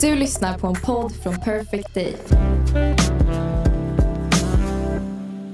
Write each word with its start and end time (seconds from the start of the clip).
Du 0.00 0.14
lyssnar 0.14 0.58
på 0.58 0.66
en 0.66 0.74
podd 0.74 1.12
från 1.12 1.40
Perfect 1.40 1.94
Day. 1.94 2.16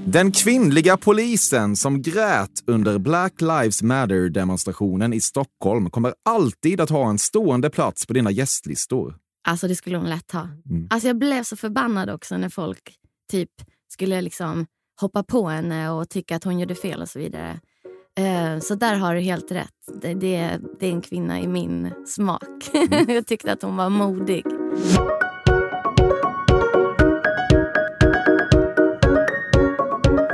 Den 0.05 0.31
kvinnliga 0.31 0.97
polisen 0.97 1.75
som 1.75 2.01
grät 2.01 2.63
under 2.67 2.97
Black 2.97 3.41
Lives 3.41 3.81
Matter-demonstrationen 3.81 5.13
i 5.13 5.21
Stockholm 5.21 5.89
kommer 5.89 6.13
alltid 6.25 6.81
att 6.81 6.89
ha 6.89 7.09
en 7.09 7.17
stående 7.17 7.69
plats 7.69 8.05
på 8.05 8.13
dina 8.13 8.31
gästlistor. 8.31 9.15
Alltså 9.47 9.67
det 9.67 9.75
skulle 9.75 9.97
hon 9.97 10.09
lätt 10.09 10.31
ha. 10.31 10.47
Alltså 10.89 11.07
jag 11.07 11.17
blev 11.17 11.43
så 11.43 11.55
förbannad 11.55 12.09
också 12.09 12.37
när 12.37 12.49
folk 12.49 12.95
typ 13.31 13.51
skulle 13.87 14.21
liksom 14.21 14.65
hoppa 15.01 15.23
på 15.23 15.47
henne 15.47 15.89
och 15.89 16.09
tycka 16.09 16.35
att 16.35 16.43
hon 16.43 16.59
gjorde 16.59 16.75
fel 16.75 17.01
och 17.01 17.09
så 17.09 17.19
vidare. 17.19 17.59
Eh, 18.17 18.59
Så 18.59 18.75
där 18.75 18.95
har 18.95 19.15
du 19.15 19.21
helt 19.21 19.51
rätt. 19.51 19.69
Det, 20.01 20.13
det, 20.13 20.57
det 20.79 20.87
är 20.87 20.91
en 20.91 21.01
kvinna 21.01 21.39
i 21.41 21.47
min 21.47 21.93
smak. 22.07 22.69
jag 23.07 23.27
tyckte 23.27 23.51
att 23.51 23.61
hon 23.61 23.75
var 23.77 23.89
modig. 23.89 24.45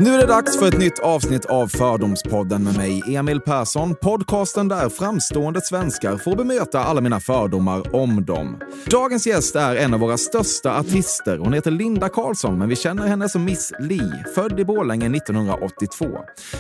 Nu 0.04 0.14
är 0.14 0.18
det 0.18 0.26
dags 0.26 0.60
för 0.60 0.68
ett 0.68 0.78
nytt 0.78 1.00
avsnitt 1.00 1.46
av 1.46 1.68
Fördomspodden 1.68 2.64
med 2.64 2.78
mig, 2.78 3.16
Emil 3.16 3.42
Persson. 3.42 3.96
Podcasten 3.96 4.68
där 4.68 4.90
framstående 4.90 5.62
svenskar 5.62 6.18
får 6.18 6.36
bemöta 6.36 6.84
alla 6.84 7.02
mina 7.02 7.20
fördomar 7.20 7.96
om 7.96 8.26
dem. 8.26 8.60
Dagens 8.86 9.28
gäst 9.28 9.56
är 9.56 9.76
en 9.76 9.94
av 9.94 10.00
våra 10.00 10.18
största 10.18 10.80
artister. 10.80 11.38
Hon 11.38 11.54
heter 11.54 11.72
Linda 11.72 12.10
Karlsson, 12.10 12.60
men 12.60 12.70
vi 12.70 12.76
känner 12.76 13.08
henne 13.08 13.30
som 13.30 13.46
Miss 13.46 13.72
Li, 13.80 14.12
född 14.36 14.60
i 14.60 14.66
Borlänge 14.66 15.18
1982. 15.18 16.06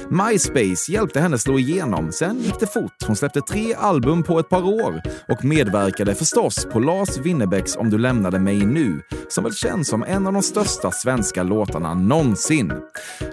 MySpace 0.09 0.91
hjälpte 0.91 1.19
henne 1.19 1.37
slå 1.37 1.59
igenom. 1.59 2.11
Sen 2.11 2.39
gick 2.39 2.59
det 2.59 2.67
fort. 2.67 2.95
Hon 3.07 3.15
släppte 3.15 3.41
tre 3.41 3.73
album 3.73 4.23
på 4.23 4.39
ett 4.39 4.49
par 4.49 4.63
år 4.63 5.01
och 5.27 5.45
medverkade 5.45 6.15
förstås 6.15 6.65
på 6.65 6.79
Lars 6.79 7.17
Winnerbäcks 7.17 7.75
Om 7.75 7.89
du 7.89 7.97
lämnade 7.97 8.39
mig 8.39 8.65
nu, 8.65 9.01
som 9.29 9.43
väl 9.43 9.53
känns 9.53 9.87
som 9.87 10.03
en 10.03 10.27
av 10.27 10.33
de 10.33 10.41
största 10.41 10.91
svenska 10.91 11.43
låtarna 11.43 11.93
någonsin. 11.93 12.73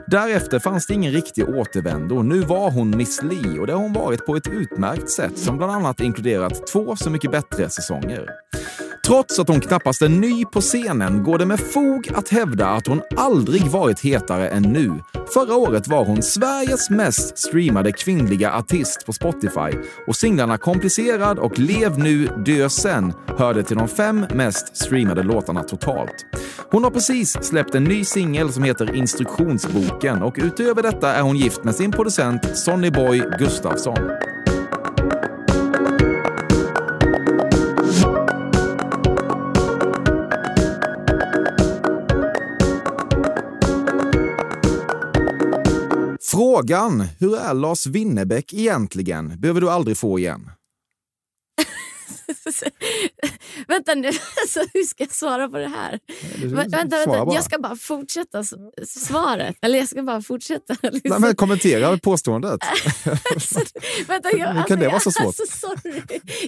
Därefter 0.07 0.59
fanns 0.59 0.87
det 0.87 0.95
ingen 0.95 1.13
riktig 1.13 1.49
återvändo. 1.49 2.23
Nu 2.23 2.41
var 2.41 2.71
hon 2.71 2.97
Miss 2.97 3.23
Li 3.23 3.59
och 3.59 3.67
det 3.67 3.73
har 3.73 3.81
hon 3.81 3.93
varit 3.93 4.27
på 4.27 4.37
ett 4.37 4.49
utmärkt 4.49 5.11
sätt 5.11 5.39
som 5.39 5.57
bland 5.57 5.73
annat 5.73 6.01
inkluderat 6.01 6.67
två 6.67 6.97
Så 6.97 7.11
mycket 7.11 7.31
bättre-säsonger. 7.31 8.27
Trots 9.07 9.39
att 9.39 9.49
hon 9.49 9.61
knappast 9.61 10.03
är 10.03 10.09
ny 10.09 10.45
på 10.45 10.61
scenen 10.61 11.23
går 11.23 11.39
det 11.39 11.47
med 11.47 11.61
fog 11.61 12.11
att 12.15 12.29
hävda 12.29 12.69
att 12.69 12.87
hon 12.87 13.03
aldrig 13.17 13.67
varit 13.67 14.01
hetare 14.01 14.49
än 14.49 14.63
nu. 14.63 15.01
Förra 15.35 15.55
året 15.55 15.89
var 15.89 16.05
hon 16.05 16.23
Sveriges 16.23 16.91
mest 16.91 17.39
streamade 17.39 17.93
kvinnliga 17.93 18.53
artist 18.53 19.07
på 19.07 19.13
Spotify 19.13 19.79
och 20.07 20.17
singlarna 20.17 20.59
Komplicerad 20.59 21.39
och 21.39 21.59
Lev 21.59 21.99
nu, 21.99 22.27
dö 22.27 22.69
sen 22.69 23.13
hörde 23.39 23.63
till 23.63 23.77
de 23.77 23.89
fem 23.89 24.27
mest 24.35 24.77
streamade 24.77 25.23
låtarna 25.23 25.63
totalt. 25.63 26.27
Hon 26.71 26.85
har 26.85 26.91
precis 26.91 27.33
släppt 27.43 27.75
en 27.75 27.85
ny 27.85 28.05
singel 28.05 28.53
som 28.53 28.65
heter 28.65 28.95
Instruktionsboken 28.97 30.23
och 30.23 30.39
utöver 30.43 30.83
detta 30.83 31.15
är 31.15 31.23
hon 31.23 31.37
gift 31.37 31.65
med 31.65 31.75
sin 31.75 31.93
producent 31.93 32.59
Sonny 32.59 32.91
Boy 32.91 33.23
Gustafsson. 33.39 34.11
Frågan, 46.61 47.01
hur 47.19 47.37
är 47.37 47.55
Lars 47.55 47.87
Winnerbäck 47.87 48.53
egentligen, 48.53 49.41
behöver 49.41 49.61
du 49.61 49.71
aldrig 49.71 49.97
få 49.97 50.19
igen. 50.19 50.51
vänta 53.69 53.95
nu, 53.95 54.09
alltså, 54.09 54.61
hur 54.75 54.83
ska 54.83 55.03
jag 55.05 55.13
svara 55.15 55.49
på 55.49 55.59
det 55.59 55.69
här? 55.69 56.01
du- 56.37 56.49
Vä- 56.49 56.71
vänta, 56.71 56.97
vänta. 56.97 57.35
Jag 57.35 57.45
ska 57.45 57.59
bara 57.59 57.77
fortsätta 57.77 58.45
svaret. 58.87 59.57
Eller 59.63 59.79
jag 59.79 59.89
ska 59.89 60.03
bara 60.03 60.23
fortsätta. 60.23 60.77
Liksom. 60.83 61.01
Nej, 61.05 61.21
men 61.21 61.35
kommentera 61.37 61.99
påståendet. 61.99 62.61
Vänta, 64.09 64.31
jag, 64.37 64.55
Hur 64.55 64.63
kan 64.63 64.79
det 64.79 64.89
vara 64.89 65.01
så 65.01 65.13
svårt? 65.13 65.27
Alltså, 65.27 65.59
sorry. 65.59 66.03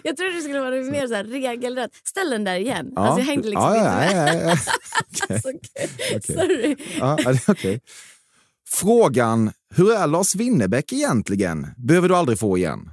Jag 0.04 0.16
trodde 0.16 0.34
det 0.34 0.40
skulle 0.42 0.60
vara 0.60 0.70
mer 0.76 1.06
så 1.06 1.14
här 1.14 1.24
regelrätt. 1.24 1.90
Ställ 2.04 2.30
den 2.30 2.44
där 2.44 2.56
igen. 2.56 2.92
Ja. 2.94 3.00
Alltså, 3.02 3.20
jag 3.20 3.26
hängde 3.26 3.48
liksom 3.48 3.64
ja, 3.74 4.04
inte 4.04 4.16
ja, 4.16 4.24
med. 4.24 4.44
ja, 4.44 4.50
ja. 4.50 4.56
Okej. 5.36 5.36
Alltså. 5.36 5.48
Okej. 6.16 6.36
Sorry. 6.36 6.76
Ja, 6.98 7.18
ja, 7.24 7.34
okej. 7.48 7.80
Frågan, 8.68 9.52
hur 9.74 9.92
är 9.92 10.06
Lars 10.06 10.34
Winnerbäck 10.34 10.92
egentligen, 10.92 11.66
behöver 11.76 12.08
du 12.08 12.16
aldrig 12.16 12.38
få 12.38 12.58
igen. 12.58 12.90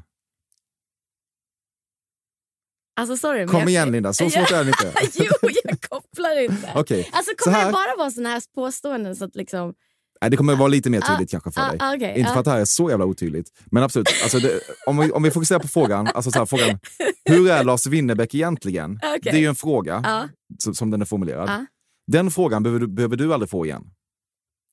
Alltså, 2.99 3.17
sorry 3.17 3.47
Kom 3.47 3.59
jag, 3.59 3.69
igen 3.69 3.91
Linda, 3.91 4.13
så 4.13 4.29
svårt 4.29 4.51
är 4.51 4.63
det 4.63 4.69
inte. 4.69 4.93
jo, 5.23 5.49
jag 5.63 5.81
kopplar 5.81 6.41
inte. 6.43 6.71
Okej, 6.75 7.09
Alltså, 7.11 7.31
så 7.37 7.43
kommer 7.43 7.57
här- 7.57 7.65
det 7.65 7.71
bara 7.71 7.95
vara 7.97 8.11
såna 8.11 8.29
här 8.29 8.41
påståenden 8.55 9.15
så 9.15 9.25
att 9.25 9.35
liksom... 9.35 9.73
Nej, 10.21 10.31
det 10.31 10.37
kommer 10.37 10.55
vara 10.55 10.67
lite 10.67 10.89
mer 10.89 11.01
tydligt 11.01 11.29
Ah, 11.29 11.39
kanske 11.39 11.51
för 11.51 11.61
ah, 11.61 11.69
dig. 11.69 11.77
ah, 11.81 11.95
okej, 11.95 12.19
Inte 12.19 12.29
för 12.29 12.37
ah. 12.37 12.39
att 12.39 12.45
det 12.45 12.51
här 12.51 12.59
är 12.59 12.65
så 12.65 12.89
jävla 12.89 13.05
otydligt. 13.05 13.51
Men 13.65 13.83
absolut, 13.83 14.07
alltså 14.23 14.39
det, 14.39 14.59
om, 14.85 14.97
vi, 14.97 15.11
om 15.11 15.23
vi 15.23 15.31
fokuserar 15.31 15.59
på 15.59 15.67
frågan, 15.67 16.07
alltså 16.07 16.31
så 16.31 16.39
här, 16.39 16.45
frågan 16.45 16.79
hur 17.25 17.49
är 17.49 17.63
Lars 17.63 17.87
Winnerbäck 17.87 18.35
egentligen? 18.35 18.91
Okej. 19.03 19.19
Det 19.23 19.29
är 19.29 19.39
ju 19.39 19.47
en 19.47 19.55
fråga 19.55 20.29
som, 20.59 20.75
som 20.75 20.91
den 20.91 21.01
är 21.01 21.05
formulerad. 21.05 21.65
Den 22.07 22.31
frågan 22.31 22.63
behöver 22.63 22.79
du, 22.79 22.87
behöver 22.87 23.15
du 23.17 23.33
aldrig 23.33 23.49
få 23.49 23.65
igen. 23.65 23.83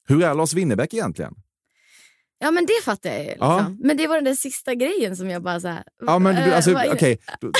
Hur 0.08 0.22
är 0.22 0.34
Lars 0.34 0.54
Winnerbäck 0.54 0.94
egentligen? 0.94 1.34
Ja 2.38 2.50
men 2.50 2.66
det 2.66 2.84
fattar 2.84 3.10
jag 3.10 3.18
ju. 3.18 3.28
Liksom. 3.28 3.48
Ja. 3.48 3.74
Men 3.78 3.96
det 3.96 4.06
var 4.06 4.14
den 4.14 4.24
där 4.24 4.34
sista 4.34 4.74
grejen 4.74 5.16
som 5.16 5.30
jag 5.30 5.42
bara 5.42 5.60
så 5.60 5.68
här, 5.68 5.84
Ja, 6.06 6.18
men 6.18 6.34
du, 6.34 6.40
eh, 6.42 6.56
alltså, 6.56 6.78
okej. 6.92 7.18
Då, 7.40 7.50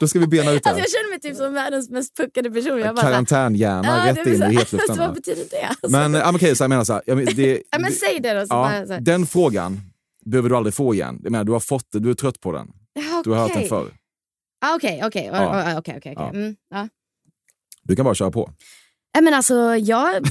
då 0.00 0.08
ska 0.08 0.18
vi 0.18 0.26
bena 0.26 0.52
ut 0.52 0.62
det 0.62 0.68
Alltså, 0.70 0.82
jag 0.82 0.90
känner 0.90 1.10
mig 1.10 1.20
typ 1.20 1.36
som 1.36 1.54
världens 1.54 1.90
mest 1.90 2.16
puckade 2.16 2.50
person. 2.50 2.78
Jag 2.78 2.96
Karantänhjärna 2.96 4.06
ja, 4.06 4.12
rätt 4.14 4.26
in 4.26 4.42
i 4.42 4.56
hetluften. 4.56 4.80
vad 4.98 5.08
va? 5.08 5.14
betyder 5.14 5.44
det? 5.50 5.66
Alltså, 5.66 5.90
Men, 5.90 6.14
ja, 6.14 6.32
okej, 6.34 6.56
så 6.56 6.64
jag 6.64 6.68
menar 6.68 6.84
så 6.84 6.92
här. 6.92 7.02
Jag 7.06 7.16
men, 7.24 7.26
det, 7.26 7.62
ja, 7.70 7.78
men 7.78 7.92
säg 7.92 8.20
det 8.20 8.34
då. 8.34 8.46
Så 8.46 8.54
ja, 8.54 8.86
så 8.86 8.98
den 9.00 9.26
frågan 9.26 9.80
behöver 10.24 10.48
du 10.48 10.56
aldrig 10.56 10.74
få 10.74 10.94
igen. 10.94 11.20
Jag 11.22 11.32
menar, 11.32 11.44
du 11.44 11.52
har 11.52 11.60
fått 11.60 11.92
det, 11.92 11.98
du 11.98 12.10
är 12.10 12.14
trött 12.14 12.40
på 12.40 12.52
den. 12.52 12.68
Ja, 12.92 13.22
Du 13.24 13.30
har 13.30 13.38
hört 13.38 13.54
den 13.54 13.68
förr. 13.68 13.90
Okej, 14.74 15.02
okej. 15.04 15.26
Mm. 16.16 16.56
Du 17.82 17.96
kan 17.96 18.04
bara 18.04 18.14
köra 18.14 18.30
på. 18.30 18.50
Nej, 19.16 19.22
men 19.22 19.34
alltså, 19.34 19.76
jag, 19.76 20.26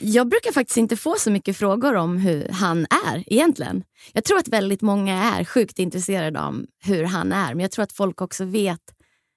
jag 0.00 0.28
brukar 0.28 0.52
faktiskt 0.52 0.76
inte 0.76 0.96
få 0.96 1.14
så 1.18 1.30
mycket 1.30 1.56
frågor 1.56 1.96
om 1.96 2.16
hur 2.16 2.48
han 2.48 2.86
är 3.06 3.24
egentligen. 3.26 3.84
Jag 4.12 4.24
tror 4.24 4.38
att 4.38 4.48
väldigt 4.48 4.82
många 4.82 5.22
är 5.22 5.44
sjukt 5.44 5.78
intresserade 5.78 6.40
av 6.40 6.66
hur 6.84 7.04
han 7.04 7.32
är. 7.32 7.54
Men 7.54 7.60
jag 7.60 7.70
tror 7.70 7.82
att 7.82 7.92
folk 7.92 8.20
också 8.20 8.44
vet, 8.44 8.80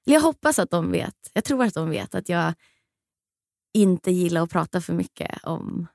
eller 0.05 0.16
jag 0.16 0.21
hoppas 0.21 0.59
att 0.59 0.71
de 0.71 0.91
vet, 0.91 1.13
jag 1.33 1.44
tror 1.44 1.63
att 1.63 1.73
de 1.73 1.89
vet 1.89 2.16
att 2.16 2.29
jag 2.29 2.53
inte 3.73 4.11
gillar 4.11 4.41
att 4.41 4.49
prata 4.49 4.81
för 4.81 4.94
mycket 4.94 5.44
om 5.44 5.88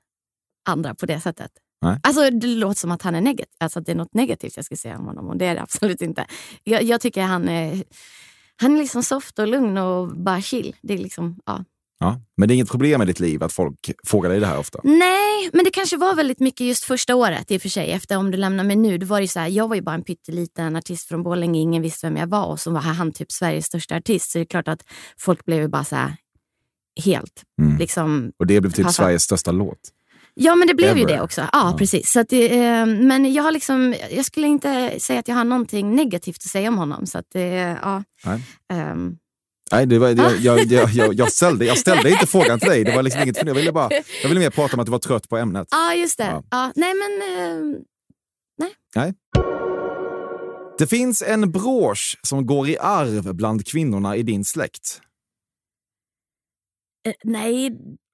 andra 0.69 0.95
på 0.95 1.05
det 1.05 1.19
sättet. 1.19 1.51
Nej. 1.81 1.99
Alltså 2.03 2.29
Det 2.29 2.47
låter 2.47 2.79
som 2.79 2.91
att 2.91 3.01
han 3.01 3.15
är 3.15 3.21
negativ, 3.21 3.53
alltså 3.59 3.79
att 3.79 3.85
det 3.85 3.91
är 3.91 3.95
något 3.95 4.13
negativt 4.13 4.55
jag 4.55 4.65
ska 4.65 4.75
säga 4.75 4.97
om 4.97 5.05
honom 5.05 5.27
och 5.27 5.37
det 5.37 5.45
är 5.45 5.55
det 5.55 5.61
absolut 5.61 6.01
inte. 6.01 6.25
Jag, 6.63 6.83
jag 6.83 7.01
tycker 7.01 7.21
han 7.23 7.49
är, 7.49 7.83
han 8.55 8.75
är 8.75 8.79
liksom 8.79 9.03
soft 9.03 9.39
och 9.39 9.47
lugn 9.47 9.77
och 9.77 10.07
bara 10.07 10.41
chill. 10.41 10.75
Det 10.81 10.93
är 10.93 10.97
liksom, 10.97 11.39
ja. 11.45 11.63
Ja. 11.99 12.21
Men 12.37 12.47
det 12.47 12.53
är 12.53 12.55
inget 12.55 12.69
problem 12.69 13.01
i 13.01 13.05
ditt 13.05 13.19
liv 13.19 13.43
att 13.43 13.53
folk 13.53 13.91
frågar 14.07 14.29
dig 14.29 14.39
det 14.39 14.45
här 14.45 14.57
ofta? 14.57 14.79
Nej, 14.83 15.49
men 15.53 15.63
det 15.63 15.71
kanske 15.71 15.97
var 15.97 16.15
väldigt 16.15 16.39
mycket 16.39 16.67
just 16.67 16.83
första 16.83 17.15
året 17.15 17.51
i 17.51 17.57
och 17.57 17.61
för 17.61 17.69
sig. 17.69 17.91
Efter 17.91 18.17
Om 18.17 18.31
du 18.31 18.37
lämnar 18.37 18.63
mig 18.63 18.75
nu, 18.75 18.97
då 18.97 19.05
var 19.05 19.17
det 19.17 19.21
ju 19.23 19.27
så 19.27 19.39
här, 19.39 19.47
jag 19.47 19.67
var 19.67 19.75
ju 19.75 19.81
bara 19.81 19.95
en 19.95 20.03
pytteliten 20.03 20.75
artist 20.75 21.07
från 21.07 21.23
Borlänge, 21.23 21.59
ingen 21.59 21.81
visste 21.81 22.07
vem 22.07 22.17
jag 22.17 22.27
var 22.27 22.45
och 22.45 22.59
så 22.59 22.71
var 22.71 22.81
han 22.81 23.11
typ 23.11 23.31
Sveriges 23.31 23.65
största 23.65 23.95
artist. 23.95 24.31
Så 24.31 24.37
det 24.37 24.43
är 24.43 24.45
klart 24.45 24.67
att 24.67 24.83
folk 25.17 25.45
blev 25.45 25.61
ju 25.61 25.67
bara 25.67 25.83
så 25.83 25.95
här 25.95 26.15
helt 27.05 27.43
Mm. 27.61 27.77
liksom 27.77 28.31
Och 28.39 28.47
det 28.47 28.61
blev 28.61 28.71
typ 28.71 28.85
Passa. 28.85 29.03
Sveriges 29.03 29.23
största 29.23 29.51
låt. 29.51 29.79
Ja, 30.33 30.55
men 30.55 30.67
det 30.67 30.73
blev 30.73 30.97
ju 30.97 31.03
Ever. 31.03 31.13
det 31.13 31.21
också. 31.21 31.41
Ja, 31.51 31.75
precis. 31.77 32.11
Så 32.11 32.19
att 32.19 32.33
eh, 32.33 32.85
men 32.85 33.33
jag 33.33 33.43
har 33.43 33.51
liksom, 33.51 33.95
jag 34.11 34.25
skulle 34.25 34.47
inte 34.47 34.99
säga 34.99 35.19
att 35.19 35.27
jag 35.27 35.35
har 35.35 35.43
någonting 35.43 35.95
negativt 35.95 36.35
att 36.35 36.43
säga 36.51 36.69
om 36.69 36.77
honom. 36.77 37.05
Så 37.05 37.17
att 37.17 37.25
det, 37.31 37.77
ja. 37.81 38.03
Nej. 38.25 38.41
Nej, 39.71 39.85
det 39.85 39.99
var, 39.99 40.07
jag, 40.09 40.37
jag, 40.37 40.59
jag, 40.59 40.89
jag, 40.89 41.13
jag, 41.13 41.31
ställde, 41.31 41.65
jag 41.65 41.77
ställde 41.77 42.09
inte 42.09 42.27
frågan 42.27 42.59
till 42.59 42.69
dig. 42.69 42.83
Det 42.83 42.95
var 42.95 43.03
liksom 43.03 43.21
inget, 43.21 43.47
jag, 43.47 43.55
ville 43.55 43.71
bara, 43.71 43.89
jag 44.21 44.29
ville 44.29 44.39
mer 44.39 44.49
prata 44.49 44.73
om 44.73 44.79
att 44.79 44.85
du 44.85 44.91
var 44.91 44.99
trött 44.99 45.29
på 45.29 45.37
ämnet. 45.37 45.67
ja, 45.71 45.93
just 45.93 46.17
det. 46.17 46.23
Ja. 46.25 46.43
Ja. 46.49 46.71
nej, 46.75 46.93
men 46.93 47.37
ehm, 47.39 47.75
Nej. 48.95 49.13
Det 50.77 50.87
finns 50.87 51.21
en 51.21 51.51
brosch 51.51 52.19
som 52.21 52.45
går 52.45 52.69
i 52.69 52.77
arv 52.77 53.35
bland 53.35 53.67
kvinnorna 53.67 54.15
i 54.15 54.23
din 54.23 54.45
släkt. 54.45 55.01
eh, 57.07 57.13
nej, 57.23 57.69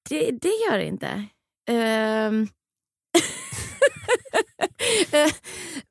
det, 0.09 0.31
det 0.31 0.51
gör 0.69 0.77
det 0.77 0.85
inte. 0.85 1.25
Ehm. 1.69 2.47
Eh, 5.11 5.31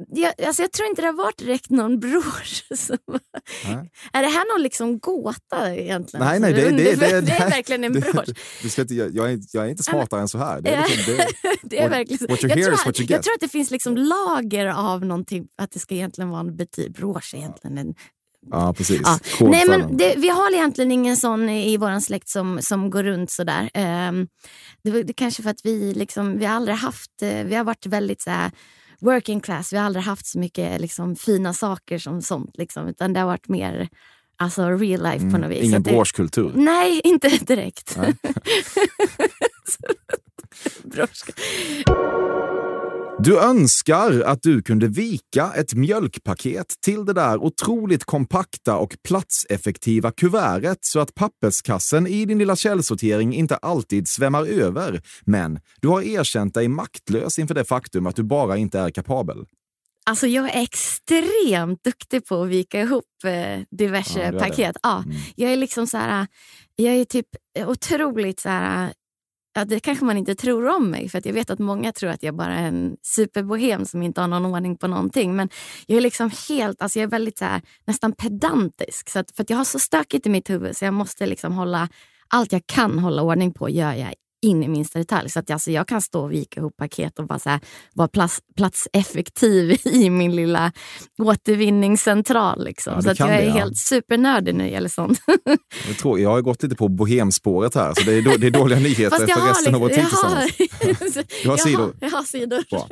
jag, 0.09 0.47
alltså 0.47 0.63
jag 0.63 0.73
tror 0.73 0.89
inte 0.89 1.03
det 1.03 1.07
har 1.09 1.15
varit 1.15 1.39
direkt 1.39 1.71
någon 1.71 2.01
bror. 2.01 2.43
Som, 2.77 2.97
är 4.13 4.23
det 4.23 4.29
här 4.29 4.55
någon 4.55 4.63
liksom 4.63 4.99
gåta 4.99 5.75
egentligen? 5.77 6.27
Nej, 6.27 6.41
nej, 6.41 6.51
Som 6.65 6.77
det, 6.77 6.83
det, 6.85 6.93
undrar- 6.93 7.09
det, 7.13 7.21
det 7.27 7.33
är 7.33 7.51
verkligen 7.51 7.85
en 7.85 7.93
det- 7.93 8.01
brosch. 8.01 8.29
Du 8.63 8.69
ska 8.71 8.83
inte, 8.83 8.95
jag, 8.95 9.15
jag, 9.15 9.33
är, 9.33 9.39
jag 9.53 9.65
är 9.67 9.69
inte 9.71 9.83
smartare 9.83 10.21
än 10.21 10.29
så 10.29 10.39
här. 10.39 10.61
Det 10.61 10.71
är 10.71 10.89
liksom, 10.89 11.15
det, 11.17 11.27
Det 11.63 11.79
är 11.79 11.89
verkligen 11.89 12.27
what 12.29 12.45
you 12.45 12.51
jag, 12.51 12.57
hear 12.57 12.73
is 12.75 12.87
what 12.87 13.01
you 13.01 13.07
jag 13.09 13.17
get. 13.17 13.23
tror 13.23 13.35
att 13.35 13.41
det 13.41 13.49
finns 13.49 13.71
liksom 13.71 13.97
lager 13.97 14.67
av 14.67 15.05
någonting, 15.05 15.47
att 15.63 15.71
det 15.71 15.79
ska 15.79 15.95
egentligen 15.95 16.31
vara 16.31 16.41
en 16.41 16.57
bety- 16.57 16.93
brosch, 16.93 17.35
egentligen 17.35 17.79
en 17.79 17.95
Ja, 18.51 18.73
precis. 18.77 19.01
Ja. 19.05 19.19
Nej, 19.41 19.69
men 19.69 19.97
det, 19.97 20.15
vi 20.17 20.29
har 20.29 20.53
egentligen 20.55 20.91
ingen 20.93 21.17
sån 21.17 21.49
i, 21.49 21.77
vår 21.77 22.01
släkt 22.01 22.29
som, 22.29 22.63
som 22.63 22.91
går 22.91 23.03
runt 23.03 23.31
sådär. 23.31 23.63
Um, 24.09 24.29
det, 24.85 24.91
var- 24.91 25.03
det 25.03 25.13
kanske 25.13 25.43
för 25.43 25.51
att 25.51 25.61
vi, 25.65 25.95
liksom, 25.95 26.39
vi 26.39 26.45
har 26.45 26.57
aldrig 26.57 26.77
haft, 26.77 27.23
eh, 27.23 27.45
vi 27.45 27.55
har 27.55 27.65
varit 27.65 27.87
väldigt 27.87 28.23
så 28.23 28.51
working 29.01 29.41
class, 29.41 29.73
vi 29.73 29.77
har 29.77 29.85
aldrig 29.85 30.05
haft 30.05 30.27
så 30.27 30.39
mycket 30.39 30.81
liksom, 30.81 31.17
fina 31.17 31.53
saker 31.55 31.99
som 31.99 32.23
sånt. 32.23 32.51
Liksom, 32.59 32.89
utan 32.89 33.13
det 33.13 33.21
har 33.21 33.27
varit 33.27 33.49
mer 33.49 33.89
alltså, 34.37 34.69
real 34.71 35.03
life 35.03 35.31
på 35.31 35.39
något 35.39 35.51
vis. 35.51 35.59
Mm. 35.59 35.65
Ingen 35.69 35.83
broschkultur. 35.83 36.53
Nej, 36.55 37.01
inte 37.05 37.29
direkt. 37.29 37.97
Nej. 37.97 38.15
Du 43.25 43.41
önskar 43.41 44.21
att 44.21 44.43
du 44.43 44.63
kunde 44.63 44.89
vika 44.89 45.53
ett 45.57 45.75
mjölkpaket 45.75 46.67
till 46.85 47.05
det 47.05 47.13
där 47.13 47.39
otroligt 47.39 48.05
kompakta 48.05 48.77
och 48.77 48.97
platseffektiva 49.09 50.11
kuvertet 50.11 50.79
så 50.81 51.01
att 51.01 51.15
papperskassen 51.15 52.07
i 52.07 52.25
din 52.25 52.39
lilla 52.39 52.57
källsortering 52.57 53.35
inte 53.35 53.57
alltid 53.57 54.09
svämmar 54.09 54.47
över. 54.47 55.01
Men 55.25 55.61
du 55.81 55.89
har 55.89 56.03
erkänt 56.03 56.55
dig 56.55 56.69
maktlös 56.69 57.39
inför 57.39 57.55
det 57.55 57.65
faktum 57.65 58.07
att 58.07 58.17
du 58.17 58.23
bara 58.23 58.57
inte 58.57 58.79
är 58.79 58.91
kapabel. 58.91 59.45
Alltså 60.07 60.27
jag 60.27 60.57
är 60.57 60.63
extremt 60.63 61.85
duktig 61.85 62.27
på 62.27 62.43
att 62.43 62.49
vika 62.49 62.81
ihop 62.81 63.05
eh, 63.25 63.61
diverse 63.71 64.31
Ja, 64.33 64.39
paket. 64.39 64.77
Ja, 64.83 65.03
Mm. 65.07 65.17
Jag 65.37 65.53
är 65.53 65.57
liksom 65.57 65.87
så 65.87 65.99
här, 65.99 66.27
jag 66.77 66.95
är 66.95 67.05
typ 67.05 67.27
otroligt 67.67 68.41
så 68.41 68.49
här, 68.49 68.93
ja, 69.55 69.65
det 69.65 69.81
kanske 69.81 70.05
man 70.05 70.17
inte 70.17 70.35
tror 70.35 70.69
om 70.69 70.91
mig 70.91 71.09
för 71.09 71.19
att 71.19 71.27
jag 71.27 71.33
vet 71.33 71.51
att 71.51 71.59
många 71.59 71.93
tror 71.93 72.11
att 72.11 72.23
jag 72.23 72.37
bara 72.37 72.55
är 72.55 72.67
en 72.67 72.97
superbohem 73.03 73.85
som 73.85 74.03
inte 74.03 74.21
har 74.21 74.29
någon 74.29 74.47
ordning 74.47 74.77
på 74.77 74.87
någonting. 74.87 75.37
Men 75.37 75.49
jag 75.87 75.97
är 75.97 76.01
liksom 76.01 76.31
helt, 76.49 76.83
alltså 76.83 76.99
jag 76.99 77.07
är 77.07 77.11
väldigt 77.11 77.39
så 77.39 77.45
här, 77.45 77.63
nästan 77.85 78.13
pedantisk. 78.13 79.11
Så 79.11 79.19
att, 79.19 79.31
för 79.31 79.43
att 79.43 79.51
jag 79.51 79.57
har 79.57 79.65
så 79.65 79.79
stökigt 79.79 80.27
i 80.27 80.31
mitt 80.31 80.51
huvud 80.51 80.77
så 80.77 80.85
jag 80.85 80.95
måste 80.95 81.27
liksom 81.27 81.53
hålla, 81.53 81.89
allt 82.29 82.53
jag 82.53 82.67
kan 82.67 82.99
hålla 82.99 83.23
ordning 83.23 83.53
på 83.53 83.71
gör 83.71 83.93
jag 83.93 84.15
in 84.45 84.63
i 84.63 84.69
minsta 84.69 84.99
detalj. 84.99 85.31
Så 85.31 85.39
att 85.39 85.51
alltså, 85.51 85.71
jag 85.71 85.89
kan 85.89 86.01
stå 86.01 86.23
och 86.23 86.33
vika 86.33 86.61
ihop 86.61 86.77
paket 86.77 87.19
och 87.19 87.27
bara 87.27 87.39
så 87.39 87.51
här, 87.51 87.61
vara 87.95 88.09
plats, 88.09 88.41
platseffektiv 88.57 89.77
i 89.85 90.11
min 90.11 90.37
lilla 90.37 90.73
återvinningscentral. 91.19 92.65
Liksom. 92.65 92.93
Ja, 92.95 93.03
så 93.03 93.11
att 93.11 93.19
jag 93.19 93.29
är 93.29 93.41
det, 93.41 93.47
ja. 93.47 93.53
helt 93.53 93.79
supernördig 93.79 94.55
när 94.55 94.65
det 94.65 94.71
gäller 94.71 94.89
sånt. 94.89 95.19
Jag, 95.89 95.99
tror, 95.99 96.21
jag 96.21 96.31
har 96.31 96.41
gått 96.41 96.63
lite 96.63 96.77
på 96.77 96.89
bohemspåret 96.89 97.75
här, 97.75 97.93
så 97.95 98.01
det 98.05 98.13
är, 98.15 98.23
då, 98.23 98.31
det 98.39 98.47
är 98.47 98.51
dåliga 98.51 98.79
nyheter 98.79 99.27
för 99.27 99.49
resten 99.49 99.75
av 99.75 99.81
vår 99.81 99.89
tid 99.89 99.99
liksom- 99.99 100.39
tillsammans. 100.57 101.27
Du 101.43 101.49
har 101.49 101.57
jag 101.57 101.61
sidor. 101.61 101.97
Jag 102.01 102.11
har 102.11 102.23
sidor. 102.23 102.65
Bra. 102.71 102.89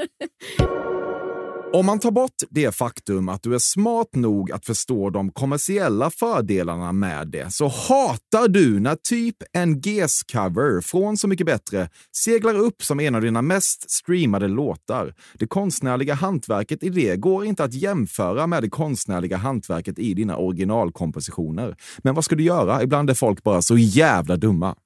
Om 1.75 1.87
man 1.87 1.99
tar 1.99 2.11
bort 2.11 2.35
det 2.51 2.75
faktum 2.75 3.29
att 3.29 3.43
du 3.43 3.55
är 3.55 3.59
smart 3.59 4.15
nog 4.15 4.53
att 4.53 4.67
förstå 4.67 5.11
de 5.11 5.31
kommersiella 5.31 6.11
fördelarna 6.11 6.93
med 6.93 7.29
det 7.29 7.53
så 7.53 7.69
hatar 7.69 8.49
du 8.49 8.81
när 8.81 8.95
typ 8.95 9.37
en 9.53 9.81
GES-cover 9.81 10.81
från 10.81 11.17
Så 11.17 11.29
mycket 11.29 11.47
bättre 11.47 11.89
seglar 12.17 12.59
upp 12.59 12.83
som 12.83 13.01
en 13.01 13.15
av 13.15 13.23
dina 13.23 13.43
mest 13.43 13.91
streamade 13.91 14.49
låtar. 14.49 15.15
Det 15.35 15.47
konstnärliga 15.47 16.15
hantverket 16.15 16.83
i 16.83 16.89
det 16.89 17.17
går 17.17 17.45
inte 17.45 17.65
att 17.65 17.75
jämföra 17.75 18.47
med 18.47 18.63
det 18.63 18.71
konstnärliga 18.71 19.37
hantverket 19.37 19.99
i 19.99 20.15
dina 20.15 20.37
originalkompositioner. 20.37 21.77
Men 21.99 22.15
vad 22.15 22.25
ska 22.25 22.37
du 22.37 22.45
göra? 22.45 22.83
Ibland 22.83 23.11
är 23.11 23.15
folk 23.15 23.43
bara 23.43 23.63
så 23.63 23.79
jävla 23.79 24.37
dumma. 24.37 24.77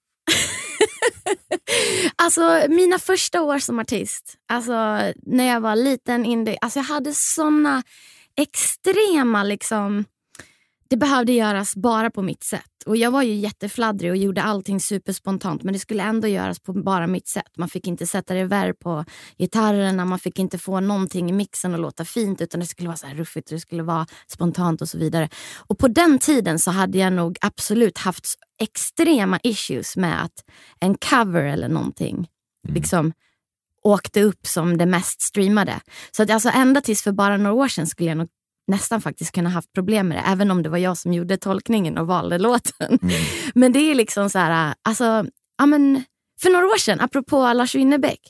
Alltså 2.27 2.67
mina 2.69 2.99
första 2.99 3.43
år 3.43 3.59
som 3.59 3.79
artist, 3.79 4.35
alltså 4.49 4.73
när 5.23 5.45
jag 5.45 5.61
var 5.61 5.77
liten 5.77 6.25
indie, 6.25 6.59
alltså 6.61 6.79
jag 6.79 6.85
hade 6.85 7.15
såna 7.15 7.83
extrema 8.37 9.43
liksom 9.43 10.05
det 10.89 10.97
behövde 10.97 11.33
göras 11.33 11.77
bara 11.77 12.11
på 12.11 12.23
mitt 12.23 12.45
sätt. 12.45 12.63
Och 12.87 12.97
Jag 12.97 13.11
var 13.11 13.23
ju 13.23 13.35
jättefladdrig 13.35 14.11
och 14.11 14.17
gjorde 14.17 14.43
allting 14.43 14.81
superspontant 14.81 15.63
men 15.63 15.73
det 15.73 15.79
skulle 15.79 16.03
ändå 16.03 16.29
göras 16.29 16.61
på 16.61 16.73
bara 16.73 17.07
mitt 17.07 17.29
sätt. 17.29 17.53
Man 17.57 17.69
fick 17.69 17.87
inte 17.87 18.07
sätta 18.07 18.35
reverb 18.35 18.79
på 18.79 19.05
gitarrerna, 19.39 20.05
man 20.05 20.19
fick 20.19 20.39
inte 20.39 20.59
få 20.59 20.81
någonting 20.81 21.31
i 21.31 21.33
mixen 21.33 21.75
att 21.75 21.81
låta 21.81 22.05
fint 22.05 22.41
utan 22.41 22.61
det 22.61 22.67
skulle 22.67 22.89
vara 22.89 22.97
så 22.97 23.07
här 23.07 23.15
ruffigt, 23.15 23.49
det 23.49 23.61
skulle 23.61 23.83
vara 23.83 24.07
spontant 24.29 24.83
och 24.83 24.89
så 24.89 24.99
vidare. 24.99 25.29
Och 25.57 25.79
På 25.79 25.89
den 25.89 26.19
tiden 26.19 26.59
så 26.59 26.71
hade 26.71 26.99
jag 26.99 27.13
nog 27.13 27.39
absolut 27.41 27.99
haft 27.99 28.35
extrema 28.61 29.41
issues 29.43 29.97
med 29.97 30.25
att 30.25 30.45
en 30.81 30.95
cover 30.95 31.43
eller 31.43 31.69
någonting 31.69 32.29
liksom 32.69 33.13
åkte 33.83 34.23
upp 34.23 34.47
som 34.47 34.79
det 34.79 34.87
mest 34.87 35.21
streamade. 35.21 35.81
Så 36.11 36.23
att 36.23 36.31
alltså 36.31 36.51
ända 36.55 36.81
tills 36.81 37.03
för 37.03 37.13
bara 37.13 37.37
några 37.37 37.53
år 37.53 37.69
sedan 37.69 37.87
skulle 37.87 38.09
jag 38.09 38.19
nog 38.19 38.29
nästan 38.67 39.01
faktiskt 39.01 39.33
kunna 39.33 39.51
haft 39.51 39.73
problem 39.73 40.09
med 40.09 40.19
det, 40.19 40.23
även 40.27 40.51
om 40.51 40.63
det 40.63 40.69
var 40.69 40.79
jag 40.79 40.97
som 40.97 41.13
gjorde 41.13 41.37
tolkningen 41.37 41.99
och 41.99 42.07
valde 42.07 42.39
låten. 42.39 42.99
Men 43.55 43.73
det 43.73 43.79
är 43.79 43.95
liksom 43.95 44.31
så 44.31 44.39
här, 44.39 44.75
alltså, 44.83 45.27
ja 45.59 45.67
men 45.67 46.05
för 46.41 46.51
några 46.51 46.67
år 46.67 46.79
sedan, 46.79 47.01
apropå 47.01 47.53
Lars 47.53 47.75
Winnerbäck. 47.75 48.21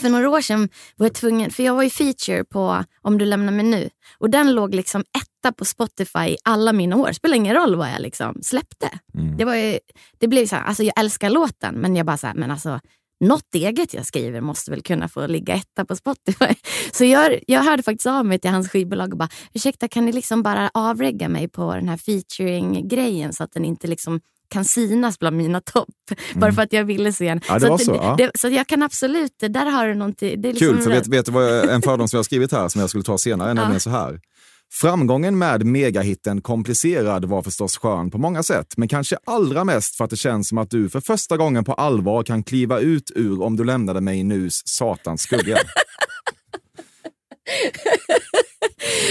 För 0.00 0.08
några 0.08 0.30
år 0.30 0.40
sedan 0.40 0.68
var 0.96 1.06
jag 1.06 1.14
tvungen, 1.14 1.50
för 1.50 1.62
jag 1.62 1.74
var 1.74 1.82
ju 1.82 1.90
feature 1.90 2.44
på 2.44 2.84
Om 3.02 3.18
du 3.18 3.24
lämnar 3.24 3.52
mig 3.52 3.64
nu. 3.64 3.90
Och 4.18 4.30
den 4.30 4.54
låg 4.54 4.74
liksom 4.74 5.00
etta 5.00 5.52
på 5.52 5.64
Spotify 5.64 6.28
i 6.28 6.36
alla 6.44 6.72
mina 6.72 6.96
år. 6.96 7.12
Spelar 7.12 7.36
ingen 7.36 7.54
roll 7.54 7.76
vad 7.76 7.88
jag 7.88 8.00
liksom 8.00 8.38
släppte. 8.42 8.90
Det, 9.38 9.44
var 9.44 9.54
ju, 9.54 9.78
det 10.18 10.28
blev 10.28 10.46
så 10.46 10.56
här, 10.56 10.64
alltså 10.64 10.82
jag 10.82 11.00
älskar 11.00 11.30
låten 11.30 11.74
men 11.74 11.96
jag 11.96 12.06
bara 12.06 12.16
så 12.16 12.26
här, 12.26 12.34
men 12.34 12.50
alltså 12.50 12.80
något 13.20 13.54
eget 13.54 13.94
jag 13.94 14.06
skriver 14.06 14.40
måste 14.40 14.70
väl 14.70 14.82
kunna 14.82 15.08
få 15.08 15.26
ligga 15.26 15.54
etta 15.54 15.84
på 15.84 15.96
Spotify. 15.96 16.54
Så 16.92 17.04
jag, 17.04 17.40
jag 17.46 17.60
hörde 17.60 17.82
faktiskt 17.82 18.06
av 18.06 18.26
mig 18.26 18.38
till 18.38 18.50
hans 18.50 18.68
skivbolag 18.68 19.12
och 19.12 19.18
bara, 19.18 19.28
ursäkta 19.54 19.88
kan 19.88 20.04
ni 20.04 20.12
liksom 20.12 20.42
bara 20.42 20.70
avregga 20.74 21.28
mig 21.28 21.48
på 21.48 21.74
den 21.74 21.88
här 21.88 21.96
featuring-grejen 21.96 23.32
så 23.32 23.44
att 23.44 23.52
den 23.52 23.64
inte 23.64 23.86
liksom 23.86 24.20
kan 24.48 24.64
synas 24.64 25.18
bland 25.18 25.36
mina 25.36 25.60
topp. 25.60 25.88
Bara 26.34 26.52
för 26.52 26.62
att 26.62 26.72
jag 26.72 26.84
ville 26.84 27.12
se 27.12 27.28
en. 27.28 27.40
Ja, 27.48 27.60
så 27.60 27.78
så, 27.78 27.94
ja. 27.94 28.14
det, 28.18 28.30
så 28.34 28.48
jag 28.48 28.66
kan 28.66 28.82
absolut, 28.82 29.32
där 29.38 29.66
har 29.66 29.86
du 29.86 29.94
någonting. 29.94 30.40
Det 30.40 30.48
är 30.48 30.52
liksom 30.52 30.68
Kul, 30.68 30.82
för 30.82 30.90
vet, 30.90 31.06
vet 31.06 31.26
du 31.26 31.32
vad 31.32 31.44
jag, 31.44 31.74
en 31.74 31.82
fördom 31.82 32.08
som 32.08 32.16
jag 32.16 32.18
har 32.18 32.24
skrivit 32.24 32.52
här 32.52 32.68
som 32.68 32.80
jag 32.80 32.90
skulle 32.90 33.04
ta 33.04 33.18
senare, 33.18 33.54
nämligen 33.54 33.80
så 33.80 33.90
här. 33.90 34.20
Framgången 34.72 35.38
med 35.38 35.66
megahitten 35.66 36.42
Komplicerad 36.42 37.24
var 37.24 37.42
förstås 37.42 37.76
skön 37.76 38.10
på 38.10 38.18
många 38.18 38.42
sätt, 38.42 38.76
men 38.76 38.88
kanske 38.88 39.16
allra 39.24 39.64
mest 39.64 39.96
för 39.96 40.04
att 40.04 40.10
det 40.10 40.16
känns 40.16 40.48
som 40.48 40.58
att 40.58 40.70
du 40.70 40.90
för 40.90 41.00
första 41.00 41.36
gången 41.36 41.64
på 41.64 41.72
allvar 41.72 42.22
kan 42.22 42.42
kliva 42.42 42.80
ut 42.80 43.12
ur 43.14 43.42
Om 43.42 43.56
du 43.56 43.64
lämnade 43.64 44.00
mig 44.00 44.24
nus 44.24 44.62
satans 44.66 45.22
skugga. 45.22 45.58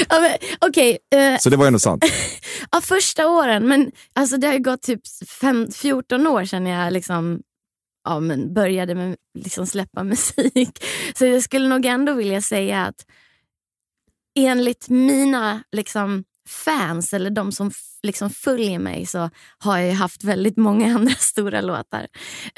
Ja, 0.09 0.37
Okej, 0.61 0.97
eh, 1.15 1.37
Så 1.39 1.49
det 1.49 1.57
var 1.57 1.67
ändå 1.67 1.79
sant. 1.79 2.05
ja, 2.71 2.81
första 2.81 3.27
åren, 3.27 3.67
men 3.67 3.91
alltså 4.13 4.37
det 4.37 4.47
har 4.47 4.53
ju 4.53 4.59
gått 4.59 4.81
typ 4.81 5.01
fem, 5.41 5.67
14 5.71 6.27
år 6.27 6.45
sedan 6.45 6.65
jag 6.65 6.93
liksom, 6.93 7.41
ja, 8.03 8.19
men 8.19 8.53
började 8.53 8.95
med, 8.95 9.15
liksom 9.39 9.67
släppa 9.67 10.03
musik. 10.03 10.83
Så 11.15 11.25
jag 11.25 11.43
skulle 11.43 11.67
nog 11.67 11.85
ändå 11.85 12.13
vilja 12.13 12.41
säga 12.41 12.85
att 12.85 13.05
enligt 14.35 14.89
mina 14.89 15.63
liksom, 15.71 16.23
fans 16.47 17.13
eller 17.13 17.29
de 17.29 17.51
som 17.51 17.71
liksom 18.03 18.29
följer 18.29 18.79
mig 18.79 19.05
så 19.05 19.29
har 19.57 19.77
jag 19.77 19.93
haft 19.93 20.23
väldigt 20.23 20.57
många 20.57 20.95
andra 20.95 21.15
stora 21.15 21.61
låtar. 21.61 22.07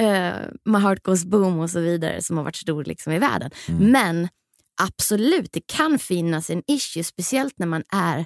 Uh, 0.01 0.49
My 0.65 0.79
Heart 0.79 1.03
Goes 1.03 1.25
Boom 1.25 1.59
och 1.59 1.69
så 1.69 1.79
vidare 1.79 2.21
som 2.21 2.37
har 2.37 2.43
varit 2.43 2.55
stor 2.55 2.83
liksom, 2.83 3.13
i 3.13 3.19
världen. 3.19 3.51
Men 3.79 4.27
absolut, 4.81 5.49
det 5.53 5.67
kan 5.67 5.99
finnas 5.99 6.49
en 6.49 6.63
issue, 6.67 7.03
speciellt 7.03 7.59
när 7.59 7.67
man 7.67 7.83
är 7.91 8.25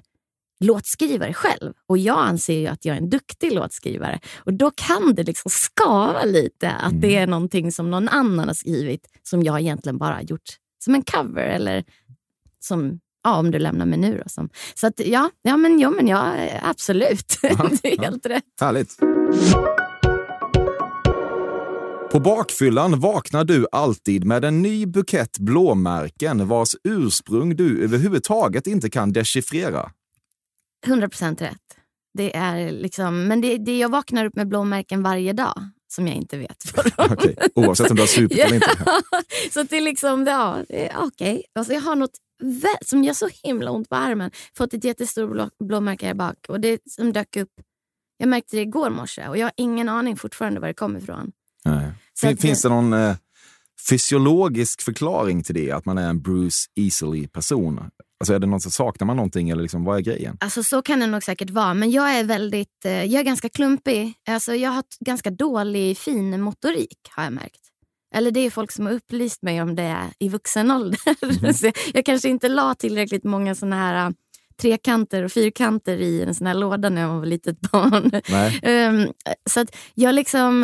låtskrivare 0.60 1.34
själv. 1.34 1.74
Och 1.88 1.98
jag 1.98 2.20
anser 2.20 2.60
ju 2.60 2.68
att 2.68 2.86
jag 2.86 2.94
är 2.94 3.02
en 3.02 3.10
duktig 3.10 3.54
låtskrivare. 3.54 4.20
Och 4.38 4.54
då 4.54 4.72
kan 4.72 5.16
det 5.16 5.24
liksom 5.24 5.52
skava 5.52 6.24
lite 6.24 6.72
att 6.72 7.02
det 7.02 7.16
är 7.16 7.28
någonting 7.28 7.72
som 7.72 7.92
någon 7.92 8.10
annan 8.10 8.48
har 8.48 8.56
skrivit 8.56 9.08
som 9.24 9.44
jag 9.44 9.60
egentligen 9.60 9.98
bara 9.98 10.14
har 10.14 10.22
gjort 10.22 10.58
som 10.84 10.96
en 10.96 11.04
cover 11.04 11.44
eller 11.44 11.84
som 12.60 13.00
Ja, 13.24 13.40
om 13.40 13.52
du 13.52 13.60
lämnar 13.60 13.86
mig 13.86 14.00
nu. 14.00 14.22
Då, 14.24 14.30
som. 14.30 14.50
Så 14.76 14.88
att, 14.88 15.00
ja, 15.06 15.30
ja, 15.42 15.58
men, 15.58 15.80
ja, 15.80 15.90
men 15.90 16.08
ja, 16.08 16.34
absolut. 16.62 17.38
det 17.82 17.94
är 17.94 18.02
helt 18.02 18.26
rätt. 18.26 18.44
Härligt. 18.62 18.98
På 22.12 22.20
bakfyllan 22.20 23.00
vaknar 23.00 23.44
du 23.44 23.68
alltid 23.72 24.26
med 24.26 24.46
en 24.46 24.62
ny 24.62 24.86
bukett 24.86 25.40
blåmärken 25.40 26.48
vars 26.48 26.76
ursprung 26.84 27.56
du 27.56 27.84
överhuvudtaget 27.84 28.68
inte 28.68 28.90
kan 28.90 29.14
dechiffrera. 29.14 29.92
100 30.88 31.10
procent 31.10 31.42
rätt. 31.42 31.58
Det 32.14 32.36
är 32.36 32.72
liksom, 32.72 33.28
men 33.28 33.42
det, 33.42 33.58
det, 33.58 33.78
jag 33.78 33.90
vaknar 33.90 34.26
upp 34.26 34.36
med 34.36 34.48
blåmärken 34.48 35.04
varje 35.04 35.34
dag 35.34 35.70
som 35.88 36.08
jag 36.08 36.16
inte 36.16 36.38
vet 36.38 36.58
vad 36.76 36.86
de 36.86 37.14
Okej, 37.14 37.36
Oavsett 37.56 37.90
om 37.90 37.96
du 37.96 38.02
har 38.02 38.08
supit 38.08 38.40
eller 38.40 38.56
inte. 38.56 38.78
Ja, 38.86 39.02
så 39.52 39.64
det 39.64 39.78
är 39.78 39.82
liksom, 39.82 40.28
ja, 40.28 40.64
okej. 40.96 41.44
Alltså 41.56 41.74
jag 41.74 41.82
har 41.82 41.96
något 41.96 42.18
som 42.86 43.04
gör 43.04 43.14
så 43.14 43.30
himla 43.44 43.72
ont 43.72 43.90
på 43.90 43.96
armen. 43.96 44.32
Fått 44.58 44.74
ett 44.74 44.84
jättestort 44.84 45.32
blå, 45.32 45.50
blåmärke 45.64 46.06
här 46.06 46.14
bak 46.14 46.36
och 46.48 46.60
det 46.60 46.80
som 46.86 47.14
dök 47.14 47.36
upp. 47.38 47.52
Jag 48.18 48.30
märkte 48.30 48.56
det 48.56 48.62
igår 48.62 48.90
morse 48.90 49.28
och 49.28 49.38
jag 49.38 49.46
har 49.46 49.52
ingen 49.58 49.90
aning 49.90 50.18
fortfarande 50.18 50.60
var 50.60 50.68
det 50.68 50.74
kommer 50.74 51.00
ifrån. 51.00 51.32
Fin- 52.22 52.34
att- 52.34 52.42
Finns 52.42 52.62
det 52.62 52.70
någon 52.70 52.94
eh, 52.94 53.16
fysiologisk 53.90 54.82
förklaring 54.82 55.44
till 55.44 55.56
det? 55.56 55.72
Att 55.72 55.86
man 55.86 55.98
är 55.98 56.10
en 56.10 56.22
Bruce 56.22 56.58
Easley-person? 56.76 57.80
Alltså 58.20 58.34
är 58.34 58.40
det 58.40 58.48
något, 58.48 58.74
saknar 58.74 59.06
man 59.08 59.16
någonting 59.16 59.50
eller 59.50 59.62
liksom, 59.62 59.84
vad 59.84 59.98
är 59.98 60.02
grejen? 60.02 60.38
Alltså 60.40 60.64
så 60.64 60.82
kan 60.82 61.00
det 61.00 61.08
nog 61.08 61.24
säkert 61.24 61.50
vara, 61.50 61.74
men 61.74 61.92
jag 61.92 62.16
är 62.16 62.24
väldigt, 62.24 62.86
eh, 62.86 62.92
jag 63.04 63.20
är 63.20 63.24
ganska 63.24 63.50
klumpig. 63.50 64.14
Alltså 64.30 64.56
jag 64.56 64.72
har 64.72 64.84
ganska 65.00 65.32
dålig 65.32 65.98
fin 65.98 66.42
motorik 66.42 66.98
har 67.10 67.24
jag 67.24 67.34
märkt. 67.34 67.60
Eller 68.16 68.32
det 68.32 68.40
är 68.40 68.50
folk 68.50 68.72
som 68.72 68.86
har 68.86 68.94
upplyst 68.94 69.42
mig 69.42 69.62
om 69.62 69.76
det 69.76 69.98
i 70.20 70.30
vuxen 70.30 70.72
ålder. 70.72 71.00
Mm. 71.22 71.74
jag 71.94 72.06
kanske 72.06 72.30
inte 72.30 72.50
la 72.50 72.76
tillräckligt 72.76 73.24
många 73.24 73.56
såna 73.56 73.76
här 73.76 74.08
uh, 74.08 74.14
trekanter 74.62 75.24
och 75.24 75.32
fyrkanter 75.32 75.98
i 75.98 76.22
en 76.22 76.36
sån 76.36 76.48
här 76.48 76.54
låda 76.54 76.90
när 76.90 77.02
jag 77.02 77.20
var 77.20 77.26
litet 77.26 77.60
barn. 77.62 78.12
um, 78.64 79.14
så 79.50 79.60
att 79.60 79.76
jag 79.94 80.16
liksom... 80.16 80.64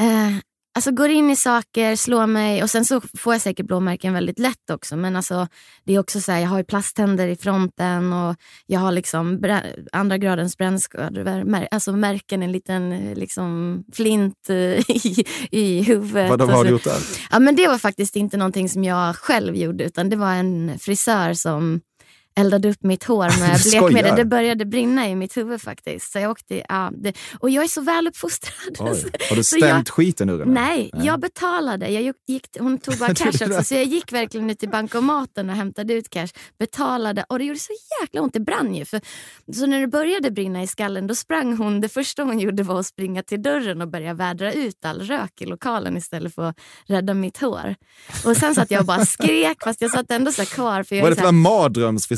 Uh, 0.00 0.38
Alltså 0.76 0.90
går 0.90 1.08
in 1.08 1.30
i 1.30 1.36
saker, 1.36 1.96
slår 1.96 2.26
mig 2.26 2.62
och 2.62 2.70
sen 2.70 2.84
så 2.84 3.00
får 3.18 3.34
jag 3.34 3.40
säkert 3.40 3.66
blåmärken 3.66 4.12
väldigt 4.12 4.38
lätt 4.38 4.70
också. 4.72 4.96
Men 4.96 5.16
alltså, 5.16 5.48
det 5.84 5.94
är 5.94 5.98
också 5.98 6.20
så 6.20 6.32
här, 6.32 6.40
jag 6.40 6.48
har 6.48 6.58
ju 6.58 6.64
plasttänder 6.64 7.28
i 7.28 7.36
fronten 7.36 8.12
och 8.12 8.36
jag 8.66 8.80
har 8.80 8.92
liksom 8.92 9.44
andra 9.92 10.18
gradens 10.18 10.58
brännskador. 10.58 11.54
Alltså 11.70 11.92
märken, 11.92 12.42
en 12.42 12.52
liten 12.52 13.14
liksom, 13.14 13.84
flint 13.92 14.50
eh, 14.50 14.56
i, 14.90 15.24
i 15.50 15.82
huvudet. 15.82 16.30
Vad, 16.30 16.40
vad 16.40 16.50
har 16.50 16.64
du 16.64 16.70
gjort 16.70 16.84
där? 16.84 16.98
Ja, 17.30 17.38
men 17.38 17.56
det 17.56 17.68
var 17.68 17.78
faktiskt 17.78 18.16
inte 18.16 18.36
någonting 18.36 18.68
som 18.68 18.84
jag 18.84 19.16
själv 19.16 19.56
gjorde 19.56 19.84
utan 19.84 20.10
det 20.10 20.16
var 20.16 20.32
en 20.32 20.78
frisör 20.78 21.34
som 21.34 21.80
eldade 22.36 22.68
upp 22.68 22.82
mitt 22.82 23.04
hår 23.04 23.40
med 23.40 23.60
blekmedel. 23.70 24.16
Det 24.16 24.24
började 24.24 24.64
brinna 24.64 25.08
i 25.08 25.16
mitt 25.16 25.36
huvud 25.36 25.62
faktiskt. 25.62 26.12
Så 26.12 26.18
jag 26.18 26.30
åkte, 26.30 26.64
ja, 26.68 26.90
det, 26.94 27.16
och 27.38 27.50
jag 27.50 27.64
är 27.64 27.68
så 27.68 27.80
väluppfostrad. 27.80 28.78
Har 29.28 29.36
du 29.36 29.44
stämt 29.44 29.90
skiten 29.90 30.30
ur 30.30 30.38
den? 30.38 30.48
Nej, 30.48 30.90
nej, 30.92 31.06
jag 31.06 31.20
betalade. 31.20 31.88
Jag 31.88 32.14
gick, 32.26 32.46
hon 32.58 32.78
tog 32.78 32.98
bara 32.98 33.14
cash 33.14 33.26
alltså, 33.26 33.62
så 33.64 33.74
jag 33.74 33.84
gick 33.84 34.12
verkligen 34.12 34.50
ut 34.50 34.58
till 34.58 34.68
bankomaten 34.68 35.50
och 35.50 35.56
hämtade 35.56 35.94
ut 35.94 36.10
cash. 36.10 36.28
Betalade 36.58 37.24
och 37.28 37.38
det 37.38 37.44
gjorde 37.44 37.60
så 37.60 37.72
jäkla 38.00 38.20
ont. 38.20 38.32
Det 38.32 38.40
brann 38.40 38.74
ju. 38.74 38.84
För, 38.84 39.00
så 39.52 39.66
när 39.66 39.80
det 39.80 39.86
började 39.86 40.30
brinna 40.30 40.62
i 40.62 40.66
skallen 40.66 41.06
då 41.06 41.14
sprang 41.14 41.56
hon, 41.56 41.80
det 41.80 41.88
första 41.88 42.22
hon 42.22 42.40
gjorde 42.40 42.62
var 42.62 42.80
att 42.80 42.86
springa 42.86 43.22
till 43.22 43.42
dörren 43.42 43.82
och 43.82 43.88
börja 43.88 44.14
vädra 44.14 44.52
ut 44.52 44.84
all 44.84 45.00
rök 45.00 45.40
i 45.40 45.46
lokalen 45.46 45.96
istället 45.96 46.34
för 46.34 46.42
att 46.42 46.58
rädda 46.86 47.14
mitt 47.14 47.38
hår. 47.38 47.74
Och 48.24 48.36
sen 48.36 48.54
satt 48.54 48.70
jag 48.70 48.80
och 48.80 48.86
bara 48.86 49.06
skrek 49.06 49.56
fast 49.64 49.80
jag 49.80 49.90
satt 49.90 50.10
ändå 50.10 50.32
så 50.32 50.44
kvar. 50.44 50.82
För 50.82 50.96
jag 50.96 51.02
var 51.02 51.10
det 51.10 51.16
för 51.16 51.28
en 51.28 51.34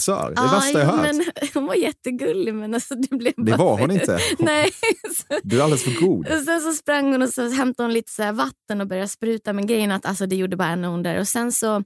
frisör. 0.06 0.32
Det 0.34 0.40
ah, 0.40 0.54
värsta 0.54 0.78
jag 0.78 0.86
hört. 0.86 1.14
Men, 1.14 1.24
hon 1.54 1.66
var 1.66 1.74
jättegullig 1.74 2.54
men 2.54 2.74
alltså 2.74 2.94
det 2.94 3.16
blev 3.16 3.32
Det 3.36 3.56
var 3.56 3.78
hon 3.78 3.90
inte. 3.90 4.18
Nej. 4.38 4.72
Du 5.42 5.58
är 5.58 5.62
alldeles 5.62 5.84
för 5.84 6.00
god. 6.00 6.28
Och 6.28 6.42
sen 6.42 6.60
så 6.60 6.72
sprang 6.72 7.12
hon 7.12 7.22
och 7.22 7.28
så 7.28 7.48
hämtade 7.50 7.86
hon 7.86 7.92
lite 7.92 8.12
så 8.12 8.32
vatten 8.32 8.80
och 8.80 8.86
började 8.86 9.08
spruta. 9.08 9.52
Men 9.52 9.66
grejen 9.66 9.90
att 9.90 10.06
alltså, 10.06 10.26
det 10.26 10.36
gjorde 10.36 10.56
bara 10.56 10.68
ännu 10.68 10.88
ondare. 10.88 11.20
Och 11.20 11.28
sen 11.28 11.52
så 11.52 11.76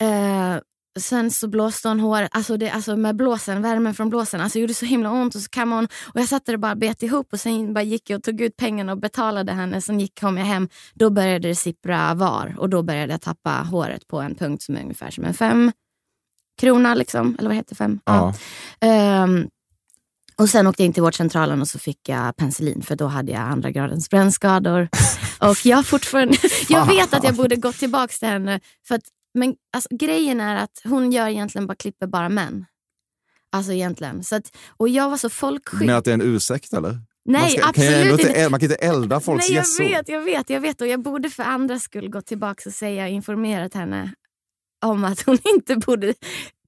eh, 0.00 0.58
Sen 0.98 1.30
så 1.30 1.48
blåste 1.48 1.88
hon 1.88 2.00
hår, 2.00 2.28
alltså, 2.30 2.56
det, 2.56 2.70
alltså 2.70 2.96
med 2.96 3.16
blåsen, 3.16 3.62
värmen 3.62 3.94
från 3.94 4.10
blåsen. 4.10 4.40
Alltså 4.40 4.58
det 4.58 4.60
gjorde 4.60 4.74
så 4.74 4.84
himla 4.84 5.10
ont 5.10 5.34
och 5.34 5.40
så 5.40 5.48
kammade 5.48 5.78
hon 5.78 5.88
och 6.14 6.20
jag 6.20 6.28
satt 6.28 6.46
där 6.46 6.54
och 6.54 6.60
bara 6.60 6.74
bet 6.74 7.02
ihop 7.02 7.32
och 7.32 7.40
sen 7.40 7.74
bara 7.74 7.82
gick 7.82 8.10
jag 8.10 8.18
och 8.18 8.22
tog 8.22 8.40
ut 8.40 8.56
pengarna 8.56 8.92
och 8.92 8.98
betalade 8.98 9.52
henne. 9.52 9.80
Sen 9.80 10.00
gick, 10.00 10.20
kom 10.20 10.38
jag 10.38 10.44
hem, 10.44 10.68
då 10.94 11.10
började 11.10 11.48
det 11.48 11.54
sippra 11.54 12.14
var 12.14 12.54
och 12.58 12.68
då 12.68 12.82
började 12.82 13.12
jag 13.12 13.20
tappa 13.20 13.50
håret 13.50 14.06
på 14.06 14.20
en 14.20 14.34
punkt 14.34 14.62
som 14.62 14.76
är 14.76 14.82
ungefär 14.82 15.10
som 15.10 15.24
en 15.24 15.34
fem 15.34 15.72
krona, 16.60 16.94
liksom, 16.94 17.36
eller 17.38 17.48
vad 17.48 17.56
heter 17.56 17.74
fem? 17.74 18.00
Ja. 18.04 18.34
ja. 18.80 19.22
Um, 19.24 19.48
och 20.36 20.48
sen 20.48 20.66
åkte 20.66 20.82
jag 20.82 20.86
in 20.86 20.92
till 20.92 21.02
vårdcentralen 21.02 21.60
och 21.60 21.68
så 21.68 21.78
fick 21.78 22.08
jag 22.08 22.36
penicillin 22.36 22.82
för 22.82 22.96
då 22.96 23.06
hade 23.06 23.32
jag 23.32 23.40
andra 23.40 23.70
gradens 23.70 24.10
brännskador. 24.10 24.88
och 25.38 25.66
jag 25.66 25.86
fortfarande, 25.86 26.36
jag 26.68 26.86
vet 26.86 27.14
att 27.14 27.24
jag 27.24 27.34
borde 27.34 27.56
gått 27.56 27.78
tillbaka 27.78 28.12
till 28.18 28.28
henne. 28.28 28.60
För 28.88 28.94
att, 28.94 29.02
men 29.34 29.54
alltså, 29.72 29.88
grejen 29.96 30.40
är 30.40 30.56
att 30.56 30.80
hon 30.84 31.12
gör 31.12 31.28
egentligen 31.28 31.66
bara 31.66 31.74
klipper 31.74 32.06
bara 32.06 32.28
män. 32.28 32.66
Alltså 33.52 33.72
egentligen. 33.72 34.24
Så 34.24 34.36
att, 34.36 34.56
och 34.76 34.88
jag 34.88 35.10
var 35.10 35.16
så 35.16 35.30
folkskygg. 35.30 35.86
Men 35.86 35.96
att 35.96 36.04
det 36.04 36.10
är 36.10 36.14
en 36.14 36.22
ursäkt 36.22 36.72
eller? 36.72 36.98
Nej, 37.24 37.40
man 37.40 37.50
ska, 37.50 37.68
absolut 37.68 38.20
inte. 38.20 38.48
Man 38.48 38.60
kan 38.60 38.70
inte 38.70 38.84
elda 38.84 39.20
folks 39.20 39.48
Nej, 39.48 39.56
jag 39.56 39.60
gässor. 39.60 39.84
vet, 39.84 40.08
jag 40.08 40.20
vet, 40.20 40.50
jag 40.50 40.60
vet. 40.60 40.80
Och 40.80 40.86
jag 40.86 41.02
borde 41.02 41.30
för 41.30 41.42
andra 41.42 41.78
skull 41.78 42.10
gå 42.10 42.20
tillbaka 42.20 42.62
och 42.66 42.74
säga, 42.74 43.08
informerat 43.08 43.74
henne 43.74 44.12
om 44.80 45.04
att 45.04 45.20
hon 45.20 45.38
inte 45.54 45.76
borde 45.76 46.14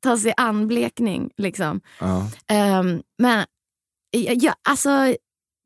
ta 0.01 0.19
sig 0.19 0.35
an 0.37 0.69
blekning. 0.69 1.31
Liksom. 1.37 1.81
Ja. 1.99 2.31
Um, 2.81 3.03
men 3.19 3.47
ja, 4.11 4.55
alltså, 4.69 5.17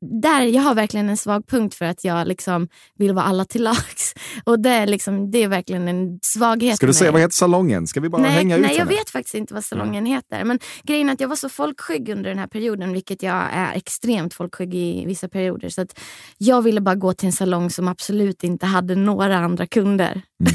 där, 0.01 0.41
jag 0.41 0.61
har 0.61 0.75
verkligen 0.75 1.09
en 1.09 1.17
svag 1.17 1.47
punkt 1.47 1.75
för 1.75 1.85
att 1.85 2.03
jag 2.03 2.27
liksom 2.27 2.67
vill 2.97 3.13
vara 3.13 3.25
alla 3.25 3.45
till 3.45 3.63
lags. 3.63 4.13
Och 4.43 4.59
det 4.59 4.69
är, 4.69 4.87
liksom, 4.87 5.31
det 5.31 5.43
är 5.43 5.47
verkligen 5.47 5.87
en 5.87 6.19
svaghet. 6.21 6.75
Ska 6.75 6.87
du 6.87 6.93
säga 6.93 7.11
vad 7.11 7.21
heter 7.21 7.33
salongen? 7.33 7.87
Ska 7.87 7.99
vi 7.99 8.09
bara 8.09 8.21
nej, 8.21 8.31
hänga 8.31 8.55
ut 8.55 8.61
Nej, 8.61 8.77
jag 8.77 8.85
vet 8.85 9.09
faktiskt 9.09 9.35
inte 9.35 9.53
vad 9.53 9.65
salongen 9.65 9.95
mm. 9.95 10.05
heter. 10.05 10.43
Men 10.43 10.59
grejen 10.83 11.09
är 11.09 11.13
att 11.13 11.19
jag 11.19 11.27
var 11.27 11.35
så 11.35 11.49
folkskygg 11.49 12.09
under 12.09 12.29
den 12.29 12.39
här 12.39 12.47
perioden, 12.47 12.93
vilket 12.93 13.23
jag 13.23 13.43
är 13.51 13.73
extremt 13.75 14.33
folkskygg 14.33 14.75
i 14.75 15.05
vissa 15.05 15.29
perioder. 15.29 15.69
Så 15.69 15.81
att 15.81 15.99
jag 16.37 16.61
ville 16.61 16.81
bara 16.81 16.95
gå 16.95 17.13
till 17.13 17.25
en 17.25 17.33
salong 17.33 17.69
som 17.69 17.87
absolut 17.87 18.43
inte 18.43 18.65
hade 18.65 18.95
några 18.95 19.37
andra 19.37 19.67
kunder. 19.67 20.21
Mm. 20.39 20.53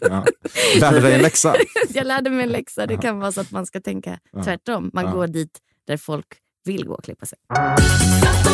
ja. 0.00 0.24
Lärde 0.80 1.00
dig 1.00 1.14
en 1.14 1.22
läxa? 1.22 1.54
jag 1.88 2.06
lärde 2.06 2.30
mig 2.30 2.42
en 2.42 2.48
läxa. 2.48 2.86
Det 2.86 2.96
kan 2.96 3.18
vara 3.18 3.32
så 3.32 3.40
att 3.40 3.50
man 3.50 3.66
ska 3.66 3.80
tänka 3.80 4.18
tvärtom. 4.44 4.90
Man 4.92 5.10
går 5.10 5.26
dit 5.26 5.58
där 5.86 5.96
folk 5.96 6.26
vill 6.64 6.86
gå 6.86 6.94
och 6.94 7.04
klippa 7.04 7.26
sig. 7.26 7.38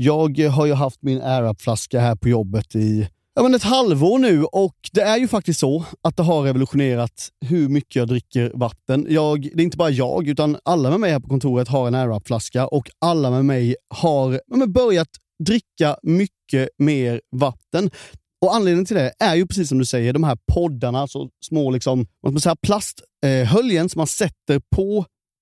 Jag 0.00 0.38
har 0.38 0.66
ju 0.66 0.72
haft 0.72 1.02
min 1.02 1.22
AirUp-flaska 1.22 2.00
här 2.00 2.14
på 2.14 2.28
jobbet 2.28 2.74
i 2.74 3.08
ja, 3.34 3.42
men 3.42 3.54
ett 3.54 3.62
halvår 3.62 4.18
nu 4.18 4.44
och 4.44 4.76
det 4.92 5.00
är 5.00 5.16
ju 5.16 5.28
faktiskt 5.28 5.60
så 5.60 5.84
att 6.02 6.16
det 6.16 6.22
har 6.22 6.42
revolutionerat 6.42 7.28
hur 7.40 7.68
mycket 7.68 7.96
jag 7.96 8.08
dricker 8.08 8.52
vatten. 8.54 9.06
Jag, 9.08 9.42
det 9.42 9.62
är 9.62 9.64
inte 9.64 9.76
bara 9.76 9.90
jag, 9.90 10.28
utan 10.28 10.56
alla 10.64 10.90
med 10.90 11.00
mig 11.00 11.10
här 11.10 11.20
på 11.20 11.28
kontoret 11.28 11.68
har 11.68 11.88
en 11.88 11.94
AirUp-flaska 11.94 12.66
och 12.66 12.90
alla 12.98 13.30
med 13.30 13.44
mig 13.44 13.76
har 13.94 14.40
ja, 14.46 14.66
börjat 14.66 15.08
dricka 15.44 15.96
mycket 16.02 16.68
mer 16.78 17.20
vatten. 17.36 17.90
Och 18.40 18.54
Anledningen 18.54 18.86
till 18.86 18.96
det 18.96 19.12
är 19.18 19.34
ju 19.34 19.46
precis 19.46 19.68
som 19.68 19.78
du 19.78 19.84
säger, 19.84 20.12
de 20.12 20.24
här 20.24 20.38
poddarna, 20.52 21.06
så 21.06 21.28
små 21.44 21.70
liksom, 21.70 22.06
plasthöljen 22.62 23.88
som 23.88 23.98
man 23.98 24.06
sätter 24.06 24.60
på 24.76 25.04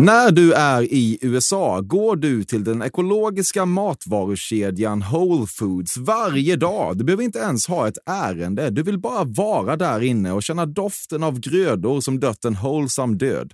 När 0.00 0.30
du 0.30 0.52
är 0.52 0.82
i 0.82 1.18
USA 1.22 1.80
går 1.80 2.16
du 2.16 2.44
till 2.44 2.64
den 2.64 2.82
ekologiska 2.82 3.64
matvarukedjan 3.66 5.04
Whole 5.12 5.46
Foods 5.46 5.96
varje 5.96 6.56
dag. 6.56 6.98
Du 6.98 7.04
behöver 7.04 7.24
inte 7.24 7.38
ens 7.38 7.66
ha 7.66 7.88
ett 7.88 7.98
ärende. 8.06 8.70
Du 8.70 8.82
vill 8.82 8.98
bara 8.98 9.24
vara 9.24 9.76
där 9.76 10.02
inne 10.02 10.32
och 10.32 10.42
känna 10.42 10.66
doften 10.66 11.22
av 11.22 11.40
grödor 11.40 12.00
som 12.00 12.20
dött 12.20 12.44
en 12.44 12.54
wholesome 12.54 13.16
död. 13.16 13.52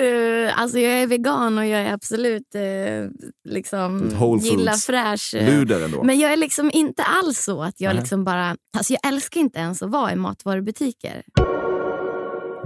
Uh, 0.00 0.52
alltså 0.60 0.78
jag 0.78 0.92
är 0.92 1.06
vegan 1.06 1.58
och 1.58 1.66
jag 1.66 1.80
är 1.80 1.92
absolut 1.92 2.54
uh, 2.54 3.10
liksom 3.48 4.10
Whole 4.18 4.42
gillar 4.42 4.72
Foods. 4.72 4.86
fräsch. 4.86 5.34
eh, 5.34 5.46
Luder 5.46 5.84
ändå. 5.84 6.02
Men 6.04 6.18
jag 6.18 6.32
är 6.32 6.36
liksom 6.36 6.70
inte 6.74 7.02
alls 7.02 7.38
så 7.44 7.62
att 7.62 7.80
jag 7.80 7.90
Nej. 7.90 8.00
liksom 8.00 8.24
bara... 8.24 8.56
Alltså 8.76 8.92
jag 8.92 9.12
älskar 9.12 9.40
inte 9.40 9.58
ens 9.58 9.82
att 9.82 9.90
vara 9.90 10.12
i 10.12 10.16
matvarubutiker. 10.16 11.22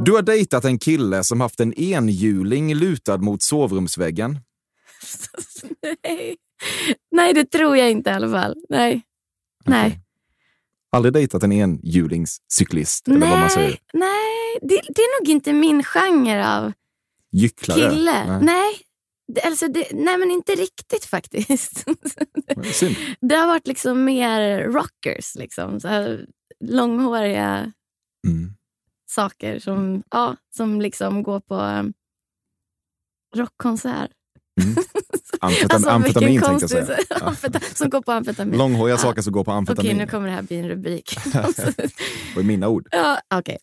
Du 0.05 0.13
har 0.13 0.23
dejtat 0.23 0.65
en 0.65 0.79
kille 0.79 1.25
som 1.25 1.41
haft 1.41 1.61
en 1.61 1.75
enhjuling 1.75 2.75
lutad 2.75 3.19
mot 3.19 3.43
sovrumsväggen. 3.43 4.39
Nej. 6.05 6.37
Nej, 7.11 7.35
det 7.35 7.45
tror 7.45 7.77
jag 7.77 7.91
inte 7.91 8.11
i 8.11 8.13
alla 8.13 8.31
fall. 8.31 8.57
Nej. 8.69 9.03
Nej. 9.65 9.99
Aldrig 10.93 11.13
dejtat 11.13 11.43
en 11.43 11.53
enhjulingscyklist, 11.53 13.09
eller 13.09 13.27
vad 13.31 13.39
man 13.39 13.51
säger. 13.51 13.69
Nej, 13.69 13.79
nej. 13.93 14.59
Det, 14.63 14.81
det 14.95 15.03
är 15.03 15.21
nog 15.21 15.29
inte 15.29 15.53
min 15.53 15.85
genre 15.85 16.49
av 16.49 16.73
Gycklare. 17.33 17.91
kille. 17.91 18.25
Nej. 18.27 18.43
Nej. 18.43 18.73
Det, 19.35 19.41
alltså 19.41 19.69
det, 19.69 19.87
nej, 19.93 20.19
men 20.19 20.31
inte 20.31 20.53
riktigt 20.53 21.05
faktiskt. 21.05 21.85
Synd. 22.73 22.97
Det 23.21 23.35
har 23.35 23.47
varit 23.47 23.67
liksom 23.67 24.05
mer 24.05 24.63
rockers. 24.63 25.35
Liksom. 25.35 25.81
Så 25.81 25.89
här, 25.89 26.27
långhåriga 26.65 27.73
Mm. 28.27 28.55
Saker 29.15 29.59
som, 29.59 30.03
ja, 30.11 30.37
som 30.57 30.81
liksom 30.81 31.23
går 31.23 31.41
på 31.41 31.55
um, 31.55 31.93
rockkonsert. 33.37 34.11
Amfetam- 35.41 35.75
Alltså, 35.75 35.89
amfetamin 35.91 36.41
tänkte 36.41 36.77
jag 36.77 36.87
säga. 36.87 37.61
Som 37.75 37.91
går 37.91 38.03
på 38.03 38.13
amfetamin. 38.13 38.59
Långhåriga 38.59 38.95
Ja. 38.95 38.99
saker 38.99 39.23
som 39.23 39.33
går 39.33 39.45
på 39.45 39.51
Okej, 39.51 39.59
amfetamin. 39.59 39.97
nu 39.97 40.07
kommer 40.07 40.29
det 40.29 40.35
här 40.35 40.43
bli 40.43 40.57
en 40.59 40.69
rubrik. 40.69 41.17
Det 41.25 42.37
var 42.37 42.43
mina 42.43 42.69
ord. 42.69 42.89
ja, 42.91 43.19
okej. 43.35 43.59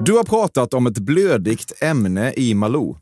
Du 0.00 0.12
har 0.12 0.24
pratat 0.24 0.74
om 0.74 0.86
ett 0.86 0.98
blödigt 0.98 1.82
ämne 1.82 2.32
i 2.36 2.54
Malou. 2.54 2.96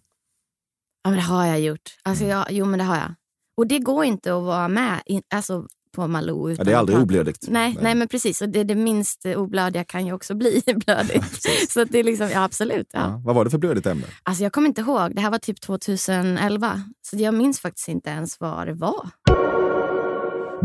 Ja, 1.05 1.11
men 1.11 1.17
det 1.17 1.23
har 1.25 1.47
jag 1.47 1.61
gjort. 1.61 1.97
Alltså, 2.03 2.25
jag, 2.25 2.47
jo, 2.51 2.65
men 2.67 2.79
det 2.79 2.85
har 2.85 2.97
jag. 2.97 3.15
Och 3.57 3.67
det 3.67 3.79
går 3.79 4.05
inte 4.05 4.37
att 4.37 4.43
vara 4.43 4.69
med 4.69 5.03
in, 5.07 5.23
alltså, 5.35 5.67
på 5.93 6.07
Malou. 6.09 6.49
Ja, 6.49 6.53
Utan 6.53 6.67
det 6.67 6.73
är 6.73 6.77
aldrig 6.77 6.99
oblödigt. 6.99 7.47
Nej, 7.49 7.79
nej, 7.81 7.95
men 7.95 8.09
precis. 8.09 8.43
Och 8.43 8.49
det, 8.49 8.65
det 8.65 8.75
minst 8.75 9.27
oblödiga 9.27 9.85
kan 9.85 10.07
ju 10.07 10.13
också 10.13 10.35
bli 10.35 10.63
blödigt. 10.87 11.43
så 11.69 11.85
det 11.85 11.99
är 11.99 12.05
liksom, 12.05 12.31
ja 12.31 12.45
absolut. 12.45 12.87
Ja. 12.93 13.01
Ja. 13.01 13.21
Vad 13.25 13.35
var 13.35 13.45
det 13.45 13.51
för 13.51 13.59
blödigt 13.59 13.87
ämne? 13.87 14.07
Alltså 14.23 14.43
jag 14.43 14.53
kommer 14.53 14.69
inte 14.69 14.81
ihåg. 14.81 15.15
Det 15.15 15.21
här 15.21 15.31
var 15.31 15.39
typ 15.39 15.61
2011. 15.61 16.83
Så 17.03 17.17
jag 17.17 17.35
minns 17.35 17.61
faktiskt 17.61 17.89
inte 17.89 18.11
ens 18.11 18.41
vad 18.41 18.67
det 18.67 18.75
var. 18.75 19.11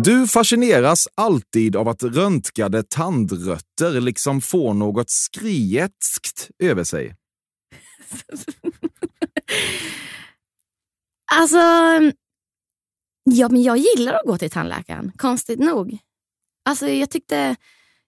Du 0.03 0.27
fascineras 0.27 1.07
alltid 1.15 1.75
av 1.75 1.87
att 1.87 2.03
röntgade 2.03 2.83
tandrötter 2.83 4.01
liksom 4.01 4.41
får 4.41 4.73
något 4.73 5.09
skrietskt 5.09 6.49
över 6.63 6.83
sig. 6.83 7.15
Alltså, 11.31 11.57
ja, 13.31 13.49
men 13.49 13.63
jag 13.63 13.77
gillar 13.77 14.13
att 14.13 14.25
gå 14.25 14.37
till 14.37 14.49
tandläkaren, 14.49 15.11
konstigt 15.17 15.59
nog. 15.59 15.97
Alltså, 16.65 16.87
jag, 16.87 17.09
tyckte, 17.09 17.55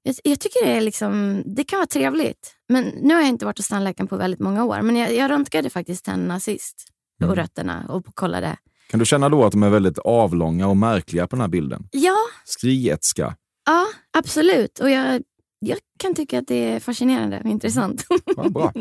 jag, 0.03 0.15
jag 0.23 0.39
tycker 0.39 0.65
det, 0.65 0.71
är 0.71 0.81
liksom, 0.81 1.43
det 1.45 1.63
kan 1.63 1.79
vara 1.79 1.87
trevligt. 1.87 2.55
Men 2.69 2.85
nu 2.85 3.13
har 3.13 3.21
jag 3.21 3.29
inte 3.29 3.45
varit 3.45 3.57
hos 3.57 3.67
tandläkaren 3.67 4.07
på 4.07 4.17
väldigt 4.17 4.39
många 4.39 4.65
år. 4.65 4.81
Men 4.81 4.95
jag, 4.95 5.15
jag 5.15 5.31
röntgade 5.31 5.69
faktiskt 5.69 6.05
tänderna 6.05 6.39
sist. 6.39 6.85
Och 7.23 7.35
rötterna 7.35 7.85
och 7.89 8.05
kollade. 8.15 8.57
Kan 8.89 8.99
du 8.99 9.05
känna 9.05 9.29
då 9.29 9.45
att 9.45 9.51
de 9.51 9.63
är 9.63 9.69
väldigt 9.69 9.97
avlånga 9.99 10.67
och 10.67 10.77
märkliga 10.77 11.27
på 11.27 11.35
den 11.35 11.41
här 11.41 11.47
bilden? 11.47 11.87
Ja, 11.91 12.17
Skrietska. 12.45 13.35
ja 13.65 13.85
absolut. 14.17 14.79
Och 14.79 14.89
jag, 14.89 15.21
jag 15.59 15.77
kan 15.99 16.15
tycka 16.15 16.39
att 16.39 16.47
det 16.47 16.55
är 16.55 16.79
fascinerande 16.79 17.39
och 17.43 17.49
intressant. 17.49 18.05
Ja, 18.37 18.49
bra. 18.49 18.73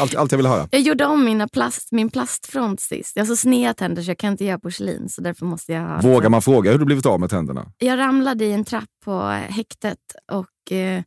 Allt, 0.00 0.14
allt 0.14 0.32
jag 0.32 0.36
vill 0.36 0.46
höra. 0.46 0.68
Jag 0.70 0.80
gjorde 0.80 1.06
om 1.06 1.24
mina 1.24 1.48
plast, 1.48 1.92
min 1.92 2.10
plastfront 2.10 2.80
sist. 2.80 3.12
Jag 3.16 3.22
har 3.22 3.26
så 3.26 3.36
sneda 3.36 3.74
tänder 3.74 4.02
så 4.02 4.10
jag 4.10 4.18
kan 4.18 4.32
inte 4.32 4.44
göra 4.44 4.58
porslin. 4.58 5.08
Så 5.08 5.20
därför 5.20 5.46
måste 5.46 5.72
jag 5.72 6.02
Vågar 6.02 6.28
man 6.28 6.42
fråga 6.42 6.70
hur 6.72 6.78
du 6.78 6.84
blivit 6.84 7.06
av 7.06 7.20
med 7.20 7.30
tänderna? 7.30 7.72
Jag 7.78 7.98
ramlade 7.98 8.44
i 8.44 8.52
en 8.52 8.64
trapp 8.64 8.90
på 9.04 9.22
häktet 9.48 9.98
och 10.32 10.72
eh, 10.72 11.02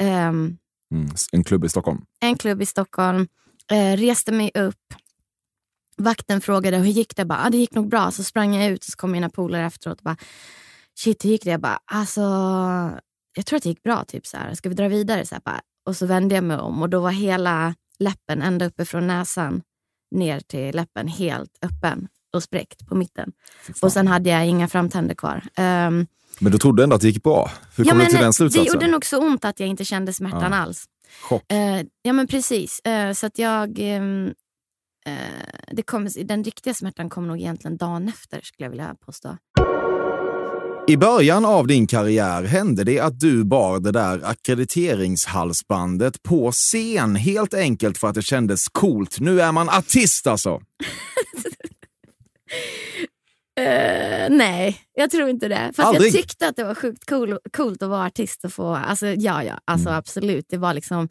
ehm, 0.00 0.56
Mm. 0.94 1.08
En 1.32 1.44
klubb 1.44 1.64
i 1.64 1.68
Stockholm. 1.68 2.00
en 2.20 2.36
klubb 2.36 2.62
i 2.62 2.66
Stockholm. 2.66 3.26
Eh, 3.70 3.96
reste 3.96 4.32
mig 4.32 4.50
upp. 4.54 4.94
Vakten 5.96 6.40
frågade 6.40 6.76
hur 6.76 6.84
gick 6.86 7.16
det. 7.16 7.20
Jag 7.20 7.28
Bara, 7.28 7.44
ah, 7.46 7.50
det 7.50 7.56
gick 7.56 7.74
nog 7.74 7.88
bra. 7.88 8.10
Så 8.10 8.24
sprang 8.24 8.54
jag 8.54 8.70
ut 8.70 8.84
och 8.84 8.90
så 8.90 8.96
kom 8.96 9.12
mina 9.12 9.28
polare 9.30 9.66
efteråt 9.66 9.98
och 9.98 10.04
bara, 10.04 10.16
shit 10.98 11.24
hur 11.24 11.30
gick 11.30 11.44
det? 11.44 11.50
Jag 11.50 11.60
bara, 11.60 11.78
alltså, 11.84 12.20
jag 13.34 13.46
tror 13.46 13.56
att 13.56 13.62
det 13.62 13.68
gick 13.68 13.82
bra. 13.82 14.04
Typ, 14.04 14.26
så 14.26 14.36
här. 14.36 14.54
Ska 14.54 14.68
vi 14.68 14.74
dra 14.74 14.88
vidare? 14.88 15.26
Så 15.26 15.34
här, 15.34 15.42
bara. 15.44 15.60
Och 15.86 15.96
så 15.96 16.06
vände 16.06 16.34
jag 16.34 16.44
mig 16.44 16.56
om 16.58 16.82
och 16.82 16.88
då 16.90 17.00
var 17.00 17.10
hela 17.10 17.74
läppen 17.98 18.42
ända 18.42 18.66
uppe 18.66 18.84
från 18.84 19.06
näsan 19.06 19.62
ner 20.10 20.40
till 20.40 20.76
läppen 20.76 21.08
helt 21.08 21.58
öppen 21.62 22.08
och 22.34 22.42
spräckt 22.42 22.86
på 22.86 22.94
mitten. 22.94 23.32
Och 23.82 23.92
sen 23.92 24.08
hade 24.08 24.30
jag 24.30 24.46
inga 24.46 24.68
framtänder 24.68 25.14
kvar. 25.14 25.42
Ehm, 25.56 26.06
Men 26.40 26.52
du 26.52 26.58
trodde 26.58 26.82
ändå 26.84 26.96
att 26.96 27.02
det 27.02 27.08
gick 27.08 27.22
bra? 27.22 27.50
Hur 27.76 27.84
kom 27.84 27.98
du 27.98 28.04
till 28.04 28.14
den 28.14 28.26
det 28.26 28.32
slutsatsen? 28.32 28.72
gjorde 28.74 28.86
nog 28.86 29.04
så 29.06 29.18
ont 29.18 29.44
att 29.44 29.60
jag 29.60 29.68
inte 29.68 29.84
kände 29.84 30.12
smärtan 30.12 30.52
Ja. 30.52 30.58
alls. 30.58 30.84
Chock. 31.22 31.52
Eh, 31.52 31.82
ja 32.02 32.12
men 32.12 32.26
precis. 32.26 32.80
Eh, 32.80 33.12
så 33.12 33.26
att 33.26 33.38
jag... 33.38 33.78
ehm, 33.78 34.34
eh, 35.06 35.14
det 35.72 35.82
kom, 35.82 36.08
den 36.24 36.44
riktiga 36.44 36.74
smärtan 36.74 37.10
kom 37.10 37.26
nog 37.28 37.40
egentligen 37.40 37.76
dagen 37.76 38.08
efter 38.08 38.40
skulle 38.42 38.64
jag 38.66 38.70
vilja 38.70 38.94
påstå. 39.06 39.36
I 40.88 40.96
början 40.96 41.44
av 41.44 41.66
din 41.66 41.86
karriär 41.86 42.42
hände 42.42 42.84
det 42.84 43.00
att 43.00 43.20
du 43.20 43.44
bar 43.44 43.80
det 43.80 43.92
där 43.92 44.20
ackrediteringshalsbandet 44.24 46.22
på 46.22 46.52
scen 46.52 47.16
helt 47.16 47.54
enkelt 47.54 47.98
för 47.98 48.08
att 48.08 48.14
det 48.14 48.22
kändes 48.22 48.68
coolt. 48.68 49.20
Nu 49.20 49.40
är 49.40 49.52
man 49.52 49.68
artist 49.68 50.26
alltså. 50.26 50.60
Eh, 53.60 54.30
nej, 54.30 54.80
jag 54.94 55.10
tror 55.10 55.28
inte 55.28 55.48
det. 55.48 55.72
Fast 55.76 55.88
Aldrig? 55.88 56.06
jag 56.06 56.12
tyckte 56.12 56.48
att 56.48 56.56
det 56.56 56.64
var 56.64 56.74
sjukt 56.74 57.06
cool, 57.10 57.38
coolt 57.56 57.82
att 57.82 57.88
vara 57.88 58.06
artist 58.06 58.44
och 58.44 58.52
få... 58.52 58.74
Alltså, 58.74 59.06
ja, 59.06 59.44
ja, 59.44 59.58
alltså, 59.64 59.88
Mm. 59.88 59.98
absolut. 59.98 60.46
Det 60.48 60.56
var, 60.56 60.74
liksom, 60.74 61.08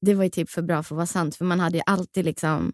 det 0.00 0.14
var 0.14 0.24
ju 0.24 0.30
typ 0.30 0.50
för 0.50 0.62
bra 0.62 0.82
för 0.82 0.94
att 0.94 0.96
vara 0.96 1.06
sant. 1.06 1.36
För 1.36 1.44
man 1.44 1.60
hade 1.60 1.76
ju 1.78 1.82
alltid 1.86 2.24
liksom 2.24 2.72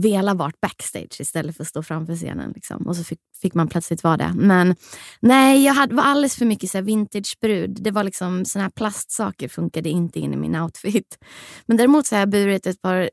velat 0.00 0.36
vara 0.36 0.52
backstage 0.62 1.20
istället 1.20 1.56
för 1.56 1.62
att 1.64 1.68
stå 1.68 1.82
framför 1.82 2.16
scenen. 2.16 2.52
Liksom. 2.54 2.86
Och 2.86 2.96
så 2.96 3.04
fick, 3.04 3.18
fick 3.42 3.54
man 3.54 3.68
plötsligt 3.68 4.04
vara 4.04 4.16
det. 4.16 4.32
Men 4.34 4.76
nej, 5.20 5.64
jag 5.64 5.74
hade, 5.74 5.94
var 5.94 6.02
alldeles 6.02 6.36
för 6.36 6.44
mycket 6.44 6.70
så 6.70 6.78
här 6.78 6.82
vintagebrud. 6.82 7.78
Det 7.80 7.90
var 7.90 8.04
liksom 8.04 8.44
såna 8.44 8.62
här 8.62 8.70
plastsaker 8.70 9.48
funkade 9.48 9.88
inte 9.88 10.20
in 10.20 10.34
i 10.34 10.36
min 10.36 10.56
outfit. 10.56 11.18
Men 11.66 11.76
däremot 11.76 12.06
så 12.06 12.14
har 12.14 12.20
jag 12.20 12.30
burit 12.30 12.66
ett 12.66 12.82
par 12.82 13.10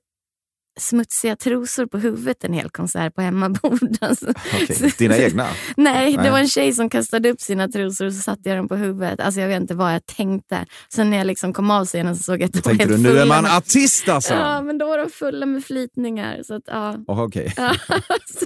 smutsiga 0.77 1.35
trosor 1.35 1.85
på 1.85 1.97
huvudet 1.97 2.43
en 2.43 2.53
hel 2.53 2.69
konsert 2.69 3.15
på 3.15 3.21
hemmabord. 3.21 3.97
Alltså. 4.01 4.25
Okej, 4.63 4.93
Dina 4.97 5.17
egna? 5.17 5.47
Nej, 5.77 6.17
det 6.23 6.29
var 6.31 6.39
en 6.39 6.47
tjej 6.47 6.73
som 6.73 6.89
kastade 6.89 7.29
upp 7.29 7.41
sina 7.41 7.67
trosor 7.67 8.05
och 8.05 8.13
så 8.13 8.21
satte 8.21 8.49
jag 8.49 8.57
dem 8.57 8.67
på 8.67 8.75
huvudet. 8.75 9.19
Alltså 9.19 9.41
jag 9.41 9.47
vet 9.47 9.61
inte 9.61 9.75
vad 9.75 9.93
jag 9.93 10.05
tänkte. 10.05 10.65
Sen 10.93 11.09
när 11.09 11.17
jag 11.17 11.27
liksom 11.27 11.53
kom 11.53 11.71
av 11.71 11.85
scenen 11.85 12.15
så 12.17 12.23
såg 12.23 12.41
jag 12.41 12.45
att 12.45 12.53
de 12.53 12.59
var 12.59 12.63
tänkte 12.71 12.85
du, 12.87 12.91
helt 12.93 13.03
nu 13.03 13.19
är 13.19 13.25
man 13.25 13.43
med- 13.43 13.57
artist 13.57 14.09
alltså? 14.09 14.33
Ja, 14.33 14.61
men 14.61 14.77
då 14.77 14.87
var 14.87 14.97
de 14.97 15.09
fulla 15.09 15.45
med 15.45 15.63
flytningar. 15.65 16.43
Så 16.43 16.53
att, 16.55 16.63
ja. 16.67 16.95
Oh, 17.07 17.21
Okej. 17.23 17.53
Ja, 17.57 17.73
så- 18.39 18.45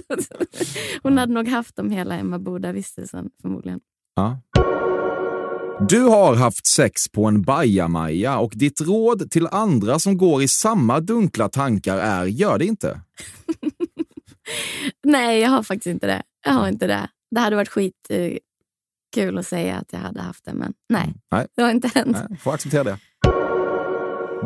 Hon 1.02 1.18
hade 1.18 1.32
nog 1.32 1.48
haft 1.48 1.76
dem 1.76 1.90
hela 1.90 2.14
Emma 2.14 2.38
Boda-vistelsen 2.38 3.26
förmodligen. 3.42 3.80
Ja. 4.16 4.38
Du 5.88 6.00
har 6.02 6.34
haft 6.34 6.66
sex 6.66 7.08
på 7.08 7.24
en 7.24 7.42
bajamaja 7.42 8.38
och 8.38 8.52
ditt 8.54 8.80
råd 8.80 9.30
till 9.30 9.46
andra 9.46 9.98
som 9.98 10.18
går 10.18 10.42
i 10.42 10.48
samma 10.48 11.00
dunkla 11.00 11.48
tankar 11.48 11.98
är 11.98 12.24
gör 12.24 12.58
det 12.58 12.64
inte. 12.64 13.00
Nej, 15.04 15.40
jag 15.40 15.50
har 15.50 15.62
faktiskt 15.62 15.86
inte 15.86 16.06
det. 16.06 16.22
Jag 16.44 16.52
har 16.52 16.68
inte 16.68 16.86
det. 16.86 17.08
Det 17.30 17.40
hade 17.40 17.56
varit 17.56 17.68
skit 17.68 18.06
eh, 18.08 18.32
kul 19.14 19.38
att 19.38 19.46
säga 19.46 19.76
att 19.76 19.92
jag 19.92 19.98
hade 19.98 20.22
haft 20.22 20.44
det, 20.44 20.54
men 20.54 20.72
nej, 20.88 21.14
Nej. 21.30 21.46
det 21.56 21.62
har 21.62 21.70
inte 21.70 21.88
hänt. 21.94 22.16
Nej, 22.28 22.38
får 22.38 22.54
acceptera 22.54 22.84
det. 22.84 22.98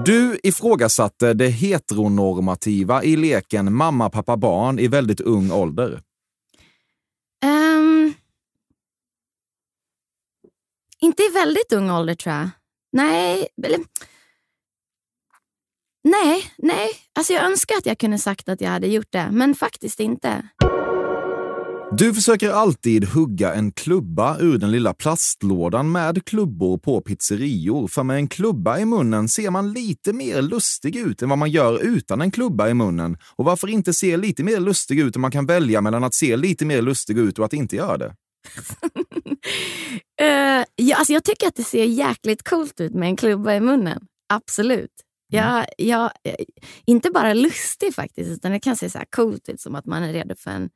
Du 0.04 0.38
ifrågasatte 0.42 1.34
det 1.34 1.48
heteronormativa 1.48 3.04
i 3.04 3.16
leken 3.16 3.72
mamma, 3.74 4.10
pappa, 4.10 4.36
barn 4.36 4.78
i 4.78 4.88
väldigt 4.88 5.20
ung 5.20 5.50
ålder. 5.50 6.00
Ehm, 7.44 7.85
inte 11.02 11.22
i 11.22 11.28
väldigt 11.28 11.72
ung 11.72 11.90
ålder 11.90 12.14
tror 12.14 12.34
jag. 12.34 12.48
Nej, 12.92 13.48
eller, 13.64 13.80
nej, 16.04 16.52
nej. 16.58 16.90
Alltså 17.14 17.32
jag 17.32 17.44
önskar 17.44 17.76
att 17.76 17.86
jag 17.86 17.98
kunde 17.98 18.18
sagt 18.18 18.48
att 18.48 18.60
jag 18.60 18.70
hade 18.70 18.86
gjort 18.86 19.12
det, 19.12 19.28
men 19.32 19.54
faktiskt 19.54 20.00
inte. 20.00 20.48
Du 21.92 22.14
försöker 22.14 22.50
alltid 22.50 23.04
hugga 23.04 23.54
en 23.54 23.72
klubba 23.72 24.38
ur 24.40 24.58
den 24.58 24.70
lilla 24.70 24.94
plastlådan 24.94 25.92
med 25.92 26.24
klubbor 26.24 26.78
på 26.78 27.00
pizzerior, 27.00 27.88
för 27.88 28.02
med 28.02 28.16
en 28.16 28.28
klubba 28.28 28.78
i 28.78 28.84
munnen 28.84 29.28
ser 29.28 29.50
man 29.50 29.72
lite 29.72 30.12
mer 30.12 30.42
lustig 30.42 30.96
ut 30.96 31.22
än 31.22 31.28
vad 31.28 31.38
man 31.38 31.50
gör 31.50 31.82
utan 31.82 32.20
en 32.20 32.30
klubba 32.30 32.68
i 32.68 32.74
munnen. 32.74 33.18
Och 33.36 33.44
varför 33.44 33.68
inte 33.68 33.94
se 33.94 34.16
lite 34.16 34.44
mer 34.44 34.60
lustig 34.60 35.00
ut 35.00 35.16
om 35.16 35.22
man 35.22 35.30
kan 35.30 35.46
välja 35.46 35.80
mellan 35.80 36.04
att 36.04 36.14
se 36.14 36.36
lite 36.36 36.64
mer 36.64 36.82
lustig 36.82 37.18
ut 37.18 37.38
och 37.38 37.44
att 37.44 37.52
inte 37.52 37.76
göra 37.76 37.96
det? 37.96 38.14
Uh, 40.22 40.64
ja, 40.76 40.96
alltså 40.96 41.12
jag 41.12 41.24
tycker 41.24 41.46
att 41.48 41.54
det 41.56 41.64
ser 41.64 41.84
jäkligt 41.84 42.42
coolt 42.48 42.80
ut 42.80 42.94
med 42.94 43.08
en 43.08 43.16
klubba 43.16 43.54
i 43.54 43.60
munnen. 43.60 44.06
Absolut. 44.28 44.92
Jag, 45.28 45.66
jag, 45.78 46.04
eh, 46.24 46.34
inte 46.84 47.10
bara 47.10 47.34
lustig 47.34 47.94
faktiskt, 47.94 48.30
utan 48.30 48.52
det 48.52 48.60
kan 48.60 48.76
se 48.76 48.90
så 48.90 48.98
här 48.98 49.06
coolt 49.10 49.48
ut 49.48 49.60
som 49.60 49.74
att 49.74 49.86
man 49.86 50.02
är 50.02 50.12
redo 50.12 50.34
för 50.38 50.50
en 50.50 50.70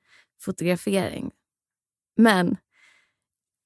fotografering. 0.45 1.31
Men 2.17 2.57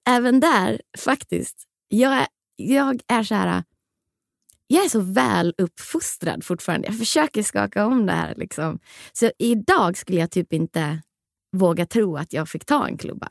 även 0.08 0.40
där, 0.40 0.80
faktiskt, 0.98 1.64
jag, 1.88 2.12
är- 2.12 2.26
jag 2.56 3.00
är 3.08 3.22
så 3.22 3.34
här... 3.34 3.64
Jag 4.66 4.84
är 4.84 4.88
så 4.88 5.00
väl 5.00 5.54
uppfostrad 5.58 6.44
fortfarande. 6.44 6.86
Jag 6.88 6.98
försöker 6.98 7.42
skaka 7.42 7.86
om 7.86 8.06
det 8.06 8.12
här. 8.12 8.34
Liksom. 8.34 8.78
Så 9.12 9.30
idag 9.38 9.96
skulle 9.96 10.20
jag 10.20 10.30
typ 10.30 10.52
inte 10.52 11.02
våga 11.56 11.86
tro 11.86 12.16
att 12.16 12.32
jag 12.32 12.48
fick 12.48 12.64
ta 12.64 12.86
en 12.88 12.98
klubba. 12.98 13.28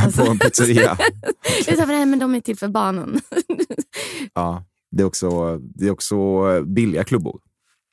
Alltså- 0.00 0.24
På 0.24 0.30
en 0.30 0.38
pizzeria. 0.38 0.98
Jag 1.66 1.76
sa, 1.78 1.86
nej 1.86 2.06
men 2.06 2.18
de 2.18 2.34
är 2.34 2.40
till 2.40 2.56
för 2.58 2.68
barnen. 2.68 3.20
Ja, 4.34 4.64
det 4.90 5.02
är 5.02 5.06
också, 5.06 5.58
det 5.58 5.86
är 5.86 5.90
också 5.90 6.16
billiga 6.62 7.04
klubbor. 7.04 7.40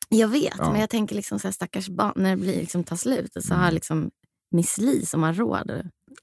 Jag 0.09 0.27
vet, 0.27 0.53
Ja. 0.57 0.71
men 0.71 0.81
jag 0.81 0.89
tänker 0.89 1.15
liksom 1.15 1.39
så 1.39 1.47
här, 1.47 1.51
stackars 1.53 1.89
barn 1.89 2.13
när 2.15 2.29
det 2.29 2.37
blir, 2.37 2.55
liksom, 2.55 2.83
tar 2.83 2.95
slut 2.95 3.35
och 3.35 3.43
så 3.43 3.53
Mm. 3.53 3.63
har 3.65 3.71
liksom 3.71 4.11
Miss 4.51 4.77
Li 4.77 5.05
som 5.05 5.23
har 5.23 5.33
råd 5.33 5.71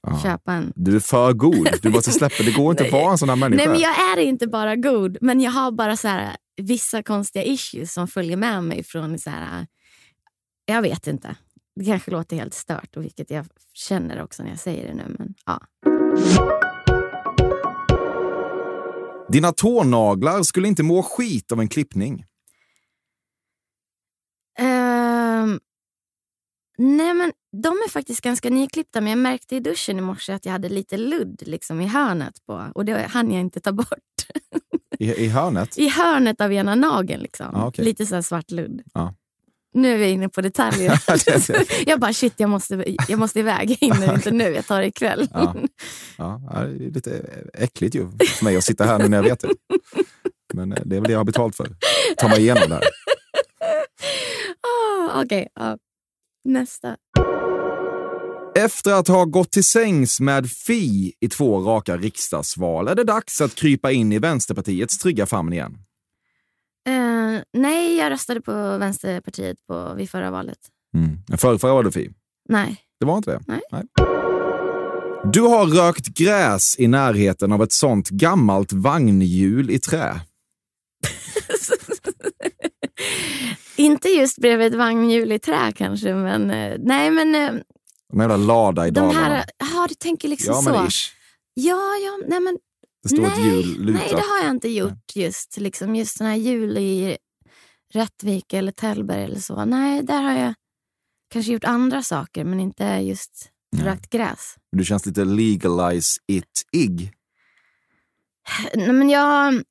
att 0.01 0.23
köpa 0.23 0.53
en. 0.53 0.73
Du 0.75 0.95
är 0.95 0.99
för 0.99 1.33
god. 1.33 1.69
Du 1.81 1.89
måste 1.89 2.11
släppa 2.11 2.43
Det 2.43 2.51
går 2.51 2.71
inte 2.71 2.85
att 2.85 2.91
vara 3.01 3.11
en 3.11 3.17
sån 3.17 3.29
här 3.29 3.35
människa. 3.35 3.57
Nej 3.57 3.67
men 3.67 3.79
jag 3.79 4.11
är 4.11 4.17
inte 4.23 4.47
bara 4.47 4.75
god, 4.75 5.17
men 5.21 5.41
jag 5.41 5.51
har 5.51 5.71
bara 5.71 5.97
så 5.97 6.07
här, 6.07 6.35
vissa 6.61 7.03
konstiga 7.03 7.45
issues 7.45 7.93
som 7.93 8.07
följer 8.07 8.37
med 8.37 8.63
mig 8.63 8.83
från 8.83 9.19
så 9.19 9.29
här, 9.29 9.67
jag 10.65 10.81
vet 10.81 11.07
inte. 11.07 11.35
Det 11.77 11.85
kanske 11.85 12.11
låter 12.11 12.35
helt 12.35 12.53
stört, 12.53 12.97
och 12.97 13.03
vilket 13.03 13.29
jag 13.31 13.45
känner 13.73 14.21
också 14.21 14.43
när 14.43 14.49
jag 14.49 14.59
säger 14.59 14.87
det 14.87 14.93
nu. 14.93 15.15
Men, 15.17 15.33
ja. 15.45 15.61
Dina 19.29 19.51
tånaglar 19.51 20.43
skulle 20.43 20.67
inte 20.67 20.83
må 20.83 21.03
skit 21.03 21.51
av 21.51 21.59
en 21.59 21.67
klippning. 21.67 22.25
Ehm, 24.59 25.59
Nej, 26.77 27.13
men 27.13 27.31
de 27.51 27.67
är 27.67 27.89
faktiskt 27.89 28.21
ganska 28.21 28.49
nyklippta, 28.49 29.01
men 29.01 29.09
jag 29.09 29.19
märkte 29.19 29.55
i 29.55 29.59
duschen 29.59 29.97
i 29.97 30.01
morse 30.01 30.33
att 30.33 30.45
jag 30.45 30.51
hade 30.51 30.69
lite 30.69 30.97
ludd 30.97 31.43
liksom, 31.45 31.81
i 31.81 31.87
hörnet 31.87 32.45
på 32.45 32.71
och 32.75 32.85
det 32.85 33.07
hann 33.07 33.31
jag 33.31 33.41
inte 33.41 33.59
ta 33.59 33.71
bort. 33.71 33.87
I, 34.99 35.25
I 35.25 35.27
hörnet? 35.27 35.77
I 35.77 35.89
hörnet 35.89 36.41
av 36.41 36.53
ena 36.53 36.75
nageln. 36.75 37.21
Liksom. 37.21 37.55
Ah, 37.55 37.67
okej. 37.67 37.85
Lite 37.85 38.05
så 38.05 38.23
svart 38.23 38.51
ludd. 38.51 38.81
Ja. 38.93 39.13
Nu 39.77 39.93
är 39.93 39.97
vi 39.97 40.09
inne 40.09 40.29
på 40.29 40.41
detaljer. 40.41 40.99
Jag 41.85 41.99
bara 41.99 42.13
shit, 42.13 42.33
jag 42.37 42.49
måste, 42.49 42.95
jag 43.07 43.19
måste 43.19 43.39
iväg. 43.39 43.77
Jag 43.79 43.87
hinner 43.87 44.15
inte 44.15 44.31
nu, 44.31 44.43
jag 44.43 44.65
tar 44.65 44.81
det 44.81 44.87
ikväll. 44.87 45.27
Ja. 45.33 45.55
Ja, 46.17 46.41
det 46.53 46.85
är 46.85 46.91
lite 46.91 47.21
äckligt 47.53 47.95
ju 47.95 48.11
för 48.27 48.45
mig 48.45 48.57
att 48.57 48.63
sitta 48.63 48.85
här 48.85 48.99
nu 48.99 49.07
när 49.07 49.17
jag 49.17 49.23
vet 49.23 49.39
det. 49.39 49.49
Men 50.53 50.71
eh, 50.71 50.79
det 50.85 50.95
är 50.95 50.99
väl 50.99 51.07
det 51.07 51.11
jag 51.11 51.19
har 51.19 51.25
betalt 51.25 51.55
för. 51.55 51.67
Ta 52.17 52.27
mig 52.27 52.39
igenom 52.39 52.69
det 52.69 52.75
här. 52.75 52.83
Ah, 54.61 55.21
Okej, 55.21 55.47
ja. 55.55 55.77
nästa. 56.43 56.95
Efter 58.55 58.93
att 58.93 59.07
ha 59.07 59.25
gått 59.25 59.51
till 59.51 59.63
sängs 59.63 60.19
med 60.19 60.51
Fi 60.51 61.13
i 61.19 61.29
två 61.29 61.59
raka 61.59 61.97
riksdagsval 61.97 62.87
är 62.87 62.95
det 62.95 63.03
dags 63.03 63.41
att 63.41 63.55
krypa 63.55 63.91
in 63.91 64.11
i 64.11 64.19
Vänsterpartiets 64.19 64.97
trygga 64.97 65.25
famn 65.25 65.53
igen. 65.53 65.77
Eh, 66.87 67.41
nej, 67.53 67.97
jag 67.97 68.11
röstade 68.11 68.41
på 68.41 68.77
Vänsterpartiet 68.77 69.57
på, 69.67 69.93
vid 69.93 70.09
förra 70.09 70.31
valet. 70.31 70.57
Mm. 70.95 71.17
Förra, 71.37 71.59
förra 71.59 71.73
var 71.73 71.83
det 71.83 71.91
Fi. 71.91 72.09
Nej. 72.49 72.81
Det 72.99 73.05
var 73.05 73.17
inte 73.17 73.31
det? 73.31 73.39
Nej. 73.47 73.61
Du 75.33 75.41
har 75.41 75.65
rökt 75.65 76.07
gräs 76.07 76.75
i 76.79 76.87
närheten 76.87 77.51
av 77.51 77.63
ett 77.63 77.71
sånt 77.71 78.09
gammalt 78.09 78.73
vagnhjul 78.73 79.71
i 79.71 79.79
trä. 79.79 80.15
Inte 83.75 84.09
just 84.09 84.37
bredvid 84.37 84.67
ett 84.67 84.73
vagnhjul 84.79 85.31
i 85.31 85.39
trä 85.39 85.71
kanske, 85.75 86.13
men 86.13 86.51
eh, 86.51 86.75
nej 86.79 87.11
men 87.11 87.35
eh, 87.35 87.49
En 88.13 88.19
jävla 88.19 88.37
lada 88.37 88.87
i 88.87 88.91
de 88.91 88.99
Dalarna. 88.99 89.43
ja 89.57 89.85
du 89.89 89.95
tänker 89.95 90.27
liksom 90.27 90.53
ja, 90.55 90.61
så. 90.61 90.71
men 90.71 90.87
ish. 90.87 91.11
Ja, 91.53 91.79
ja, 92.05 92.19
nej 92.27 92.39
men 92.39 92.57
Det 93.03 93.09
står 93.09 93.25
ett 93.27 93.37
nej, 93.37 93.47
hjul 93.47 93.85
lutat. 93.85 94.01
nej 94.01 94.09
det 94.09 94.21
har 94.21 94.43
jag 94.43 94.49
inte 94.49 94.69
gjort 94.69 95.15
just. 95.15 95.57
Liksom, 95.57 95.95
just 95.95 96.17
sådana 96.17 96.33
här 96.33 96.39
hjul 96.39 96.77
i 96.77 97.17
Rättvik 97.93 98.53
eller 98.53 98.71
Tällberg 98.71 99.23
eller 99.23 99.39
så. 99.39 99.65
Nej, 99.65 100.03
där 100.03 100.21
har 100.21 100.39
jag 100.39 100.53
kanske 101.29 101.51
gjort 101.51 101.63
andra 101.63 102.03
saker 102.03 102.43
men 102.43 102.59
inte 102.59 102.83
just 102.83 103.51
rökt 103.77 104.09
gräs. 104.09 104.55
Du 104.71 104.83
känns 104.83 105.05
lite 105.05 105.25
legalize 105.25 106.19
it-ig. 106.27 107.11
Nej 108.75 108.93
men 108.93 109.09
jag... 109.09 109.63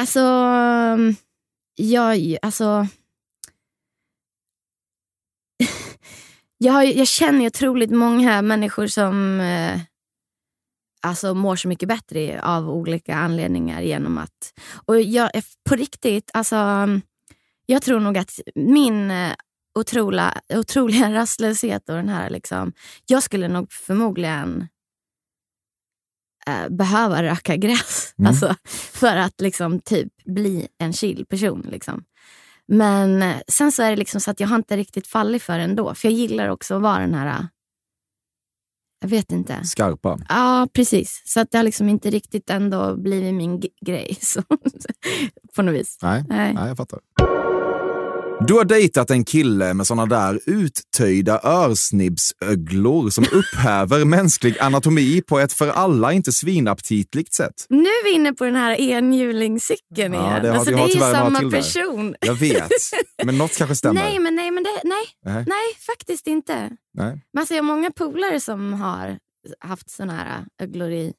Alltså... 0.00 0.20
Jag... 1.74 2.36
Alltså... 2.42 2.86
jag, 6.58 6.72
har, 6.72 6.82
jag 6.82 7.08
känner 7.08 7.40
ju 7.40 7.46
otroligt 7.46 7.90
många 7.90 8.42
människor 8.42 8.86
som 8.86 9.40
eh, 9.40 9.80
alltså 11.00 11.34
mår 11.34 11.56
så 11.56 11.68
mycket 11.68 11.88
bättre 11.88 12.42
av 12.42 12.70
olika 12.70 13.16
anledningar 13.16 13.80
genom 13.80 14.18
att... 14.18 14.52
Och 14.86 15.00
jag, 15.00 15.30
på 15.68 15.76
riktigt, 15.76 16.30
alltså... 16.34 16.56
Jag 17.66 17.82
tror 17.82 18.00
nog 18.00 18.18
att 18.18 18.40
min 18.54 19.10
eh, 19.10 19.32
otroliga, 19.78 20.40
otroliga 20.54 21.12
rastlöshet 21.14 21.88
och 21.88 21.96
den 21.96 22.08
här 22.08 22.30
liksom... 22.30 22.72
Jag 23.06 23.22
skulle 23.22 23.48
nog 23.48 23.72
förmodligen 23.72 24.68
eh, 26.46 26.68
behöva 26.68 27.22
röka 27.22 27.56
gräs. 27.56 28.14
Mm. 28.18 28.28
Alltså, 28.28 28.54
för 28.92 29.16
att 29.16 29.40
liksom 29.40 29.80
typ 29.80 30.24
bli 30.24 30.68
en 30.78 30.92
chill 30.92 31.26
person. 31.26 31.66
Liksom. 31.70 32.04
Men 32.66 33.22
eh, 33.22 33.36
sen 33.48 33.72
så 33.72 33.82
är 33.82 33.90
det 33.90 33.96
liksom 33.96 34.20
så 34.20 34.30
att 34.30 34.40
jag 34.40 34.48
har 34.48 34.56
inte 34.56 34.76
riktigt 34.76 35.06
fallit 35.06 35.42
för 35.42 35.58
det 35.58 35.64
ändå. 35.64 35.94
För 35.94 36.08
jag 36.08 36.14
gillar 36.14 36.48
också 36.48 36.74
att 36.74 36.82
vara 36.82 36.98
den 36.98 37.14
här... 37.14 37.48
Jag 39.00 39.08
vet 39.08 39.32
inte. 39.32 39.64
Skarpa. 39.64 40.18
Ja, 40.28 40.68
precis. 40.72 41.22
Så 41.26 41.40
att 41.40 41.50
det 41.50 41.58
har 41.58 41.62
liksom 41.64 41.88
inte 41.88 42.10
riktigt 42.10 42.50
ändå 42.50 42.96
blivit 42.96 43.34
min 43.34 43.62
grej. 43.86 44.16
Så, 44.20 44.42
på 45.56 45.62
något 45.62 45.74
vis. 45.74 45.98
Nej, 46.02 46.24
Nej. 46.28 46.54
nej, 46.54 46.68
jag 46.68 46.76
fattar. 46.76 46.98
Du 48.46 48.54
har 48.54 48.64
dejtat 48.64 49.10
en 49.10 49.24
kille 49.24 49.74
med 49.74 49.86
såna 49.86 50.06
där 50.06 50.40
uttöjda 50.46 51.40
örsnibbsöglor 51.44 53.10
som 53.10 53.24
upphäver 53.32 54.04
mänsklig 54.04 54.58
anatomi 54.58 55.22
på 55.22 55.38
ett 55.38 55.52
för 55.52 55.68
alla 55.68 56.12
inte 56.12 56.32
svinaptitligt 56.32 57.34
sätt. 57.34 57.66
Nu 57.68 57.78
är 57.88 58.04
vi 58.04 58.10
inne 58.14 58.32
på 58.32 58.44
den 58.44 58.54
här 58.56 58.80
enhjulingcykeln 58.80 60.14
Ja, 60.14 60.30
igen. 60.30 60.42
det 60.42 60.48
har- 60.48 60.56
alltså, 60.56 60.74
det 60.76 60.82
är 60.82 60.88
ju 60.88 61.00
samma 61.00 61.38
till 61.38 61.50
där. 61.50 61.58
person. 61.58 62.14
Jag 62.20 62.34
vet, 62.34 62.70
men 63.24 63.38
något 63.38 63.56
kanske 63.56 63.76
stämmer. 63.76 64.02
Nej, 64.02 64.18
men, 64.18 64.34
nej, 64.34 64.50
men 64.50 64.62
det, 64.64 64.80
nej, 64.84 65.04
Nej. 65.24 65.44
nej, 65.46 65.74
faktiskt 65.86 66.26
inte. 66.26 66.54
Nej. 66.94 67.20
Men 67.32 67.40
alltså, 67.40 67.54
jag 67.54 67.62
har 67.62 67.66
många 67.66 67.90
polare 67.90 68.40
som 68.40 68.72
har 68.72 69.18
haft 69.60 69.90
såna 69.90 70.12
här 70.12 70.44
öglor 70.62 70.90
i, 70.90 71.12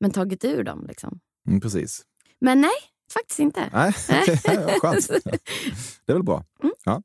men 0.00 0.10
tagit 0.10 0.44
ur 0.44 0.62
dem. 0.64 0.84
Liksom. 0.88 1.18
Mm, 1.48 1.60
precis. 1.60 2.02
Men 2.40 2.60
nej, 2.60 2.70
faktiskt 3.12 3.40
inte. 3.40 3.70
Nej, 3.72 3.92
skönt. 4.80 5.08
Det 6.06 6.12
är 6.12 6.14
väl 6.14 6.22
bra. 6.22 6.44
Mm. 6.62 6.74
Ja. 6.84 7.02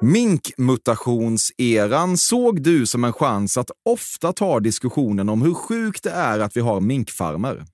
Minkmutationseran 0.00 2.18
såg 2.18 2.62
du 2.62 2.86
som 2.86 3.04
en 3.04 3.12
chans 3.12 3.56
att 3.56 3.70
ofta 3.84 4.32
ta 4.32 4.60
diskussionen 4.60 5.28
om 5.28 5.42
hur 5.42 5.54
sjukt 5.54 6.02
det 6.02 6.10
är 6.10 6.40
att 6.40 6.56
vi 6.56 6.60
har 6.60 6.80
minkfarmer. 6.80 7.64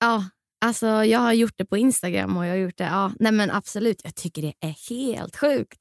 Ja, 0.00 0.24
alltså, 0.64 0.86
jag 0.86 1.20
har 1.20 1.32
gjort 1.32 1.54
det 1.56 1.64
på 1.64 1.76
Instagram 1.76 2.36
och 2.36 2.46
jag 2.46 2.50
har 2.50 2.56
gjort 2.56 2.78
det. 2.78 2.84
Ja, 2.84 3.12
nej, 3.20 3.32
men 3.32 3.50
absolut, 3.50 4.00
jag 4.04 4.14
tycker 4.14 4.42
det 4.42 4.54
är 4.60 4.74
helt 4.90 5.36
sjukt. 5.36 5.78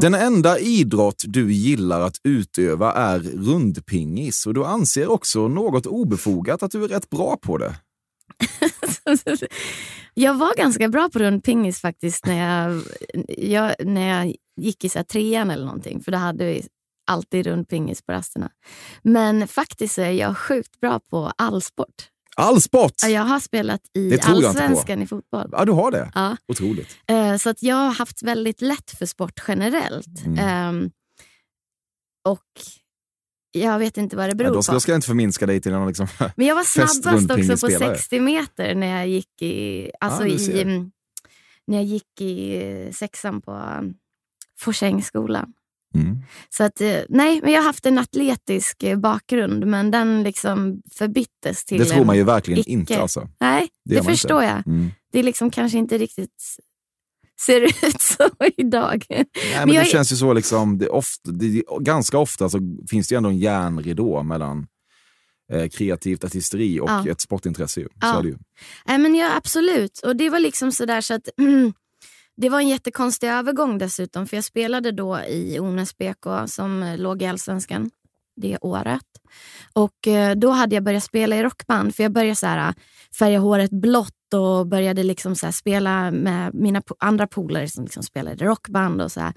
Den 0.00 0.14
enda 0.14 0.58
idrott 0.58 1.24
du 1.26 1.52
gillar 1.52 2.00
att 2.00 2.16
utöva 2.24 2.92
är 2.92 3.18
rundpingis 3.18 4.46
och 4.46 4.54
du 4.54 4.64
anser 4.64 5.10
också 5.10 5.48
något 5.48 5.86
obefogat 5.86 6.62
att 6.62 6.70
du 6.70 6.84
är 6.84 6.88
rätt 6.88 7.10
bra 7.10 7.36
på 7.36 7.58
det. 7.58 7.74
jag 10.14 10.34
var 10.34 10.56
ganska 10.56 10.88
bra 10.88 11.08
på 11.12 11.18
rundpingis 11.18 11.80
faktiskt 11.80 12.26
när 12.26 12.64
jag, 12.64 12.82
jag, 13.38 13.74
när 13.86 14.08
jag 14.18 14.34
gick 14.60 14.84
i 14.84 14.88
så 14.88 15.04
trean 15.04 15.50
eller 15.50 15.64
någonting. 15.64 16.00
För 16.02 16.12
då 16.12 16.18
hade 16.18 16.44
vi 16.44 16.66
alltid 17.06 17.46
rundpingis 17.46 18.02
på 18.02 18.12
rasterna. 18.12 18.50
Men 19.02 19.48
faktiskt 19.48 19.98
är 19.98 20.10
jag 20.10 20.38
sjukt 20.38 20.80
bra 20.80 21.00
på 21.10 21.32
all 21.38 21.62
sport. 21.62 22.08
All 22.36 22.60
sport! 22.60 22.92
Ja, 23.02 23.08
Jag 23.08 23.22
har 23.22 23.40
spelat 23.40 23.80
i 23.94 24.18
allsvenskan 24.20 25.02
i 25.02 25.06
fotboll. 25.06 25.48
Ja, 25.52 25.64
du 25.64 25.72
har 25.72 25.90
det. 25.90 26.10
Ja. 26.14 26.36
Otroligt. 26.48 26.96
Eh, 27.06 27.36
Så 27.36 27.50
att 27.50 27.62
jag 27.62 27.76
har 27.76 27.90
haft 27.90 28.22
väldigt 28.22 28.60
lätt 28.62 28.90
för 28.90 29.06
sport 29.06 29.40
generellt. 29.48 30.26
Mm. 30.26 30.38
Ehm, 30.38 30.90
och 32.28 32.40
jag 33.52 33.78
vet 33.78 33.96
inte 33.96 34.16
vad 34.16 34.28
det 34.28 34.34
beror 34.34 34.54
då 34.54 34.62
ska, 34.62 34.72
på. 34.72 34.76
då 34.76 34.80
ska 34.80 34.92
jag 34.92 34.96
inte 34.96 35.06
förminska 35.06 35.46
dig 35.46 35.60
till 35.60 35.72
någon 35.72 35.88
liksom... 35.88 36.06
Men 36.36 36.46
jag 36.46 36.54
var 36.54 36.64
snabbast 36.64 36.96
också 36.98 37.10
på 37.12 37.18
Festrundpingisspelare. 37.18 37.96
60 37.96 38.20
meter 38.20 38.74
när 38.74 38.98
jag 38.98 39.08
gick 39.08 39.42
i, 39.42 39.90
alltså 40.00 40.22
du 40.22 40.30
i, 40.30 40.62
mm, 40.62 40.90
när 41.66 41.76
jag 41.76 41.84
gick 41.84 42.20
i 42.20 42.62
eh, 42.62 42.92
sexan 42.92 43.40
på 43.40 43.52
um, 43.52 43.94
Forsängsskolan. 44.58 45.52
Mm. 45.94 46.18
Så 46.50 46.64
att, 46.64 46.80
eh, 46.80 46.98
nej, 47.08 47.40
men 47.42 47.52
jag 47.52 47.60
har 47.60 47.66
haft 47.66 47.86
en 47.86 47.98
atletisk 47.98 48.82
eh, 48.82 48.98
bakgrund 48.98 49.66
men 49.66 49.90
den 49.90 50.22
liksom 50.22 50.82
förbyttes 50.94 51.64
till 51.64 51.78
Det 51.78 51.84
tror 51.84 52.04
man 52.04 52.16
ju 52.16 52.24
verkligen 52.24 52.60
icke. 52.60 52.70
inte. 52.70 53.02
Alltså. 53.02 53.28
Nej, 53.40 53.68
Det 53.84 53.94
det, 53.94 54.04
förstår 54.04 54.42
inte. 54.42 54.54
jag. 54.54 54.66
Mm. 54.74 54.90
Det 55.12 55.18
är 55.18 55.22
liksom 55.22 55.50
kanske 55.50 55.78
inte 55.78 55.98
riktigt 55.98 56.42
ser 57.46 57.60
ut 57.86 58.00
så 58.00 58.28
idag. 58.56 59.04
Nej, 59.08 59.26
men 59.52 59.74
jag 59.74 59.84
det 59.84 59.88
känns 59.88 60.12
ju 60.12 60.16
så 60.16 60.32
liksom, 60.32 60.78
det 60.78 60.88
ofta, 60.88 61.30
det 61.30 61.62
ganska 61.80 62.18
ofta 62.18 62.48
så 62.48 62.58
finns 62.90 63.08
det 63.08 63.14
ändå 63.14 63.28
en 63.28 63.38
järnridå 63.38 64.22
mellan 64.22 64.66
eh, 65.52 65.68
kreativt 65.68 66.24
artisteri 66.24 66.80
och 66.80 66.90
Ja. 66.90 67.08
ett 67.08 67.20
sportintresse. 67.20 67.80
Ju. 67.80 67.86
Så 67.86 67.92
Ja. 68.00 68.18
är 68.18 68.22
det 68.22 68.28
ju. 68.28 68.36
Nej, 68.86 68.98
men 68.98 69.14
ja, 69.14 69.36
absolut. 69.36 69.98
Och 69.98 70.16
det 70.16 70.30
var 70.30 70.38
liksom 70.38 70.72
sådär 70.72 71.00
så 71.00 71.14
att 71.14 71.28
mm, 71.38 71.72
det 72.36 72.48
var 72.48 72.58
en 72.60 72.68
jättekonstig 72.68 73.28
övergång 73.28 73.78
dessutom. 73.78 74.26
För 74.26 74.36
jag 74.36 74.44
spelade 74.44 74.92
då 74.92 75.20
i 75.20 75.58
Ones 75.60 75.98
BK 75.98 76.26
som 76.46 76.94
låg 76.98 77.22
i 77.22 77.26
Allsvenskan 77.26 77.90
det 78.36 78.58
året. 78.60 79.02
Och 79.72 80.08
eh, 80.08 80.34
då 80.36 80.50
hade 80.50 80.74
jag 80.74 80.84
börjat 80.84 81.04
spela 81.04 81.36
i 81.36 81.42
rockband. 81.42 81.94
För 81.94 82.02
jag 82.02 82.12
började 82.12 82.36
så 82.36 82.46
här, 82.46 82.74
färga 83.18 83.38
håret 83.38 83.70
blått 83.70 84.14
och 84.32 84.66
började 84.66 85.02
liksom 85.02 85.36
så 85.36 85.46
här, 85.46 85.52
spela 85.52 86.10
med 86.10 86.54
mina 86.54 86.82
andra 86.98 87.26
polare 87.26 87.68
som 87.68 87.84
liksom 87.84 88.02
spelade 88.02 88.44
rockband. 88.44 89.02
Och 89.02 89.12
så 89.12 89.20
här. 89.20 89.32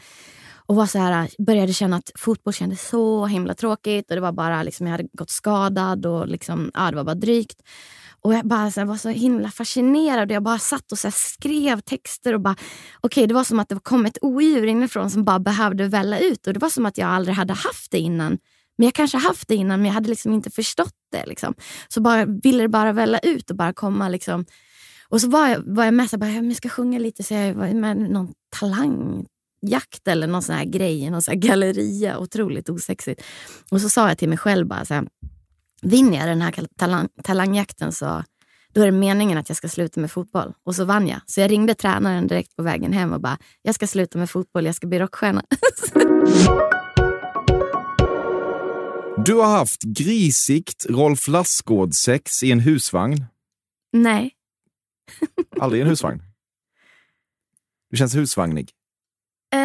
Och 0.68 0.76
var 0.76 0.86
så 0.86 1.00
här, 1.00 1.30
började 1.46 1.74
känna 1.74 1.98
att 1.98 2.12
fotboll 2.16 2.54
kändes 2.54 2.88
så 2.90 3.26
himla 3.26 3.54
tråkigt. 3.54 4.10
Och 4.10 4.16
det 4.16 4.22
var 4.22 4.32
bara 4.32 4.64
liksom, 4.64 4.88
Jag 4.88 4.92
hade 4.92 5.08
gått 5.14 5.30
skadad 5.30 6.06
och 6.06 6.28
liksom, 6.28 6.72
ja, 6.74 6.90
det 6.92 6.96
var 6.96 7.04
bara 7.04 7.16
drygt. 7.16 7.62
Och 8.22 8.34
jag 8.34 8.48
bara 8.48 8.72
så 8.72 8.80
här, 8.80 8.88
var 8.88 8.98
så 8.98 9.10
himla 9.10 9.52
fascinerad. 9.52 10.32
Jag 10.32 10.44
bara 10.44 10.60
satt 10.60 10.92
och 10.92 11.00
så 11.00 11.08
här, 11.08 11.16
skrev 11.18 11.80
texter 11.80 12.34
och 12.34 12.42
bara... 12.42 12.56
okay, 13.02 13.26
det 13.26 13.34
var 13.34 13.44
som 13.44 13.60
att 13.60 13.70
det 13.70 13.80
kom 13.84 14.06
ett 14.06 14.18
odjur 14.22 14.66
inifrån 14.66 15.10
som 15.10 15.24
bara 15.24 15.40
behövde 15.40 15.88
välla 15.88 16.20
ut. 16.20 16.48
Och 16.48 16.54
Det 16.54 16.60
var 16.60 16.70
som 16.70 16.86
att 16.86 16.98
jag 16.98 17.10
aldrig 17.10 17.36
hade 17.36 17.54
haft 17.54 17.92
det 17.92 18.00
innan. 18.00 18.38
Men 18.78 18.86
jag 18.86 18.94
kanske 18.94 19.18
haft 19.18 19.48
det 19.48 19.56
innan 19.56 19.80
men 19.80 19.86
jag 19.86 19.94
hade 19.94 20.10
liksom 20.10 20.34
inte 20.34 20.50
förstått 20.50 20.96
det. 21.12 21.26
Liksom. 21.26 21.54
Så 21.88 22.02
bara 22.02 22.26
ville 22.26 22.64
det 22.64 22.70
bara 22.70 22.94
välla 22.94 23.20
ut 23.20 23.50
och 23.50 23.56
bara 23.56 23.74
komma. 23.74 24.10
Liksom. 24.10 24.46
Och 25.16 25.22
så 25.22 25.30
var 25.30 25.48
jag, 25.48 25.64
var 25.66 25.86
jag 25.86 25.94
med 25.94 26.10
så 26.10 26.18
bara, 26.18 26.30
"Ja, 26.30 26.36
men 26.36 26.48
jag 26.50 26.58
ska 26.58 26.70
sjunga 26.70 27.00
lite 27.00 27.24
så 27.24 27.34
jag 27.34 27.54
var 27.54 27.68
med 27.68 27.98
någon 27.98 28.34
talang 28.60 29.26
jakt 29.62 30.08
eller 30.08 30.28
någon 30.28 30.42
sån 30.42 30.56
här 30.56 30.66
grej, 30.66 31.10
någon 31.10 31.22
sån 31.22 31.32
här 31.32 31.40
galleria. 31.40 32.18
Otroligt 32.20 32.70
osexigt. 32.70 33.22
Och 33.72 33.82
så 33.82 33.90
sa 33.90 34.08
jag 34.08 34.18
till 34.18 34.30
mig 34.30 34.38
själv 34.38 34.68
bara 34.68 34.86
så 34.86 34.94
här, 34.94 35.08
vinner 35.82 36.18
jag 36.18 36.28
den 36.28 36.42
här 36.42 36.68
talang, 36.78 37.08
talangjakten 37.24 37.92
så 37.92 38.24
då 38.74 38.82
är 38.82 38.86
det 38.86 38.92
meningen 38.92 39.38
att 39.38 39.50
jag 39.50 39.58
ska 39.58 39.70
sluta 39.70 40.00
med 40.00 40.12
fotboll. 40.12 40.54
Och 40.66 40.76
så 40.76 40.86
vann 40.86 41.08
jag. 41.08 41.22
Så 41.26 41.42
jag 41.42 41.52
ringde 41.52 41.76
tränaren 41.76 42.28
direkt 42.28 42.56
på 42.56 42.64
vägen 42.64 42.94
hem 42.94 43.14
och 43.14 43.22
bara, 43.22 43.38
jag 43.62 43.76
ska 43.76 43.88
sluta 43.88 44.18
med 44.18 44.30
fotboll, 44.30 44.66
jag 44.66 44.76
ska 44.76 44.88
bli 44.88 45.00
rockstjärna. 45.00 45.44
Du 49.26 49.34
har 49.34 49.58
haft 49.58 49.84
grisigt 49.84 50.86
Rolf 50.90 51.28
Lassgård-sex 51.28 52.44
i 52.44 52.52
en 52.52 52.60
husvagn. 52.60 53.26
Nej. 53.94 54.32
Aldrig 55.60 55.82
en 55.82 55.88
husvagn? 55.88 56.22
Du 57.90 57.98
känns 57.98 58.16
husvagnig. 58.16 58.72
Uh, 59.56 59.60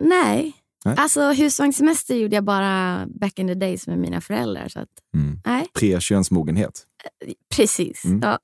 nej. 0.00 0.52
nej. 0.84 0.94
Alltså 0.96 1.32
husvagnssemester 1.32 2.14
gjorde 2.14 2.34
jag 2.34 2.44
bara 2.44 3.06
back 3.06 3.38
in 3.38 3.48
the 3.48 3.54
days 3.54 3.86
med 3.86 3.98
mina 3.98 4.20
föräldrar. 4.20 4.68
Så 4.68 4.80
att, 4.80 4.88
mm. 5.14 5.40
nej. 5.44 5.66
Pre-könsmogenhet. 5.74 6.86
Uh, 7.26 7.32
precis. 7.56 8.04
Mm. 8.04 8.20
Ja. 8.22 8.38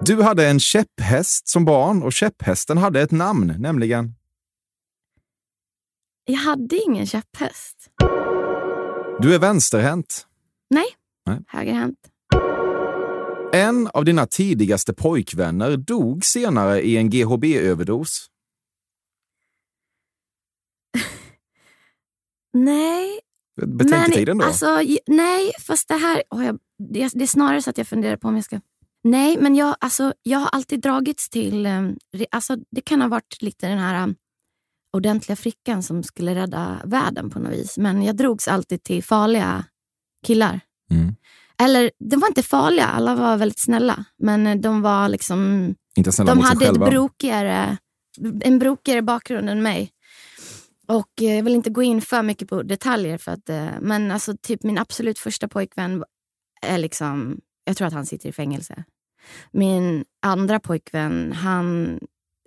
Du 0.00 0.22
hade 0.22 0.48
en 0.48 0.60
käpphäst 0.60 1.48
som 1.48 1.64
barn 1.64 2.02
och 2.02 2.12
käpphästen 2.12 2.78
hade 2.78 3.00
ett 3.00 3.10
namn, 3.10 3.54
nämligen? 3.58 4.14
Jag 6.24 6.38
hade 6.38 6.76
ingen 6.76 7.06
käpphäst. 7.06 7.88
Du 9.18 9.34
är 9.34 9.38
vänsterhänt? 9.38 10.26
Nej, 10.70 10.86
Nej. 11.26 11.38
högerhänt. 11.48 11.98
En 13.54 13.88
av 13.94 14.04
dina 14.04 14.26
tidigaste 14.26 14.94
pojkvänner 14.94 15.76
dog 15.76 16.24
senare 16.24 16.82
i 16.82 16.96
en 16.96 17.10
GHB-överdos. 17.10 18.26
nej. 22.52 23.20
Betänketiden 23.66 24.38
då? 24.38 24.44
Alltså, 24.44 24.80
nej, 25.06 25.52
fast 25.60 25.88
det 25.88 25.94
här... 25.94 26.22
Oh, 26.30 26.44
jag, 26.44 26.58
det, 26.78 27.08
det, 27.14 27.24
är 27.24 27.26
snarare 27.26 27.62
så 27.62 27.70
att 27.70 27.78
jag 27.78 27.86
funderar 27.86 28.16
på 28.16 28.28
om 28.28 28.34
jag 28.34 28.44
ska... 28.44 28.60
Nej, 29.04 29.38
men 29.40 29.54
jag, 29.54 29.76
alltså, 29.80 30.12
jag 30.22 30.38
har 30.38 30.48
alltid 30.48 30.80
dragits 30.80 31.30
till... 31.30 31.66
Um, 31.66 31.96
alltså, 32.30 32.56
det 32.70 32.80
kan 32.80 33.00
ha 33.00 33.08
varit 33.08 33.42
lite 33.42 33.68
den 33.68 33.78
här 33.78 34.04
um, 34.04 34.14
ordentliga 34.92 35.36
flickan 35.36 35.82
som 35.82 36.02
skulle 36.02 36.34
rädda 36.34 36.80
världen 36.84 37.30
på 37.30 37.38
något 37.38 37.52
vis. 37.52 37.78
Men 37.78 38.02
jag 38.02 38.16
drogs 38.16 38.48
alltid 38.48 38.82
till 38.82 39.04
farliga 39.04 39.64
killar. 40.26 40.60
Mm. 40.90 41.14
Eller 41.62 41.90
de 41.98 42.20
var 42.20 42.28
inte 42.28 42.42
farliga, 42.42 42.86
alla 42.86 43.14
var 43.14 43.36
väldigt 43.36 43.60
snälla. 43.60 44.04
Men 44.18 44.60
de 44.60 44.82
var 44.82 45.08
liksom... 45.08 45.74
Inte 45.94 46.12
snälla 46.12 46.30
de 46.30 46.38
mot 46.38 46.46
hade 46.46 46.58
sig 46.58 46.68
själva. 46.68 46.86
Ett 46.86 46.92
brokigare, 46.92 47.76
en 48.40 48.58
brokigare 48.58 49.02
bakgrund 49.02 49.50
än 49.50 49.62
mig. 49.62 49.90
Och 50.86 51.22
eh, 51.22 51.36
jag 51.36 51.42
vill 51.42 51.54
inte 51.54 51.70
gå 51.70 51.82
in 51.82 52.02
för 52.02 52.22
mycket 52.22 52.48
på 52.48 52.62
detaljer. 52.62 53.18
För 53.18 53.32
att, 53.32 53.48
eh, 53.48 53.70
men 53.80 54.10
alltså, 54.10 54.36
typ 54.42 54.62
min 54.62 54.78
absolut 54.78 55.18
första 55.18 55.48
pojkvän 55.48 56.04
är 56.62 56.78
liksom... 56.78 57.40
Jag 57.64 57.76
tror 57.76 57.88
att 57.88 57.94
han 57.94 58.06
sitter 58.06 58.28
i 58.28 58.32
fängelse. 58.32 58.84
Min 59.50 60.04
andra 60.22 60.60
pojkvän, 60.60 61.32
han, 61.32 62.00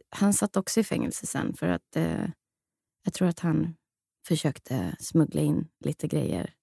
han 0.09 0.33
satt 0.33 0.57
också 0.57 0.79
i 0.79 0.83
fängelse 0.83 1.25
sen. 1.25 1.53
För 1.53 1.67
att 1.67 1.95
eh, 1.95 2.25
jag 3.03 3.13
tror 3.13 3.27
att 3.27 3.39
han 3.39 3.75
försökte 4.27 4.95
smuggla 4.99 5.41
in 5.41 5.67
lite 5.83 6.07
grejer 6.07 6.54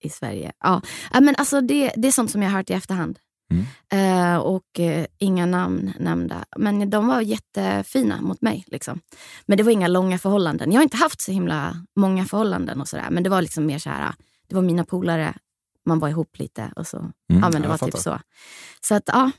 i 0.00 0.08
Sverige. 0.08 0.52
Ja, 0.60 0.82
men 1.12 1.34
alltså 1.38 1.60
det, 1.60 1.92
det 1.96 2.08
är 2.08 2.12
sånt 2.12 2.30
som 2.30 2.42
jag 2.42 2.50
har 2.50 2.56
hört 2.56 2.70
i 2.70 2.72
efterhand. 2.72 3.18
Mm. 3.50 3.64
Uh, 3.94 4.36
och 4.36 4.78
uh, 4.78 5.04
inga 5.18 5.46
namn 5.46 5.92
nämnda. 5.98 6.44
Men 6.56 6.90
de 6.90 7.06
var 7.06 7.20
jättefina 7.20 8.20
mot 8.20 8.42
mig. 8.42 8.64
Liksom. 8.66 9.00
Men 9.46 9.58
det 9.58 9.64
var 9.64 9.72
inga 9.72 9.88
långa 9.88 10.18
förhållanden. 10.18 10.72
Jag 10.72 10.78
har 10.78 10.82
inte 10.82 10.96
haft 10.96 11.20
så 11.20 11.32
himla 11.32 11.86
många 11.96 12.24
förhållanden. 12.24 12.80
och 12.80 12.88
sådär. 12.88 13.06
Men 13.10 13.22
det 13.22 13.30
var 13.30 13.42
liksom 13.42 13.66
mer 13.66 13.78
så 13.78 13.90
här, 13.90 14.14
det 14.48 14.54
var 14.54 14.62
mina 14.62 14.84
polare, 14.84 15.34
man 15.86 15.98
var 15.98 16.08
ihop 16.08 16.38
lite 16.38 16.72
och 16.76 16.86
så. 16.86 16.96
Mm, 16.98 17.12
ja, 17.28 17.50
men 17.50 17.62
det 17.62 17.68
var 17.68 17.78
typ 17.78 17.98
så. 17.98 18.20
Så 18.80 18.94
att, 18.94 19.04
ja. 19.06 19.30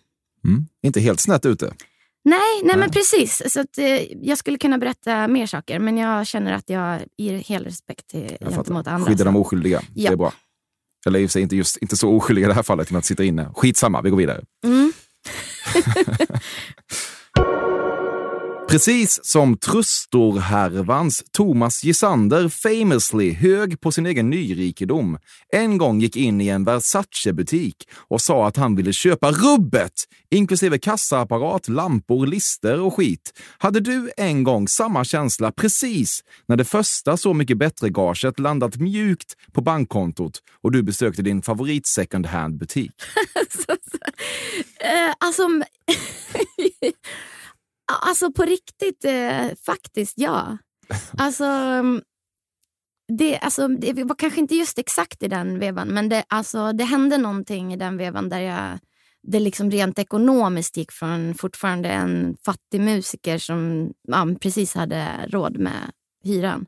Mm. 0.46 0.68
Inte 0.84 1.00
helt 1.00 1.20
snett 1.20 1.46
ute. 1.46 1.66
Nej, 1.66 1.76
nej, 2.24 2.62
nej. 2.64 2.78
men 2.78 2.90
precis. 2.90 3.54
Så 3.54 3.62
att, 3.62 3.78
eh, 3.78 4.26
jag 4.28 4.38
skulle 4.38 4.58
kunna 4.58 4.78
berätta 4.78 5.28
mer 5.28 5.46
saker, 5.46 5.80
men 5.80 5.98
jag 5.98 6.28
känner 6.28 6.54
att 6.54 6.70
jag 6.70 7.02
ger 7.18 7.38
hel 7.38 7.64
respekt 7.64 8.08
till, 8.08 8.38
gentemot 8.42 8.88
andra. 8.88 9.08
Skydda 9.08 9.24
de 9.24 9.36
oskyldiga. 9.36 9.82
Ja. 9.94 10.10
Det 10.10 10.14
är 10.14 10.18
bra. 10.18 10.34
Eller 11.08 11.20
i 11.20 11.26
och 11.26 11.30
för 11.30 11.32
sig 11.32 11.42
inte, 11.42 11.56
just, 11.56 11.78
inte 11.78 11.98
så 11.98 12.10
oskyldiga 12.18 12.46
i 12.46 12.48
det 12.48 12.54
här 12.54 12.64
fallet, 12.64 12.92
men 12.92 13.00
att 13.00 13.06
sitta 13.06 13.24
inne. 13.24 13.52
Skitsamma, 13.56 14.02
vi 14.02 14.10
går 14.10 14.18
vidare. 14.18 14.42
Mm. 14.66 14.94
Precis 18.70 19.20
som 19.24 19.58
Trustor-härvans 19.58 21.24
Thomas 21.32 21.84
Gisander 21.84 22.50
famously 22.50 23.34
hög 23.34 23.82
på 23.82 23.92
sin 23.92 24.06
egen 24.06 24.30
nyrikedom 24.30 25.18
en 25.54 25.78
gång 25.78 26.00
gick 26.00 26.16
in 26.16 26.42
i 26.42 26.48
en 26.48 26.64
Versace-butik 26.64 27.76
och 28.08 28.22
sa 28.22 28.48
att 28.48 28.58
han 28.58 28.76
ville 28.76 28.94
köpa 28.94 29.32
rubbet, 29.32 29.94
inklusive 30.32 30.80
kassaapparat, 30.80 31.68
lampor, 31.68 32.28
lister 32.28 32.82
och 32.82 32.96
skit. 32.96 33.34
Hade 33.58 33.80
du 33.80 34.12
en 34.18 34.44
gång 34.44 34.68
samma 34.68 35.04
känsla 35.04 35.52
precis 35.52 36.24
när 36.48 36.58
det 36.58 36.66
första 36.66 37.18
Så 37.18 37.34
mycket 37.34 37.58
bättre-gaget 37.58 38.40
landat 38.40 38.78
mjukt 38.78 39.36
på 39.52 39.62
bankkontot 39.62 40.40
och 40.64 40.72
du 40.72 40.84
besökte 40.84 41.22
din 41.22 41.42
favorit 41.42 41.88
second 41.88 42.26
hand-butik? 42.26 42.92
alltså... 45.20 45.44
Alltså 48.02 48.32
på 48.32 48.44
riktigt, 48.44 49.06
eh, 49.06 49.48
faktiskt 49.66 50.14
ja. 50.18 50.58
Alltså, 51.18 51.46
det, 53.18 53.40
alltså, 53.40 53.68
det 53.68 54.04
var 54.04 54.16
kanske 54.16 54.40
inte 54.40 54.56
just 54.56 54.80
exakt 54.80 55.24
i 55.24 55.28
den 55.28 55.60
vevan, 55.60 55.88
men 55.88 56.10
det, 56.10 56.24
alltså, 56.28 56.74
det 56.74 56.84
hände 56.84 57.18
någonting 57.18 57.74
i 57.74 57.78
den 57.78 57.98
vevan 57.98 58.30
där 58.30 58.40
jag 58.40 58.80
det 59.24 59.40
liksom 59.40 59.72
rent 59.72 60.00
ekonomiskt 60.00 60.78
gick 60.78 60.92
från 60.92 61.34
fortfarande 61.34 61.90
en 61.90 62.38
fattig 62.46 62.82
musiker 62.82 63.38
som 63.38 63.94
ja, 64.08 64.28
precis 64.42 64.74
hade 64.74 65.28
råd 65.28 65.58
med 65.58 65.92
hyran 66.24 66.66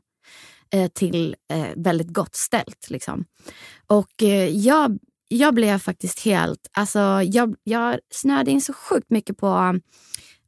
eh, 0.72 0.88
till 0.88 1.36
eh, 1.52 1.68
väldigt 1.76 2.08
gott 2.08 2.34
ställt. 2.34 2.90
Liksom. 2.90 3.24
Och 3.86 4.22
eh, 4.22 4.48
jag, 4.48 4.98
jag 5.28 5.54
blev 5.54 5.78
faktiskt 5.78 6.20
helt... 6.20 6.68
Alltså, 6.72 7.22
jag, 7.22 7.54
jag 7.64 7.98
snöade 8.10 8.50
in 8.50 8.60
så 8.60 8.72
sjukt 8.72 9.10
mycket 9.10 9.36
på 9.36 9.80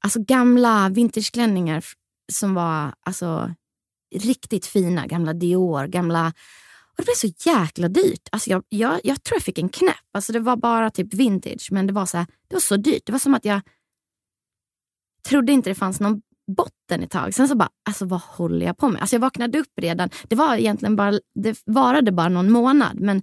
alltså 0.04 0.20
gamla 0.22 0.88
vintageklänningar 0.88 1.84
som 2.32 2.54
var 2.54 2.94
alltså, 3.00 3.54
riktigt 4.14 4.66
fina. 4.66 5.06
Gamla 5.06 5.32
Dior, 5.32 5.86
gamla... 5.86 6.32
Och 6.96 6.96
det 6.96 7.04
blev 7.04 7.14
så 7.14 7.50
jäkla 7.50 7.88
dyrt. 7.88 8.28
Alltså 8.32 8.50
jag, 8.50 8.62
jag, 8.68 9.00
jag 9.04 9.22
tror 9.22 9.36
jag 9.36 9.42
fick 9.42 9.58
en 9.58 9.68
knäpp. 9.68 9.96
Alltså 10.12 10.32
det 10.32 10.40
var 10.40 10.56
bara 10.56 10.90
typ 10.90 11.14
vintage, 11.14 11.68
men 11.70 11.86
det 11.86 11.92
var, 11.92 12.06
så 12.06 12.16
här, 12.16 12.26
det 12.48 12.54
var 12.54 12.60
så 12.60 12.76
dyrt. 12.76 13.02
Det 13.06 13.12
var 13.12 13.18
som 13.18 13.34
att 13.34 13.44
jag 13.44 13.60
trodde 15.28 15.52
inte 15.52 15.70
det 15.70 15.74
fanns 15.74 16.00
någon 16.00 16.22
botten 16.56 17.02
ett 17.02 17.10
tag. 17.10 17.34
Sen 17.34 17.48
så 17.48 17.54
bara, 17.56 17.70
alltså 17.88 18.04
vad 18.04 18.20
håller 18.20 18.66
jag 18.66 18.76
på 18.76 18.88
med? 18.88 19.00
Alltså 19.00 19.16
jag 19.16 19.20
vaknade 19.20 19.58
upp 19.58 19.72
redan. 19.76 20.10
Det 20.28 20.36
var 20.36 20.56
egentligen 20.56 20.96
bara, 20.96 21.20
det 21.34 21.62
varade 21.66 22.12
bara 22.12 22.28
någon 22.28 22.50
månad, 22.50 23.00
men 23.00 23.22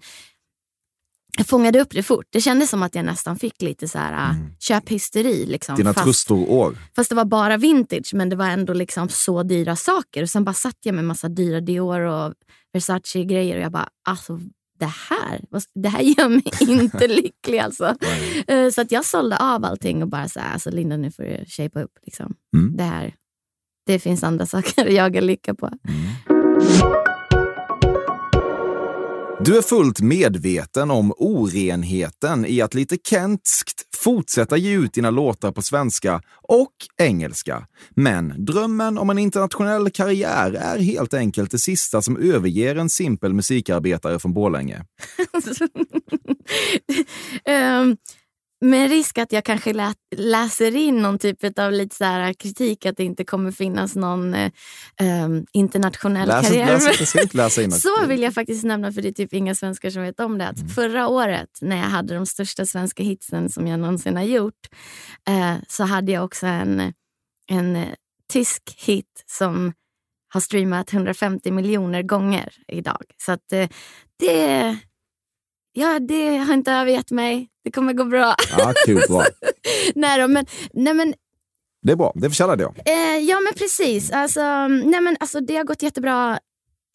jag 1.37 1.47
fångade 1.47 1.81
upp 1.81 1.91
det 1.91 2.03
fort. 2.03 2.25
Det 2.29 2.41
kändes 2.41 2.69
som 2.69 2.83
att 2.83 2.95
jag 2.95 3.05
nästan 3.05 3.39
fick 3.39 3.61
lite 3.61 3.87
så 3.87 3.97
här, 3.97 4.13
äh, 4.13 4.35
mm. 4.35 4.51
köphysteri. 4.59 5.45
Liksom, 5.45 5.75
Dina 5.75 5.93
trustorår. 5.93 6.77
Fast 6.95 7.09
det 7.09 7.15
var 7.15 7.25
bara 7.25 7.57
vintage, 7.57 8.13
men 8.13 8.29
det 8.29 8.35
var 8.35 8.45
ändå 8.45 8.73
liksom 8.73 9.09
så 9.09 9.43
dyra 9.43 9.75
saker. 9.75 10.23
Och 10.23 10.29
Sen 10.29 10.43
bara 10.43 10.53
satt 10.53 10.77
jag 10.83 10.95
med 10.95 11.05
massa 11.05 11.29
dyra 11.29 11.61
Dior 11.61 11.99
och 11.99 12.33
Versace-grejer 12.73 13.55
och 13.55 13.61
jag 13.61 13.71
bara, 13.71 13.89
alltså 14.05 14.39
det 14.79 14.91
här, 15.09 15.41
det 15.75 15.89
här 15.89 16.01
gör 16.01 16.29
mig 16.29 16.43
inte 16.81 17.07
lycklig. 17.07 17.59
Alltså. 17.59 17.95
Uh, 18.51 18.69
så 18.69 18.81
att 18.81 18.91
jag 18.91 19.05
sålde 19.05 19.37
av 19.37 19.65
allting 19.65 20.03
och 20.03 20.09
bara 20.09 20.29
så 20.29 20.39
här, 20.39 20.53
alltså 20.53 20.69
Linda 20.69 20.97
nu 20.97 21.11
får 21.11 21.23
du 21.23 21.45
shape 21.47 21.81
upp. 21.81 21.97
Liksom. 22.05 22.35
Mm. 22.57 22.77
Det, 22.77 22.83
här, 22.83 23.15
det 23.85 23.99
finns 23.99 24.23
andra 24.23 24.45
saker 24.55 24.87
att 24.87 24.93
jaga 24.93 25.21
lycka 25.21 25.53
på. 25.53 25.69
Mm. 25.87 27.10
Du 29.45 29.57
är 29.57 29.61
fullt 29.61 30.01
medveten 30.01 30.91
om 30.91 31.13
orenheten 31.17 32.45
i 32.45 32.61
att 32.61 32.73
lite 32.73 32.97
kentskt 33.09 33.95
fortsätta 33.95 34.57
ge 34.57 34.73
ut 34.73 34.93
dina 34.93 35.09
låtar 35.09 35.51
på 35.51 35.61
svenska 35.61 36.21
och 36.41 36.73
engelska. 36.97 37.67
Men 37.89 38.45
drömmen 38.45 38.97
om 38.97 39.09
en 39.09 39.17
internationell 39.17 39.89
karriär 39.89 40.53
är 40.53 40.79
helt 40.79 41.13
enkelt 41.13 41.51
det 41.51 41.59
sista 41.59 42.01
som 42.01 42.17
överger 42.17 42.75
en 42.75 42.89
simpel 42.89 43.33
musikarbetare 43.33 44.19
från 44.19 44.33
Borlänge. 44.33 44.85
um, 47.81 47.97
med 48.61 48.89
risk 48.89 49.17
att 49.17 49.31
jag 49.31 49.45
kanske 49.45 49.73
lä 49.73 49.93
läser 50.15 50.75
in 50.75 51.01
någon 51.01 51.19
typ 51.19 51.59
av 51.59 51.71
lite 51.71 51.95
så 51.95 52.03
här 52.03 52.33
kritik 52.33 52.85
att 52.85 52.97
det 52.97 53.03
inte 53.03 53.23
kommer 53.23 53.51
finnas 53.51 53.95
någon 53.95 54.33
eh, 54.33 54.51
um, 55.25 55.45
internationell 55.51 56.27
läs, 56.27 56.47
karriär. 56.47 56.65
Läs, 56.67 57.15
läs, 57.15 57.33
läs 57.33 57.57
in 57.57 57.71
så 57.71 58.05
vill 58.05 58.21
jag 58.21 58.33
faktiskt 58.33 58.63
nämna, 58.63 58.91
för 58.91 59.01
det 59.01 59.07
är 59.07 59.13
typ 59.13 59.33
inga 59.33 59.55
svenskar 59.55 59.89
som 59.89 60.01
vet 60.01 60.19
om 60.19 60.37
det, 60.37 60.47
att 60.47 60.57
mm. 60.57 60.69
förra 60.69 61.07
året 61.07 61.49
när 61.61 61.77
jag 61.77 61.83
hade 61.83 62.13
de 62.13 62.25
största 62.25 62.65
svenska 62.65 63.03
hitsen 63.03 63.49
som 63.49 63.67
jag 63.67 63.79
någonsin 63.79 64.15
har 64.15 64.23
gjort, 64.23 64.67
eh, 65.27 65.55
så 65.67 65.83
hade 65.83 66.11
jag 66.11 66.23
också 66.23 66.45
en, 66.45 66.93
en 67.47 67.85
tysk 68.33 68.75
hit 68.77 69.23
som 69.25 69.73
har 70.33 70.41
streamat 70.41 70.93
150 70.93 71.51
miljoner 71.51 72.01
gånger 72.01 72.53
idag. 72.67 73.03
Så 73.17 73.31
att 73.31 73.53
eh, 73.53 73.69
det, 74.19 74.77
ja, 75.71 75.99
det 75.99 76.37
har 76.37 76.53
inte 76.53 76.71
övergett 76.71 77.11
mig. 77.11 77.50
Det 77.63 77.71
kommer 77.71 77.93
gå 77.93 78.05
bra. 78.05 78.35
Ja, 78.57 78.73
kul, 78.85 79.01
bra. 79.09 79.25
nej, 79.95 80.21
då, 80.21 80.27
men, 80.27 80.45
nej, 80.73 80.93
men 80.93 81.13
Det 81.85 81.91
är 81.91 81.95
bra, 81.95 82.11
det 82.15 82.29
förtjänade 82.29 82.63
jag. 82.63 82.73
Eh, 82.85 83.17
ja 83.17 83.39
men 83.39 83.53
precis. 83.53 84.11
Alltså, 84.11 84.67
nej, 84.67 85.01
men, 85.01 85.17
alltså, 85.19 85.39
det 85.39 85.55
har 85.55 85.63
gått 85.63 85.83
jättebra. 85.83 86.39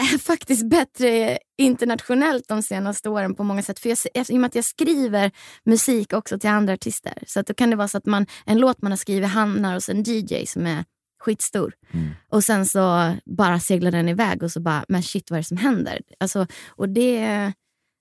Eh, 0.03 0.19
Faktiskt 0.21 0.69
bättre 0.71 1.39
internationellt 1.59 2.49
de 2.49 2.63
senaste 2.63 3.09
åren 3.09 3.35
på 3.35 3.45
många 3.45 3.63
sätt. 3.63 3.79
För 3.79 3.89
jag, 3.89 3.99
I 4.15 4.37
och 4.37 4.41
med 4.41 4.49
att 4.49 4.55
jag 4.55 4.65
skriver 4.65 5.31
musik 5.65 6.13
också 6.13 6.39
till 6.39 6.51
andra 6.51 6.73
artister. 6.73 7.23
Så 7.27 7.41
att 7.41 7.47
då 7.47 7.55
kan 7.55 7.71
det 7.71 7.77
vara 7.77 7.89
så 7.89 7.99
att 7.99 8.07
man, 8.07 8.27
en 8.47 8.59
låt 8.59 8.83
man 8.83 8.93
har 8.93 8.97
skrivit 8.97 9.29
hamnar 9.29 9.75
hos 9.75 9.89
en 9.89 10.03
DJ 10.03 10.47
som 10.47 10.67
är 10.67 10.85
skitstor. 11.21 11.73
Mm. 11.93 12.09
Och 12.29 12.45
sen 12.45 12.67
så 12.67 13.13
bara 13.25 13.61
seglar 13.61 13.91
den 13.91 14.09
iväg 14.09 14.43
och 14.43 14.53
så 14.53 14.61
bara, 14.61 14.85
men 14.89 15.03
shit 15.03 15.31
vad 15.31 15.39
är 15.39 15.43
det 15.43 15.47
som 15.49 15.57
händer? 15.57 16.01
Alltså, 16.21 16.47
och 16.69 16.89
det, 16.89 17.53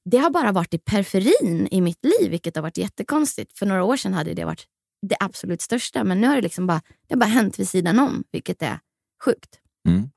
det 0.06 0.18
har 0.18 0.30
bara 0.30 0.52
varit 0.52 0.74
i 0.74 0.78
periferin 0.78 1.68
i 1.72 1.82
mitt 1.82 2.06
liv, 2.06 2.32
vilket 2.32 2.56
har 2.56 2.64
varit 2.64 2.78
jättekonstigt. 2.78 3.58
För 3.58 3.66
några 3.66 3.84
år 3.84 3.98
sedan 3.98 4.14
hade 4.14 4.34
det 4.34 4.46
varit 4.46 4.66
det 5.10 5.16
absolut 5.20 5.62
största, 5.62 6.04
men 6.04 6.22
nu 6.22 6.28
har 6.28 6.36
det 6.36 6.42
liksom 6.42 6.68
bara, 6.68 6.82
det 7.08 7.14
har 7.16 7.20
bara 7.20 7.26
hänt 7.26 7.60
vid 7.60 7.70
sidan 7.70 8.00
om, 8.00 8.24
vilket 8.32 8.62
är 8.62 8.80
sjukt. 9.26 9.50
Mm. 9.88 10.10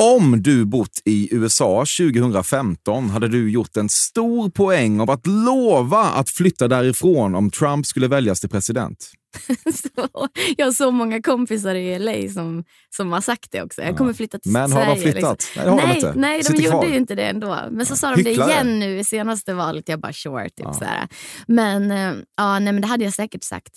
Om 0.00 0.42
du 0.42 0.64
bott 0.64 1.02
i 1.04 1.34
USA 1.34 1.84
2015 2.00 3.10
hade 3.10 3.28
du 3.28 3.50
gjort 3.50 3.76
en 3.76 3.88
stor 3.88 4.50
poäng 4.50 5.00
av 5.00 5.10
att 5.10 5.26
lova 5.26 6.02
att 6.02 6.30
flytta 6.30 6.68
därifrån 6.68 7.34
om 7.34 7.50
Trump 7.50 7.86
skulle 7.86 8.08
väljas 8.08 8.40
till 8.40 8.48
president. 8.48 9.10
så, 9.74 10.28
jag 10.56 10.66
har 10.66 10.72
så 10.72 10.90
många 10.90 11.22
kompisar 11.22 11.74
i 11.74 11.98
LA 11.98 12.32
som, 12.32 12.64
som 12.96 13.12
har 13.12 13.20
sagt 13.20 13.50
det 13.52 13.62
också. 13.62 13.82
Jag 13.82 13.96
kommer 13.96 14.12
flytta 14.12 14.38
till 14.38 14.52
Men 14.52 14.72
har 14.72 14.84
Sverige. 14.84 14.94
de 15.04 15.12
flyttat? 15.12 15.38
Liksom. 15.56 15.76
Nej, 15.76 16.00
det 16.00 16.06
har 16.06 16.12
de 16.14 16.20
nej, 16.20 16.42
nej, 16.42 16.56
de 16.56 16.62
gjorde 16.62 16.86
ju 16.86 16.96
inte 16.96 17.14
det 17.14 17.24
ändå. 17.26 17.58
Men 17.70 17.86
så 17.86 17.96
sa 17.96 18.10
de 18.16 18.22
det 18.22 18.30
Hycklare. 18.30 18.50
igen 18.50 18.78
nu 18.78 18.98
i 18.98 19.04
senaste 19.04 19.54
valet. 19.54 19.88
Jag 19.88 20.00
bara 20.00 20.12
sure, 20.12 20.44
typ 20.44 20.54
Ja. 20.58 20.72
sådär. 20.72 21.08
Men, 21.46 21.90
eh, 21.90 22.14
ja, 22.36 22.58
nej, 22.58 22.72
men 22.72 22.80
det 22.80 22.86
hade 22.88 23.04
jag 23.04 23.12
säkert 23.12 23.44
sagt. 23.44 23.72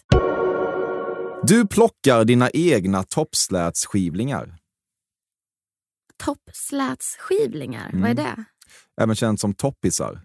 Du 1.44 1.68
plockar 1.68 2.26
dina 2.26 2.50
egna 2.54 3.04
toppslätsskivlingar. 3.04 4.56
Toppslätsskivlingar, 6.24 7.90
Mm. 7.90 8.02
vad 8.02 8.10
är 8.10 8.14
det? 8.16 8.44
Även 9.02 9.16
känt 9.16 9.40
som 9.40 9.54
toppisar. 9.54 10.22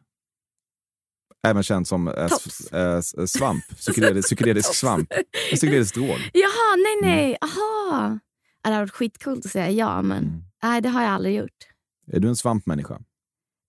Även 1.46 1.62
känt 1.62 1.88
som 1.88 2.08
eh, 2.08 2.24
s- 2.24 2.72
eh, 2.72 2.96
s- 2.96 3.32
svamp. 3.32 3.64
Psykedelisk, 3.76 4.28
psykedelisk 4.28 4.74
svamp. 4.74 5.12
En 5.12 5.24
psykedelisk 5.56 5.94
drog. 5.94 6.08
Jaha, 6.32 6.76
nej, 6.76 6.96
nej. 7.02 7.36
Aha. 7.40 8.18
Ja, 8.62 8.70
Det 8.70 8.74
hade 8.74 8.82
varit 8.82 8.90
skitcoolt 8.92 9.46
att 9.46 9.52
säga 9.52 9.70
ja, 9.70 10.02
men 10.02 10.18
Mm. 10.24 10.42
nej, 10.62 10.80
det 10.80 10.88
har 10.88 11.02
jag 11.02 11.10
aldrig 11.10 11.36
gjort. 11.36 11.56
Är 12.12 12.20
du 12.20 12.28
en 12.28 12.36
svampmänniska? 12.36 12.94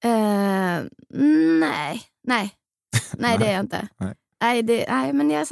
Eh, 0.03 0.80
nej, 1.59 2.01
nej. 2.28 2.53
Nej, 3.17 3.38
det 3.38 3.45
är 3.45 3.51
jag 3.51 3.59
inte. 3.59 3.88
Nej. 3.99 4.13
Nej, 4.41 4.63
det, 4.63 4.86
nej 4.89 5.13
men 5.13 5.30
jag 5.30 5.47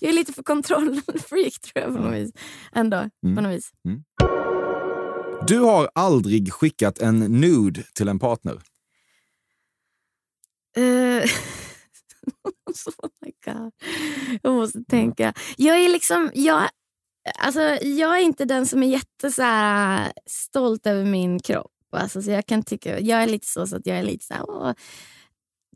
jag 0.00 0.08
är 0.10 0.12
lite 0.12 0.32
för 0.32 0.42
kontrollfreak 0.42 1.60
tror 1.60 1.84
jag 1.84 1.94
på 1.96 2.02
något 2.02 2.14
vis. 2.14 2.30
Ändå, 2.72 2.96
Mm. 3.24 3.36
på 3.36 3.40
något 3.42 3.52
vis. 3.52 3.70
Du 5.46 5.58
har 5.58 5.90
aldrig 5.94 6.52
skickat 6.52 6.98
en 6.98 7.18
nude 7.18 7.82
till 7.94 8.08
en 8.08 8.18
partner. 8.18 8.58
Eh, 10.76 10.82
oh 13.02 13.10
my 13.24 13.32
God. 13.44 13.72
Jag 14.42 14.54
måste 14.54 14.84
tänka. 14.84 15.34
Jag 15.56 15.80
är 15.80 15.88
liksom, 15.88 16.30
jag, 16.34 16.68
alltså, 17.38 17.60
jag 17.82 18.18
är 18.18 18.22
inte 18.22 18.44
den 18.44 18.66
som 18.66 18.82
är 18.82 18.86
jätte 18.86 19.30
så 19.30 19.42
här, 19.42 20.12
stolt 20.26 20.86
över 20.86 21.04
min 21.04 21.40
kropp. 21.40 21.72
Alltså, 21.92 22.22
så 22.22 22.30
jag, 22.30 22.46
kan 22.46 22.62
tycka, 22.62 23.00
jag 23.00 23.22
är 23.22 23.26
lite 23.26 23.46
så, 23.46 23.66
så 23.66 23.76
att 23.76 23.86
jag 23.86 23.98
är 23.98 24.02
lite 24.02 24.24
så 24.24 24.34
här, 24.34 24.50
åh, 24.50 24.72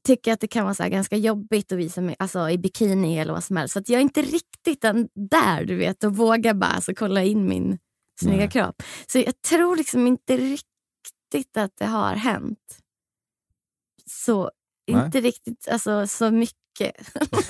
tycker 0.05 0.33
att 0.33 0.41
det 0.41 0.49
kan 0.49 0.65
vara 0.65 0.75
så 0.75 0.83
här, 0.83 0.91
ganska 0.91 1.17
jobbigt 1.17 1.73
att 1.73 1.79
visa 1.79 2.01
mig 2.01 2.17
alltså, 2.19 2.51
i 2.51 2.59
bikini 2.59 3.19
eller 3.19 3.33
vad 3.33 3.45
som 3.45 3.57
helst. 3.57 3.73
Så 3.73 3.83
jag 3.87 3.99
är 3.99 4.03
inte 4.03 4.23
riktigt 4.23 4.81
den 4.81 5.09
där, 5.15 5.65
du 5.65 5.77
vet, 5.77 6.05
och 6.05 6.17
vågar 6.17 6.55
bara 6.55 6.71
alltså, 6.71 6.95
kolla 6.95 7.23
in 7.23 7.49
min 7.49 7.79
snygga 8.21 8.37
Nej. 8.37 8.51
kropp. 8.51 8.83
Så 9.07 9.19
jag 9.19 9.43
tror 9.43 9.77
liksom 9.77 10.07
inte 10.07 10.37
riktigt 10.37 11.57
att 11.57 11.73
det 11.79 11.87
har 11.87 12.15
hänt. 12.15 12.79
Så 14.07 14.51
Nej. 14.91 15.05
inte 15.07 15.21
riktigt 15.21 15.69
alltså, 15.71 16.07
så 16.07 16.31
mycket. 16.31 16.57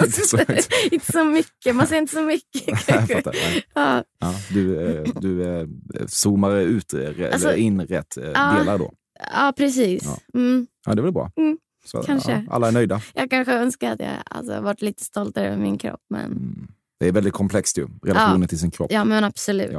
Inte 0.01 0.11
så 0.21 0.37
mycket. 0.37 0.69
inte 0.93 1.13
så 1.13 1.25
mycket. 1.25 1.77
Man 1.77 1.87
ser 1.87 1.97
inte 1.99 2.13
så 2.15 2.23
mycket. 2.23 2.89
Nej. 3.27 3.65
ja, 3.75 4.05
Ja, 4.19 4.35
du 4.51 4.81
eh, 4.99 5.05
du 5.21 5.43
eh, 5.61 5.67
zoomar 6.07 6.57
ut 6.57 6.95
eh, 6.95 7.33
Alltså, 7.33 7.55
in 7.55 7.81
rätt 7.81 8.15
ja. 8.17 8.55
delar 8.59 8.79
då. 8.79 8.93
ja, 9.33 9.53
precis. 9.57 10.05
Ja. 10.05 10.39
Mm, 10.41 10.67
Ja, 10.87 10.95
det 10.95 11.01
är 11.01 11.03
väl 11.03 11.13
bra. 11.13 11.31
Mm, 11.37 11.59
Så, 11.85 12.03
kanske. 12.03 12.47
Alla 12.51 12.69
är 12.69 12.73
nöjda. 12.73 13.01
jag 13.15 13.31
kanske 13.31 13.53
önskar 13.53 13.93
att 13.93 14.01
jag 14.01 14.11
alltså, 14.25 14.61
varit 14.61 14.83
lite 14.83 15.05
stoltare 15.05 15.47
över 15.47 15.57
min 15.63 15.79
kropp. 15.79 16.01
Men, 16.11 16.25
Mm. 16.25 16.69
Det 17.01 17.09
är 17.09 17.13
väldigt 17.13 17.33
komplext 17.35 17.79
ju, 17.79 17.89
relationen 18.03 18.49
till 18.49 18.59
sin 18.59 18.71
kropp. 18.71 18.93
ja, 18.93 19.05
men 19.05 19.25
absolut. 19.25 19.71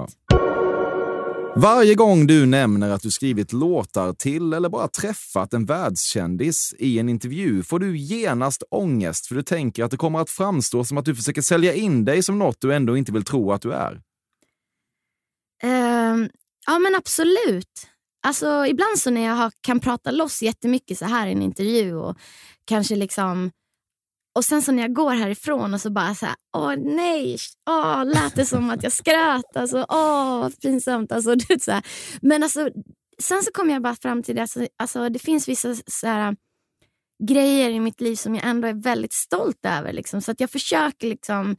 Varje 1.56 1.95
gång 1.95 2.28
du 2.28 2.45
nämner 2.45 2.89
att 2.89 3.01
du 3.01 3.12
skrivit 3.12 3.54
låtar 3.54 4.14
till 4.14 4.54
eller 4.54 4.70
bara 4.70 4.88
träffat 4.88 5.54
en 5.54 5.66
världskändis 5.66 6.76
i 6.80 6.99
en 6.99 7.10
intervju 7.10 7.64
får 7.64 7.80
du 7.80 7.97
genast 7.97 8.64
ångest 8.70 9.28
för 9.28 9.36
du 9.36 9.43
tänker 9.43 9.84
att 9.84 9.91
det 9.91 9.97
kommer 9.97 10.20
att 10.20 10.30
framstå 10.30 10.84
som 10.84 10.97
att 10.97 11.06
du 11.06 11.16
försöker 11.16 11.41
sälja 11.41 11.74
in 11.74 12.06
dig 12.06 12.24
som 12.24 12.39
något 12.39 12.62
du 12.62 12.74
ändå 12.74 12.97
inte 12.97 13.12
vill 13.12 13.24
tro 13.24 13.51
att 13.51 13.62
du 13.62 13.74
är. 13.74 13.93
Uh, 15.64 16.28
ja 16.68 16.80
men 16.80 16.95
absolut. 16.95 17.88
Alltså, 18.26 18.66
ibland 18.66 18.99
så 18.99 19.12
när 19.12 19.26
jag 19.26 19.36
har, 19.36 19.51
kan 19.62 19.80
prata 19.80 20.12
loss 20.12 20.41
jättemycket 20.41 20.97
så 20.97 21.06
här 21.06 21.28
i 21.28 21.32
en 21.32 21.41
intervju 21.41 21.95
och 21.95 22.18
kanske 22.66 22.95
liksom 22.95 23.51
och 24.36 24.46
sen 24.46 24.62
så 24.62 24.72
när 24.72 24.84
jag 24.84 24.94
går 24.94 25.12
härifrån 25.12 25.74
och 25.74 25.82
så 25.82 25.90
bara 25.90 26.16
så 26.16 26.26
här, 26.26 26.36
åh 26.58 26.76
nej, 26.78 27.38
åh, 27.70 28.06
lät 28.06 28.36
det 28.36 28.46
som 28.46 28.70
att 28.70 28.84
jag 28.84 28.92
skröt, 28.92 29.56
alltså, 29.58 29.86
åh 29.90 30.40
vad 30.40 30.60
pinsamt. 30.62 31.12
Alltså, 31.12 31.36
du 31.36 31.46
vet, 31.50 31.64
så 31.64 31.72
här. 31.72 31.84
Men 32.22 32.44
alltså, 32.44 32.70
sen 33.20 33.44
så 33.44 33.52
kom 33.52 33.70
jag 33.70 33.82
bara 33.82 33.96
fram 33.96 34.24
till 34.24 34.36
det, 34.36 34.42
alltså, 34.42 34.68
alltså, 34.78 35.10
det 35.10 35.20
finns 35.20 35.48
vissa 35.48 35.76
så 35.88 36.08
här, 36.08 36.36
grejer 37.28 37.70
i 37.70 37.80
mitt 37.80 38.02
liv 38.02 38.16
som 38.16 38.36
jag 38.36 38.46
ändå 38.46 38.68
är 38.68 38.74
väldigt 38.74 39.14
stolt 39.14 39.66
över. 39.66 39.94
Liksom. 39.94 40.22
Så 40.22 40.32
att 40.32 40.40
jag 40.40 40.50
försöker 40.50 41.08
liksom 41.08 41.56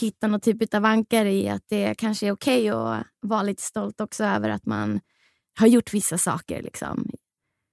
hitta 0.00 0.26
något 0.26 0.42
typ 0.42 0.74
av 0.74 0.84
ankare 0.84 1.32
i 1.32 1.48
att 1.48 1.62
det 1.68 1.94
kanske 1.94 2.26
är 2.26 2.32
okej 2.32 2.68
att 2.68 3.06
vara 3.20 3.42
lite 3.42 3.62
stolt 3.62 4.00
också 4.00 4.24
över 4.24 4.48
att 4.48 4.66
man 4.66 5.00
har 5.58 5.66
gjort 5.66 5.94
vissa 5.94 6.18
saker. 6.18 6.62
Liksom. 6.62 7.10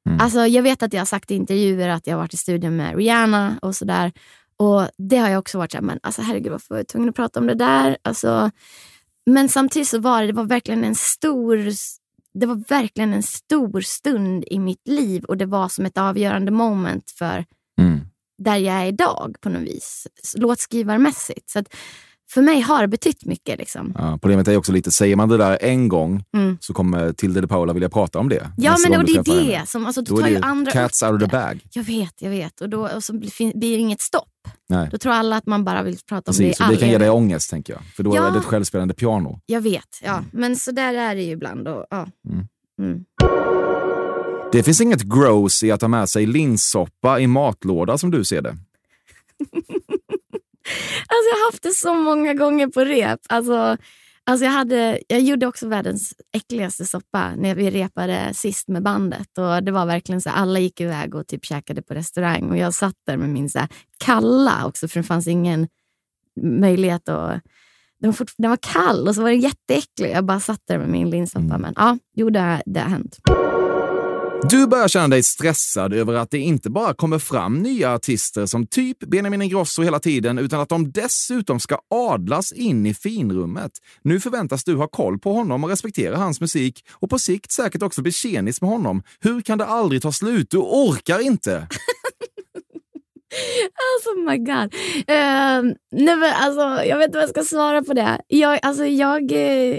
Mm. 0.10 0.20
Alltså, 0.22 0.40
jag 0.40 0.64
vet 0.64 0.84
att 0.84 0.94
jag 0.94 1.02
har 1.02 1.06
sagt 1.06 1.32
i 1.32 1.36
intervjuer 1.36 1.90
att 1.90 2.08
jag 2.08 2.14
har 2.14 2.22
varit 2.22 2.34
i 2.34 2.38
studion 2.38 2.76
med 2.76 2.96
Rihanna 2.96 3.60
och 3.62 3.76
sådär. 3.76 4.12
Och 4.62 4.90
det 4.98 5.18
har 5.18 5.30
jag 5.30 5.40
också 5.40 5.58
varit 5.58 5.72
såhär, 5.72 5.84
men 5.84 6.00
alltså, 6.04 6.22
herregud 6.22 6.52
varför 6.52 6.70
var 6.70 6.78
jag 6.78 6.88
tvungen 6.88 7.10
att 7.10 7.16
prata 7.16 7.40
om 7.40 7.48
det 7.48 7.56
där? 7.56 7.98
Alltså, 8.02 8.52
men 9.26 9.50
samtidigt 9.50 9.88
så 9.88 10.00
var 10.00 10.22
det, 10.22 10.28
det 10.28 10.34
var 10.34 10.44
verkligen 10.44 10.84
en 10.84 10.96
stor 10.96 11.72
det 12.34 12.46
var 12.46 12.64
verkligen 12.70 13.14
en 13.14 13.24
stor 13.24 13.82
stund 13.82 14.44
i 14.48 14.60
mitt 14.60 14.88
liv 14.88 15.24
och 15.24 15.38
det 15.38 15.46
var 15.46 15.70
som 15.70 15.86
ett 15.86 15.98
avgörande 15.98 16.52
moment 16.52 17.12
för 17.12 17.46
Mm. 17.80 18.00
där 18.38 18.56
jag 18.58 18.76
är 18.76 18.86
idag 18.86 19.36
på 19.42 19.50
något 19.50 19.62
vis, 19.62 20.08
låtskrivarmässigt. 20.38 21.50
Så 21.50 21.60
att 21.60 21.76
för 22.34 22.42
mig 22.42 22.62
har 22.62 22.82
det 22.82 22.88
betytt 22.88 23.26
mycket. 23.26 23.60
Liksom. 23.60 23.96
Ja, 23.98 24.20
problemet 24.22 24.48
är 24.48 24.58
också 24.58 24.72
lite, 24.72 24.92
säger 24.92 25.16
man 25.16 25.30
det 25.30 25.38
där 25.38 25.58
en 25.62 25.88
gång 25.88 26.24
Mm. 26.34 26.58
så 26.62 26.74
kommer 26.74 27.14
Tilde 27.14 27.42
de 27.42 27.48
Paula 27.48 27.74
vilja 27.74 27.90
prata 27.90 28.20
om 28.20 28.30
det. 28.30 28.52
Ja, 28.58 28.76
men 28.90 29.00
och 29.00 29.06
det 29.06 29.12
är 29.12 29.24
det 29.24 29.52
henne. 29.54 29.66
som 29.66 29.86
alltså, 29.86 30.02
du 30.02 30.12
Då 30.12 30.18
tar 30.18 30.26
är 30.28 30.30
ju 30.30 30.36
det 30.40 30.46
andra 30.46 30.72
cats 30.72 31.04
out 31.04 31.14
of 31.14 31.20
the 31.30 31.38
bag. 31.38 31.60
Jag 31.74 31.84
vet, 31.84 32.14
jag 32.22 32.30
vet. 32.30 32.62
Och 32.62 32.70
då 32.70 32.88
och 32.88 33.04
så 33.04 33.14
blir 33.14 33.52
det 33.56 33.68
inget 33.68 34.02
stopp. 34.02 34.28
Nej. 34.70 34.90
Då 34.92 34.98
tror 34.98 35.14
alla 35.14 35.36
att 35.38 35.46
man 35.46 35.64
bara 35.64 35.84
vill 35.84 35.98
prata 36.10 36.32
om 36.32 36.38
Precis, 36.38 36.58
det 36.58 36.64
i 36.64 36.66
och 36.66 36.70
det 36.70 36.74
all 36.74 36.78
kan 36.80 36.90
ge 36.90 36.98
dig 36.98 37.10
ångest 37.10 37.50
tänker 37.50 37.74
jag. 37.74 37.82
För 37.96 38.04
då 38.04 38.16
Ja. 38.16 38.28
är 38.28 38.32
det 38.32 38.38
ett 38.40 38.46
självspelande 38.46 38.94
piano. 38.94 39.40
Jag 39.46 39.62
vet, 39.62 40.00
ja. 40.04 40.12
Mm. 40.14 40.26
Men 40.34 40.56
så 40.56 40.72
där 40.72 40.94
är 40.94 41.16
det 41.16 41.22
ju 41.22 41.32
ibland. 41.32 41.68
Och, 41.68 41.86
ja. 41.90 42.08
Mm. 42.30 42.46
Mm. 42.82 43.06
Det 44.52 44.64
finns 44.64 44.82
inget 44.82 45.02
gross 45.02 45.64
i 45.64 45.72
att 45.72 45.82
ha 45.82 45.88
med 45.88 46.10
sig 46.10 46.26
linssoppa 46.26 47.20
i 47.20 47.28
matlåda 47.28 47.98
som 47.98 48.12
du 48.12 48.24
ser 48.24 48.42
det. 48.42 48.58
Alltså 51.08 51.30
jag 51.32 51.38
har 51.38 51.52
haft 51.52 51.64
det 51.64 51.74
så 51.74 51.94
många 51.94 52.34
gånger 52.34 52.68
på 52.68 52.82
rep. 52.82 53.20
Alltså, 53.30 53.78
alltså 54.24 54.46
jag, 54.46 54.52
hade, 54.52 55.00
jag 55.08 55.22
gjorde 55.22 55.48
också 55.48 55.68
världens 55.68 56.14
äckligaste 56.34 56.86
soppa 56.86 57.36
när 57.36 57.56
vi 57.56 57.72
repade 57.72 58.32
sist 58.34 58.68
med 58.68 58.84
bandet. 58.84 59.38
Och 59.38 59.64
Det 59.64 59.72
var 59.72 59.86
verkligen 59.86 60.22
så 60.22 60.30
alla 60.30 60.60
gick 60.60 60.82
iväg 60.82 61.16
och 61.16 61.28
typ 61.28 61.46
käkade 61.46 61.82
på 61.82 61.94
restaurang 61.94 62.50
och 62.50 62.58
jag 62.58 62.74
satt 62.74 62.96
där 63.06 63.18
med 63.18 63.30
min 63.30 63.50
så 63.50 63.68
kalla 63.98 64.66
också 64.66 64.88
för 64.88 65.00
det 65.00 65.04
fanns 65.04 65.28
ingen 65.28 65.68
möjlighet 66.42 67.10
att... 67.10 67.42
Den 68.00 68.10
var, 68.10 68.14
fort, 68.14 68.32
den 68.38 68.50
var 68.50 68.58
kall 68.62 69.08
och 69.08 69.16
så 69.16 69.22
var 69.22 69.30
den 69.30 69.40
jätteäcklig. 69.40 70.12
Jag 70.12 70.26
bara 70.26 70.40
satt 70.40 70.62
där 70.68 70.78
med 70.78 70.90
min 70.90 71.10
linssoppa. 71.10 71.40
Mm. 71.40 71.62
Men 71.62 71.74
ja, 71.76 71.98
jo 72.16 72.30
det, 72.30 72.62
det 72.66 72.80
har 72.80 72.90
hänt. 72.90 73.18
Du 74.50 74.68
börjar 74.68 74.88
känna 74.88 75.08
dig 75.08 75.24
stressad 75.24 75.94
över 75.94 76.14
att 76.14 76.32
det 76.32 76.38
inte 76.38 76.70
bara 76.70 76.94
kommer 76.94 77.20
fram 77.20 77.60
nya 77.60 77.94
artister 77.94 78.46
som 78.46 78.68
typ 78.68 79.00
Benjamin 79.00 79.42
Ingrosso 79.42 79.82
hela 79.82 80.00
tiden, 80.00 80.40
utan 80.40 80.60
att 80.60 80.70
de 80.70 80.92
dessutom 80.92 81.60
ska 81.60 81.78
adlas 81.90 82.52
in 82.52 82.86
i 82.86 82.94
finrummet. 82.94 83.72
Nu 84.02 84.20
förväntas 84.20 84.64
du 84.64 84.76
ha 84.76 84.88
koll 84.88 85.20
på 85.20 85.34
honom 85.34 85.64
och 85.64 85.70
respektera 85.70 86.18
hans 86.18 86.42
musik 86.42 86.86
och 86.92 87.10
på 87.10 87.20
sikt 87.20 87.52
säkert 87.52 87.82
också 87.82 88.02
bli 88.02 88.12
tjenis 88.12 88.62
med 88.62 88.70
honom. 88.70 89.04
Hur 89.20 89.42
kan 89.42 89.58
det 89.58 89.66
aldrig 89.66 90.02
ta 90.02 90.12
slut? 90.12 90.52
Du 90.52 90.58
orkar 90.58 91.20
inte! 91.20 91.68
Alltså 93.96 94.22
my 94.30 94.38
god. 94.38 94.74
Uh, 94.98 95.76
nej 95.92 96.16
men 96.16 96.34
alltså, 96.34 96.86
jag 96.86 96.98
vet 96.98 97.06
inte 97.06 97.18
vad 97.18 97.24
jag 97.24 97.30
ska 97.30 97.44
svara 97.44 97.84
på 97.84 97.94
det. 97.94 98.22
Jag, 98.28 98.60
alltså, 98.62 98.86
jag, 98.86 99.32
uh, 99.32 99.78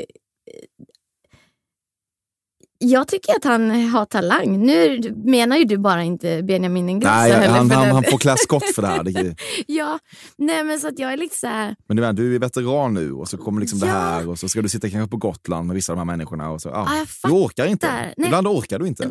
jag 2.83 3.09
tycker 3.09 3.37
att 3.37 3.45
han 3.45 3.70
har 3.70 4.05
talang. 4.05 4.66
Nu 4.66 5.01
menar 5.24 5.57
ju 5.57 5.64
du 5.64 5.78
bara 5.78 6.03
inte 6.03 6.43
Benjamin 6.43 6.89
Ingrosso. 6.89 7.14
Nej, 7.14 7.49
han, 7.49 7.70
han, 7.70 7.91
han, 7.91 8.05
får 8.11 8.18
klä 8.18 8.35
skott 8.37 8.64
för 8.74 8.83
det 8.83 8.89
här. 8.89 9.35
ja, 9.66 9.99
nej 10.37 10.64
men 10.64 10.80
så 10.80 10.89
att 10.89 10.99
jag 10.99 11.12
är 11.12 11.16
lite 11.16 11.37
så 11.37 11.47
här... 11.47 11.76
Men 11.87 11.97
du, 11.97 12.12
du 12.12 12.35
är 12.35 12.39
veteran 12.39 12.95
nu 12.95 13.12
och 13.12 13.28
så 13.28 13.37
kommer 13.37 13.61
liksom 13.61 13.78
ja. 13.78 13.87
det 13.87 13.93
här 13.93 14.28
och 14.28 14.39
så 14.39 14.49
ska 14.49 14.62
du 14.62 14.68
sitta 14.68 14.91
kanske 14.91 15.11
på 15.11 15.16
Gotland 15.16 15.66
med 15.66 15.74
vissa 15.74 15.93
av 15.93 15.97
de 15.97 16.09
här 16.09 16.16
människorna. 16.16 16.51
Och 16.51 16.62
så, 16.62 16.68
ja, 16.68 16.89
ja, 17.22 17.28
du 17.28 17.30
orkar 17.35 17.66
inte. 17.66 17.93
Nej. 17.93 18.14
Ibland 18.26 18.47
orkar 18.47 18.78
du 18.78 18.87
inte. 18.93 19.07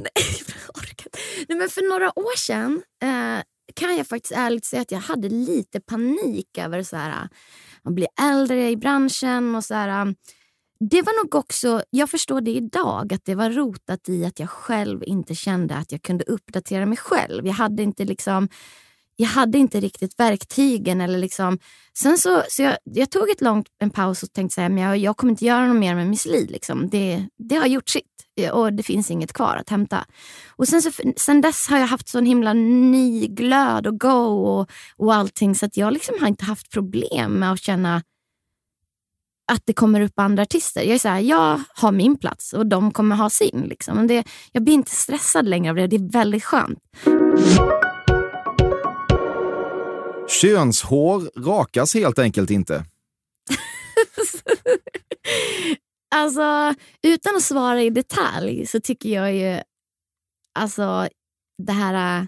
Nej, 1.48 1.58
men 1.58 1.70
för 1.70 1.90
några 1.90 2.20
år 2.20 2.38
sedan 2.38 2.82
eh, 3.04 3.44
kan 3.76 3.98
jag 3.98 4.08
faktiskt 4.08 4.34
ärligt 4.36 4.66
säga 4.66 4.82
att 4.82 4.92
jag 4.92 5.00
hade 5.00 5.30
lite 5.30 5.80
panik 5.80 6.58
över 6.58 6.84
så 6.84 6.96
här, 6.96 7.30
man 7.84 7.96
blir 7.96 8.08
äldre 8.22 8.70
i 8.70 8.78
branschen 8.78 9.56
och 9.56 9.64
så 9.64 9.74
här, 9.74 10.16
det 10.90 11.02
var 11.02 11.24
nog 11.24 11.36
också, 11.36 11.84
jag 11.90 12.10
förstår 12.10 12.42
det 12.42 12.52
idag, 12.52 13.14
att 13.14 13.26
det 13.26 13.36
var 13.36 13.50
rotat 13.50 14.10
i 14.10 14.26
att 14.26 14.40
jag 14.40 14.50
själv 14.50 15.04
inte 15.04 15.36
kände 15.36 15.76
att 15.76 15.92
jag 15.92 16.02
kunde 16.02 16.24
uppdatera 16.24 16.86
mig 16.86 16.98
själv. 16.98 17.48
Jag 17.48 17.54
hade 17.54 17.84
inte 17.84 18.06
liksom 18.06 18.50
jag 19.16 19.28
hade 19.28 19.58
inte 19.58 19.80
riktigt 19.80 20.20
verktygen. 20.20 21.02
Eller 21.02 21.20
liksom. 21.20 21.60
Sen 21.98 22.18
så, 22.18 22.44
så 22.50 22.62
jag, 22.62 22.78
jag 22.84 23.12
tog 23.12 23.30
ett 23.30 23.42
långt, 23.42 23.68
en 23.80 23.90
paus 23.90 24.24
och 24.24 24.34
tänkte 24.34 24.66
att 24.66 24.80
jag, 24.80 24.98
jag 24.98 25.18
kommer 25.18 25.32
inte 25.32 25.46
göra 25.46 25.68
något 25.68 25.80
mer 25.80 25.96
med 25.96 26.08
Miss 26.08 26.26
Li. 26.26 26.48
Liksom. 26.48 26.90
Det, 26.90 27.28
det 27.38 27.56
har 27.56 27.68
gjort 27.68 27.90
sitt 27.90 28.06
och 28.52 28.74
det 28.74 28.84
finns 28.84 29.12
inget 29.12 29.34
kvar 29.34 29.56
att 29.56 29.70
hämta. 29.70 30.06
Och 30.50 30.68
sen, 30.68 30.82
så, 30.82 30.92
sen 31.18 31.42
dess 31.42 31.68
har 31.68 31.78
jag 31.78 31.88
haft 31.88 32.10
sån 32.10 32.26
himla 32.26 32.54
ny 32.54 33.28
glöd 33.28 33.88
och 33.88 34.00
go 34.00 34.46
och, 34.46 34.70
och 34.98 35.14
allting 35.14 35.56
så 35.56 35.66
att 35.66 35.78
jag 35.78 35.94
liksom 35.94 36.16
har 36.20 36.28
inte 36.28 36.46
haft 36.46 36.72
problem 36.72 37.34
med 37.34 37.52
att 37.52 37.62
känna 37.62 38.02
att 39.52 39.66
det 39.66 39.74
kommer 39.74 40.02
upp 40.02 40.20
andra 40.20 40.44
artister. 40.44 40.82
Jag 40.82 40.96
är 40.96 41.00
så 41.00 41.08
här, 41.08 41.20
jag 41.20 41.62
har 41.76 41.92
min 41.92 42.18
plats 42.18 42.54
och 42.54 42.68
de 42.68 42.92
kommer 42.92 43.16
ha 43.16 43.30
sin. 43.30 43.66
Liksom. 43.70 44.08
Det, 44.08 44.24
jag 44.52 44.64
blir 44.64 44.74
inte 44.74 44.92
stressad 44.92 45.48
längre 45.48 45.70
av 45.70 45.76
det. 45.76 45.88
Det 45.88 45.96
är 45.96 46.12
väldigt 46.12 46.44
skönt. 46.44 46.80
Könshår 50.42 51.40
rakas 51.46 51.94
helt 51.94 52.20
enkelt 52.20 52.50
inte. 52.50 52.86
alltså, 56.16 56.74
utan 57.04 57.36
att 57.36 57.44
svara 57.44 57.82
i 57.82 57.90
detalj 57.90 58.66
så 58.66 58.80
tycker 58.80 59.10
jag 59.10 59.34
ju 59.34 59.62
alltså 60.60 61.08
det 61.58 61.74
här 61.74 62.28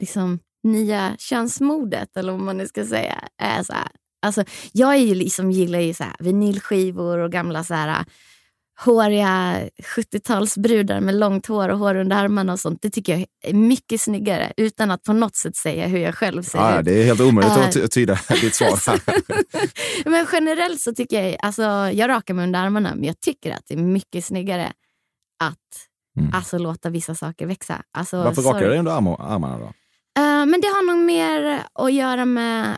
liksom, 0.00 0.38
nya 0.62 1.16
könsmodet, 1.18 2.16
eller 2.16 2.32
vad 2.32 2.40
man 2.40 2.58
nu 2.58 2.66
ska 2.66 2.86
säga, 2.86 3.28
är 3.38 3.62
så 3.62 3.72
här, 3.72 3.90
Alltså, 4.22 4.44
jag 4.72 4.94
är 4.94 4.98
ju 4.98 5.14
liksom, 5.14 5.50
gillar 5.50 5.80
ju 5.80 5.94
så 5.94 6.04
här, 6.04 6.16
vinylskivor 6.18 7.18
och 7.18 7.32
gamla 7.32 7.64
så 7.64 7.74
här, 7.74 8.04
håriga 8.84 9.60
70-talsbrudar 9.96 11.00
med 11.00 11.14
långt 11.14 11.46
hår 11.46 11.68
och 11.68 11.78
hår 11.78 11.94
under 11.94 12.16
armarna 12.16 12.52
och 12.52 12.60
sånt. 12.60 12.82
Det 12.82 12.90
tycker 12.90 13.12
jag 13.12 13.26
är 13.42 13.54
mycket 13.54 14.00
snyggare 14.00 14.52
utan 14.56 14.90
att 14.90 15.02
på 15.02 15.12
något 15.12 15.36
sätt 15.36 15.56
säga 15.56 15.86
hur 15.86 15.98
jag 15.98 16.14
själv 16.14 16.42
ser 16.42 16.58
ja, 16.58 16.78
ut. 16.78 16.84
Det 16.84 17.00
är 17.00 17.04
helt 17.04 17.20
omöjligt 17.20 17.52
att 17.52 17.76
eh. 17.76 17.86
tyda 17.86 18.18
ditt 18.40 18.54
svar. 18.54 19.00
men 20.10 20.26
generellt 20.32 20.80
så 20.80 20.94
tycker 20.94 21.22
jag, 21.22 21.36
alltså 21.42 21.62
jag 21.92 22.08
rakar 22.08 22.34
mig 22.34 22.44
under 22.44 22.60
armarna 22.60 22.94
men 22.94 23.04
jag 23.04 23.20
tycker 23.20 23.50
att 23.50 23.62
det 23.68 23.74
är 23.74 23.78
mycket 23.78 24.24
snyggare 24.24 24.72
att 25.44 25.58
mm. 26.18 26.34
alltså, 26.34 26.58
låta 26.58 26.90
vissa 26.90 27.14
saker 27.14 27.46
växa. 27.46 27.82
Alltså, 27.92 28.16
Varför 28.16 28.42
rakar 28.42 28.60
du 28.60 28.68
dig 28.68 28.78
under 28.78 28.92
armarna 28.92 29.58
då? 29.58 29.64
Uh, 29.64 30.46
men 30.46 30.60
det 30.60 30.66
har 30.66 30.86
nog 30.86 31.04
mer 31.04 31.62
att 31.72 31.92
göra 31.92 32.24
med 32.24 32.76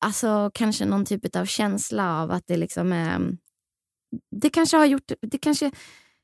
alltså, 0.00 0.50
kanske 0.54 0.84
någon 0.84 1.04
typ 1.04 1.36
av 1.36 1.44
känsla 1.44 2.22
av 2.22 2.30
att 2.30 2.46
det 2.46 2.56
liksom 2.56 2.92
är... 2.92 3.36
Det 4.30 4.50
kanske 4.50 4.76
har 4.76 4.86
gjort... 4.86 5.12
Det 5.20 5.38
kanske, 5.38 5.70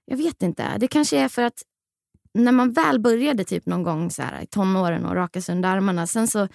jag 0.05 0.17
vet 0.17 0.43
inte. 0.43 0.79
Det 0.79 0.89
kanske 0.89 1.19
är 1.19 1.29
för 1.29 1.43
att 1.43 1.63
när 2.35 2.53
man 2.53 2.73
väl 2.73 3.01
började 3.01 3.45
typ 3.45 3.67
någon 3.67 3.83
gång 3.83 4.11
så 4.11 4.23
här, 4.23 4.43
i 4.43 4.47
tonåren 4.47 5.05
och 5.05 5.15
raka 5.15 5.43
sig 5.43 5.55
under 5.55 5.69
armarna, 5.69 6.07
sen 6.07 6.29
så 6.29 6.49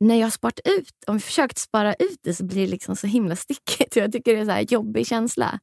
när 0.00 0.14
jag 0.14 0.26
har 0.26 0.30
sparat 0.30 0.60
ut, 0.64 0.94
om 1.06 1.16
vi 1.16 1.20
försökt 1.20 1.58
spara 1.58 1.94
ut 1.94 2.18
det 2.22 2.34
så 2.34 2.44
blir 2.44 2.60
det 2.60 2.70
liksom 2.70 2.96
så 2.96 3.06
himla 3.06 3.36
stickigt. 3.36 3.96
Jag 3.96 4.12
tycker 4.12 4.36
det 4.36 4.52
är 4.52 4.58
en 4.58 4.66
jobbig 4.70 5.06
känsla. 5.06 5.60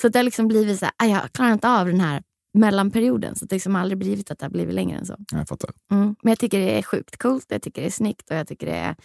Så 0.00 0.08
det 0.08 0.18
har 0.18 0.24
liksom 0.24 0.48
blivit 0.48 0.78
så 0.78 0.86
här, 0.98 1.08
jag 1.08 1.32
klarar 1.32 1.52
inte 1.52 1.68
av 1.68 1.86
den 1.86 2.00
här 2.00 2.22
mellanperioden. 2.54 3.36
Så 3.36 3.44
det 3.44 3.52
har 3.52 3.56
liksom 3.56 3.76
aldrig 3.76 3.98
blivit 3.98 4.30
att 4.30 4.38
det 4.38 4.44
har 4.44 4.50
blivit 4.50 4.74
längre 4.74 4.98
än 4.98 5.06
så. 5.06 5.16
Jag 5.32 5.48
fattar. 5.48 5.70
Mm. 5.90 6.16
Men 6.22 6.30
jag 6.30 6.38
tycker 6.38 6.58
det 6.58 6.78
är 6.78 6.82
sjukt 6.82 7.16
coolt, 7.16 7.46
jag 7.48 7.62
tycker 7.62 7.82
det 7.82 7.88
är 7.88 7.90
snyggt 7.90 8.30
och 8.30 8.36
jag 8.36 8.48
tycker 8.48 8.66
det 8.66 8.76
är 8.76 8.96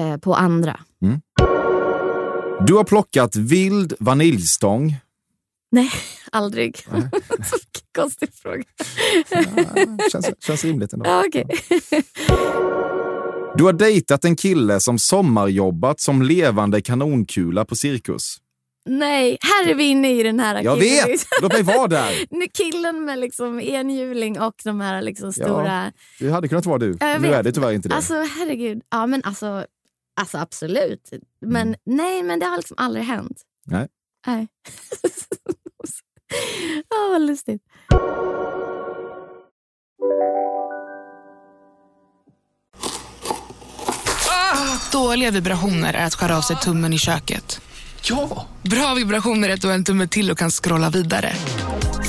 eh, 0.00 0.16
på 0.16 0.34
andra. 0.34 0.80
Mm. 1.02 1.20
Du 2.66 2.74
har 2.74 2.84
plockat 2.84 3.36
vild 3.36 3.94
vaniljstång. 3.98 4.96
Nej, 5.72 5.90
aldrig. 6.32 6.78
Nej. 6.92 7.02
Konstig 7.96 8.28
fråga. 8.34 8.62
ja, 9.30 10.08
känns, 10.12 10.30
känns 10.40 10.64
rimligt 10.64 10.92
ändå. 10.92 11.06
Ja, 11.06 11.24
okay. 11.26 11.44
Du 13.56 13.64
har 13.64 13.72
dejtat 13.72 14.24
en 14.24 14.36
kille 14.36 14.80
som 14.80 14.98
sommarjobbat 14.98 16.00
som 16.00 16.22
levande 16.22 16.82
kanonkula 16.82 17.64
på 17.64 17.76
cirkus. 17.76 18.36
Nej, 18.86 19.38
här 19.40 19.70
är 19.70 19.74
vi 19.74 19.84
inne 19.84 20.12
i 20.12 20.22
den 20.22 20.40
här 20.40 20.62
Jag 20.62 20.76
vet! 20.76 21.26
Låt 21.42 21.52
mig 21.52 21.62
vara 21.62 21.86
där. 21.86 22.12
Killen 22.52 23.04
med 23.04 23.18
liksom 23.18 23.60
enhjuling 23.60 24.40
och 24.40 24.54
de 24.64 24.80
här 24.80 25.02
liksom 25.02 25.32
stora... 25.32 25.84
Ja, 25.84 26.26
det 26.26 26.32
hade 26.32 26.48
kunnat 26.48 26.66
vara 26.66 26.78
du. 26.78 26.92
nu 27.20 27.34
är 27.34 27.42
det 27.42 27.52
tyvärr 27.52 27.72
inte 27.72 27.88
det. 27.88 27.94
Alltså 27.94 28.14
herregud. 28.14 28.82
Ja 28.90 29.06
men 29.06 29.24
alltså, 29.24 29.64
alltså 30.20 30.38
absolut. 30.38 31.10
Men 31.40 31.68
mm. 31.68 31.80
nej, 31.86 32.22
men 32.22 32.38
det 32.38 32.46
har 32.46 32.56
liksom 32.56 32.76
aldrig 32.78 33.04
hänt. 33.04 33.42
Nej. 33.66 33.88
Nej. 34.26 34.48
Ja, 36.88 36.96
oh, 36.96 37.12
vad 37.12 37.22
lustigt. 37.22 37.62
Ah, 44.28 44.78
dåliga 44.92 45.30
vibrationer 45.30 45.94
är 45.94 46.06
att 46.06 46.14
skära 46.14 46.36
av 46.36 46.40
sig 46.40 46.56
tummen 46.56 46.92
i 46.92 46.98
köket. 46.98 47.60
Ja! 48.02 48.46
Bra 48.62 48.94
vibrationer 48.94 49.48
är 49.48 49.54
att 49.54 49.60
du 49.60 49.68
har 49.68 49.74
en 49.74 49.84
tumme 49.84 50.08
till 50.08 50.30
och 50.30 50.38
kan 50.38 50.50
scrolla 50.50 50.90
vidare. 50.90 51.32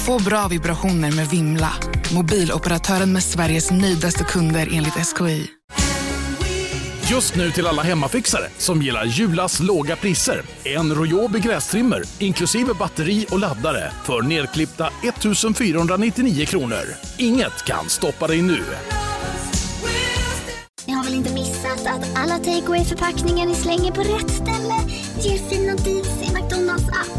Få 0.05 0.23
bra 0.23 0.47
vibrationer 0.47 1.11
med 1.11 1.27
Vimla. 1.27 1.73
Mobiloperatören 2.13 3.13
med 3.13 3.23
Sveriges 3.23 3.71
nöjdaste 3.71 4.23
kunder 4.23 4.69
enligt 4.71 5.07
SKI. 5.07 5.47
Just 7.11 7.35
nu 7.35 7.51
till 7.51 7.67
alla 7.67 7.81
hemmafixare 7.81 8.45
som 8.57 8.81
gillar 8.81 9.05
Julas 9.05 9.59
låga 9.59 9.95
priser. 9.95 10.41
En 10.63 10.95
Royobi 10.95 11.39
grästrimmer 11.39 12.03
inklusive 12.19 12.73
batteri 12.73 13.25
och 13.31 13.39
laddare 13.39 13.91
för 14.03 14.21
nedklippta 14.21 14.89
1 15.03 15.57
499 15.57 16.45
kronor. 16.45 16.83
Inget 17.17 17.65
kan 17.65 17.89
stoppa 17.89 18.27
dig 18.27 18.41
nu. 18.41 18.59
Ni 20.87 20.93
har 20.93 21.03
väl 21.03 21.13
inte 21.13 21.33
missat 21.33 21.85
att 21.87 22.17
alla 22.17 22.37
takeaway 22.37 22.85
förpackningar 22.85 23.45
ni 23.45 23.55
slänger 23.55 23.91
på 23.91 24.01
rätt 24.01 24.31
ställe 24.31 24.75
ger 25.19 25.49
fina 25.49 25.75
deals 25.75 26.21
i 26.21 26.33
McDonalds 26.33 26.87
app. 26.87 27.17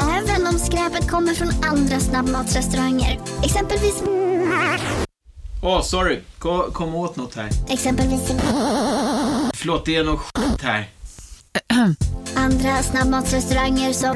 Även 0.00 0.46
om 0.46 0.58
skräpet 0.58 1.10
kommer 1.10 1.34
från 1.34 1.48
andra 1.64 2.00
snabbmatsrestauranger. 2.00 3.20
Exempelvis... 3.44 4.02
Åh, 5.66 5.78
oh, 5.78 5.82
sorry. 5.82 6.20
Kom, 6.38 6.72
kom 6.72 6.94
åt 6.94 7.16
något 7.16 7.34
här. 7.34 7.50
Exempelvis... 7.68 8.20
Förlåt, 9.54 9.84
det 9.84 9.96
är 9.96 10.04
något 10.04 10.20
skit 10.20 10.62
här. 10.62 10.88
Andra 12.34 12.82
snabbmatsrestauranger 12.82 13.92
som... 13.92 14.14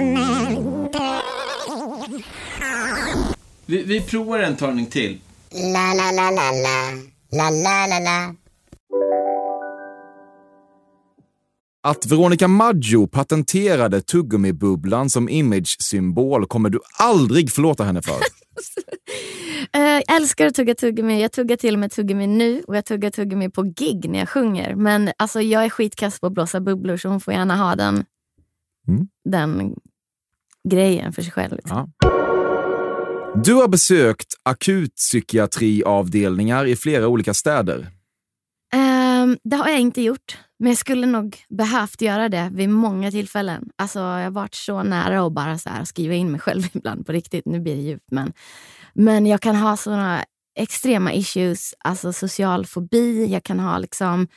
Vi, 3.66 3.82
vi 3.82 4.00
provar 4.00 4.38
en 4.38 4.56
talning 4.56 4.86
till. 4.86 5.18
La, 5.50 5.94
la, 5.94 6.12
la, 6.12 6.30
la, 6.30 6.50
la. 6.52 6.92
La, 7.32 7.50
la, 7.50 7.86
la, 7.86 7.98
la. 7.98 8.34
Att 11.82 12.06
Veronica 12.06 12.48
Maggio 12.48 13.06
patenterade 13.06 14.00
tuggummi-bubblan 14.00 15.10
som 15.10 15.28
image-symbol 15.28 16.46
kommer 16.46 16.70
du 16.70 16.80
aldrig 16.98 17.52
förlåta 17.52 17.84
henne 17.84 18.02
för. 18.02 18.18
Eh, 19.72 19.80
jag 19.80 20.16
älskar 20.16 20.46
att 20.46 20.54
tugga 20.54 20.74
tuggummi. 20.74 21.22
Jag 21.22 21.32
tuggar 21.32 21.56
till 21.56 21.74
och 21.74 21.80
med 21.80 21.92
tuggummi 21.92 22.26
nu 22.26 22.62
och 22.66 22.76
jag 22.76 22.84
tuggar 22.84 23.10
tuggummi 23.10 23.50
på 23.50 23.62
gig 23.62 24.10
när 24.10 24.18
jag 24.18 24.28
sjunger. 24.28 24.74
Men 24.74 25.12
alltså, 25.16 25.40
jag 25.40 25.64
är 25.64 25.70
skitkass 25.70 26.20
på 26.20 26.26
att 26.26 26.32
blåsa 26.32 26.60
bubblor 26.60 26.96
så 26.96 27.08
hon 27.08 27.20
får 27.20 27.34
gärna 27.34 27.56
ha 27.56 27.76
den, 27.76 28.04
mm. 28.88 29.08
den 29.24 29.74
grejen 30.68 31.12
för 31.12 31.22
sig 31.22 31.32
själv. 31.32 31.56
Liksom. 31.56 31.92
Ja. 32.00 32.08
Du 33.44 33.54
har 33.54 33.68
besökt 33.68 34.34
akutpsykiatriavdelningar 34.42 36.66
i 36.66 36.76
flera 36.76 37.08
olika 37.08 37.34
städer. 37.34 37.88
Ehm, 38.74 39.38
det 39.44 39.56
har 39.56 39.68
jag 39.68 39.80
inte 39.80 40.02
gjort, 40.02 40.38
men 40.58 40.68
jag 40.68 40.78
skulle 40.78 41.06
nog 41.06 41.36
behövt 41.48 42.00
göra 42.00 42.28
det 42.28 42.50
vid 42.52 42.68
många 42.68 43.10
tillfällen. 43.10 43.70
Alltså, 43.76 43.98
jag 43.98 44.24
har 44.24 44.30
varit 44.30 44.54
så 44.54 44.82
nära 44.82 45.26
att 45.26 45.32
bara 45.32 45.58
så 45.58 45.70
här 45.70 45.84
skriva 45.84 46.14
in 46.14 46.30
mig 46.30 46.40
själv 46.40 46.62
ibland 46.72 47.06
på 47.06 47.12
riktigt. 47.12 47.46
Nu 47.46 47.60
blir 47.60 47.76
det 47.76 47.82
djupt, 47.82 48.10
men, 48.10 48.32
men 48.94 49.26
jag 49.26 49.40
kan 49.40 49.56
ha 49.56 49.76
såna 49.76 50.24
extrema 50.54 51.12
issues, 51.12 51.74
alltså 51.78 52.12
social 52.12 52.66
fobi. 52.66 53.26
Jag 53.26 53.44
kan 53.44 53.60
ha 53.60 53.78
liksom 53.78 54.28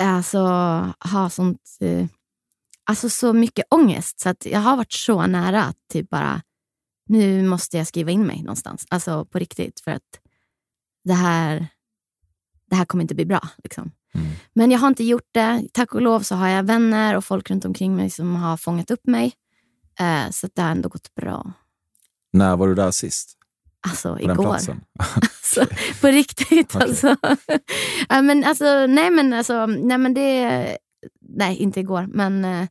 alltså, 0.00 0.38
ha 1.10 1.30
sånt, 1.30 1.76
eh, 1.80 2.06
alltså 2.84 3.10
så 3.10 3.32
mycket 3.32 3.64
ångest. 3.70 4.20
Så 4.20 4.28
att 4.28 4.46
jag 4.46 4.60
har 4.60 4.76
varit 4.76 4.92
så 4.92 5.26
nära 5.26 5.64
att 5.64 5.78
typ 5.88 6.10
bara, 6.10 6.42
nu 7.06 7.42
måste 7.42 7.78
jag 7.78 7.86
skriva 7.86 8.10
in 8.10 8.26
mig 8.26 8.42
någonstans. 8.42 8.86
Alltså 8.90 9.24
på 9.24 9.38
riktigt. 9.38 9.80
För 9.80 9.90
att 9.90 10.20
det 11.04 11.14
här, 11.14 11.66
det 12.70 12.76
här 12.76 12.84
kommer 12.84 13.02
inte 13.02 13.14
bli 13.14 13.26
bra. 13.26 13.48
Liksom. 13.64 13.92
Men 14.52 14.70
jag 14.70 14.78
har 14.78 14.88
inte 14.88 15.04
gjort 15.04 15.28
det. 15.32 15.62
Tack 15.72 15.94
och 15.94 16.02
lov 16.02 16.20
så 16.20 16.34
har 16.34 16.48
jag 16.48 16.62
vänner 16.62 17.16
och 17.16 17.24
folk 17.24 17.50
runt 17.50 17.64
omkring 17.64 17.96
mig 17.96 18.10
som 18.10 18.36
har 18.36 18.56
fångat 18.56 18.90
upp 18.90 19.06
mig. 19.06 19.32
Eh, 19.98 20.30
så 20.30 20.48
det 20.54 20.62
har 20.62 20.70
ändå 20.70 20.88
gått 20.88 21.14
bra. 21.14 21.52
När 22.32 22.56
var 22.56 22.68
du 22.68 22.74
där 22.74 22.90
sist? 22.90 23.36
Alltså 23.88 24.14
På 24.14 24.20
igår. 24.20 24.58
Alltså, 25.52 25.66
på 26.00 26.06
riktigt 26.06 26.76
alltså. 26.76 27.16
ja, 28.08 28.22
men 28.22 28.44
alltså. 28.44 28.86
Nej 28.86 29.10
men 29.10 29.32
alltså, 29.32 29.66
nej 29.66 29.98
men 29.98 30.14
det... 30.14 30.78
Nej, 31.20 31.56
inte 31.56 31.80
igår. 31.80 32.06
Men 32.08 32.44
eh, 32.44 32.68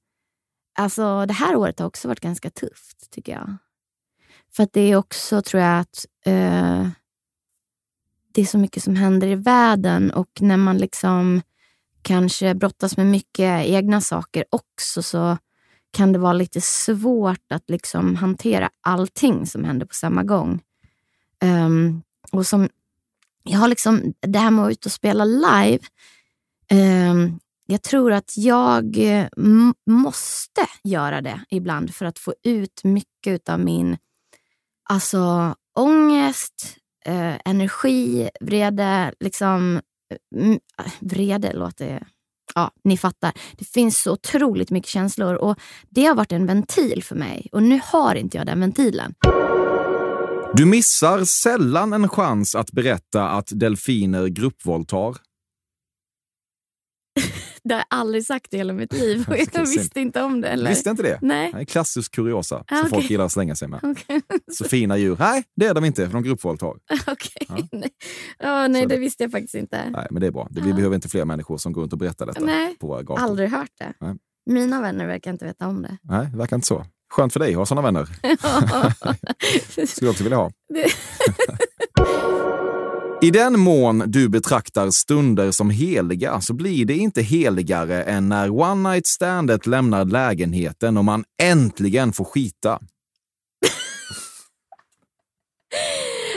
alltså 0.78 1.26
det 1.26 1.34
här 1.34 1.56
året 1.56 1.80
har 1.80 1.88
också 1.88 2.08
varit 2.08 2.20
ganska 2.20 2.50
tufft 2.50 3.12
tycker 3.12 3.32
jag. 3.32 3.58
För 4.56 4.64
att 4.64 4.74
det 4.74 4.82
är 4.82 4.96
också, 4.96 5.42
tror 5.42 5.64
jag, 5.64 5.80
att 5.80 6.06
eh, 6.26 6.88
det 8.32 8.42
är 8.42 8.46
så 8.46 8.58
mycket 8.58 8.84
som 8.84 8.96
händer 8.96 9.28
i 9.28 9.36
världen 9.36 10.12
och 10.12 10.30
när 10.40 10.58
man 10.58 10.78
liksom 10.78 11.42
kanske 12.02 12.56
brottas 12.56 12.98
med 12.98 13.06
mycket 13.06 13.66
egna 13.66 14.02
saker 14.02 14.46
också 14.50 15.04
så 15.04 15.38
kan 15.92 16.14
det 16.14 16.20
vara 16.20 16.34
lite 16.34 16.62
svårt 16.62 17.52
att 17.52 17.70
liksom 17.70 18.16
hantera 18.16 18.70
allting 18.82 19.46
som 19.46 19.64
händer 19.64 19.86
på 19.86 19.96
samma 19.96 20.24
gång. 20.24 20.62
Um, 21.44 22.02
och 22.32 22.48
som, 22.48 22.70
jag 23.44 23.60
har 23.60 23.68
liksom, 23.68 24.14
det 24.20 24.40
här 24.40 24.52
med 24.52 24.62
att 24.62 24.64
vara 24.64 24.72
ute 24.72 24.88
och 24.88 24.92
spela 24.92 25.26
live, 25.26 25.80
um, 26.72 27.40
jag 27.66 27.82
tror 27.82 28.12
att 28.12 28.38
jag 28.38 28.98
eh, 28.98 29.28
måste 29.86 30.68
göra 30.84 31.22
det 31.22 31.42
ibland 31.50 31.96
för 31.96 32.06
att 32.06 32.20
få 32.20 32.34
ut 32.44 32.84
mycket 32.84 33.50
av 33.50 33.60
min 33.60 33.98
alltså, 34.84 35.56
ångest, 35.76 36.79
eh, 37.06 37.36
energi, 37.46 38.30
vrede. 38.42 39.14
Liksom, 39.20 39.82
mm, 40.36 40.60
vrede 41.00 41.54
låter... 41.54 42.08
Ja, 42.56 42.72
ni 42.84 42.98
fattar. 42.98 43.32
Det 43.58 43.66
finns 43.66 44.02
så 44.02 44.14
otroligt 44.14 44.72
mycket 44.72 44.90
känslor 44.90 45.36
och 45.36 45.60
det 45.90 46.06
har 46.06 46.16
varit 46.16 46.32
en 46.32 46.46
ventil 46.46 47.04
för 47.04 47.16
mig. 47.16 47.48
Och 47.52 47.64
nu 47.64 47.80
har 47.84 48.16
inte 48.16 48.38
jag 48.38 48.46
den 48.46 48.60
ventilen. 48.60 49.14
Du 50.54 50.66
missar 50.66 51.24
sällan 51.24 51.94
en 51.94 52.10
chans 52.10 52.56
att 52.56 52.72
berätta 52.72 53.30
att 53.30 53.48
delfiner 53.52 54.28
gruppvåldtar. 54.28 55.18
Det 57.70 57.76
har 57.76 57.80
jag 57.90 58.00
aldrig 58.00 58.26
sagt 58.26 58.54
i 58.54 58.58
hela 58.58 58.74
mitt 58.74 58.94
liv 58.94 59.26
och 59.30 59.36
jag 59.54 59.62
visste 59.66 60.00
inte 60.00 60.22
om 60.22 60.42
det. 60.42 60.48
Eller? 60.48 60.70
Visste 60.70 60.90
inte 60.90 61.04
det? 61.04 61.20
Nej. 61.22 61.52
Det 61.54 61.60
är 61.60 61.66
klassisk 61.66 62.12
kuriosa 62.16 62.56
Ah, 62.56 62.64
som 62.68 62.78
okej. 62.80 62.90
folk 62.90 63.10
gillar 63.10 63.26
att 63.26 63.32
slänga 63.32 63.56
sig 63.56 63.68
med. 63.68 63.80
Okej. 63.84 64.22
Så 64.52 64.64
fina 64.66 64.98
djur, 64.98 65.16
nej 65.20 65.44
det 65.56 65.66
är 65.66 65.74
de 65.74 65.86
inte, 65.86 66.06
för 66.06 66.14
de 66.14 66.24
gruppvåldtar. 66.24 66.68
Okej. 67.08 67.48
Ja. 67.50 67.58
Nej, 67.72 67.90
Ja, 68.40 68.68
nej 68.68 68.82
det 68.86 68.96
det- 68.96 69.00
visste 69.00 69.24
jag 69.24 69.32
faktiskt 69.32 69.56
inte. 69.56 69.90
Nej, 69.90 70.08
men 70.12 70.22
det 70.22 70.28
är 70.28 70.32
bra. 70.32 70.48
Vi 70.52 70.70
Ja. 70.70 70.76
behöver 70.76 70.96
inte 70.96 71.10
fler 71.10 71.26
människor 71.26 71.58
som 71.58 71.74
går 71.74 71.82
runt 71.82 71.94
och 71.94 72.00
berättar 72.00 72.26
detta 72.26 72.40
Nej. 72.42 72.76
på 72.80 72.88
våra 72.88 73.04
gator. 73.04 73.24
Aldrig 73.24 73.50
hört 73.50 73.72
det. 73.80 73.94
Nej. 74.00 74.16
Mina 74.50 74.82
vänner 74.82 75.08
verkar 75.08 75.32
inte 75.32 75.46
veta 75.46 75.68
om 75.68 75.82
det. 75.82 75.98
Nej, 76.02 76.28
det 76.32 76.38
verkar 76.38 76.56
inte 76.56 76.68
så. 76.68 76.86
Skönt 77.14 77.34
för 77.34 77.40
dig 77.40 77.50
att 77.52 77.58
ha 77.58 77.66
sådana 77.66 77.82
vänner. 77.92 78.06
Skulle 79.86 80.08
jag 80.08 80.12
också 80.12 80.24
vilja 80.24 80.38
ha. 80.38 80.52
I 83.22 83.32
den 83.32 83.60
mån 83.60 84.04
du 84.08 84.30
betraktar 84.30 84.90
stunder 84.90 85.52
som 85.52 85.70
heliga 85.70 86.42
så 86.42 86.54
blir 86.54 86.86
det 86.86 86.98
inte 86.98 87.22
heligare 87.22 88.04
än 88.04 88.30
när 88.30 88.50
one 88.50 88.90
night 88.90 89.08
standet 89.08 89.68
lämnar 89.68 90.06
lägenheten 90.06 90.98
och 90.98 91.06
man 91.06 91.24
äntligen 91.42 92.14
får 92.14 92.26
skita. 92.26 92.80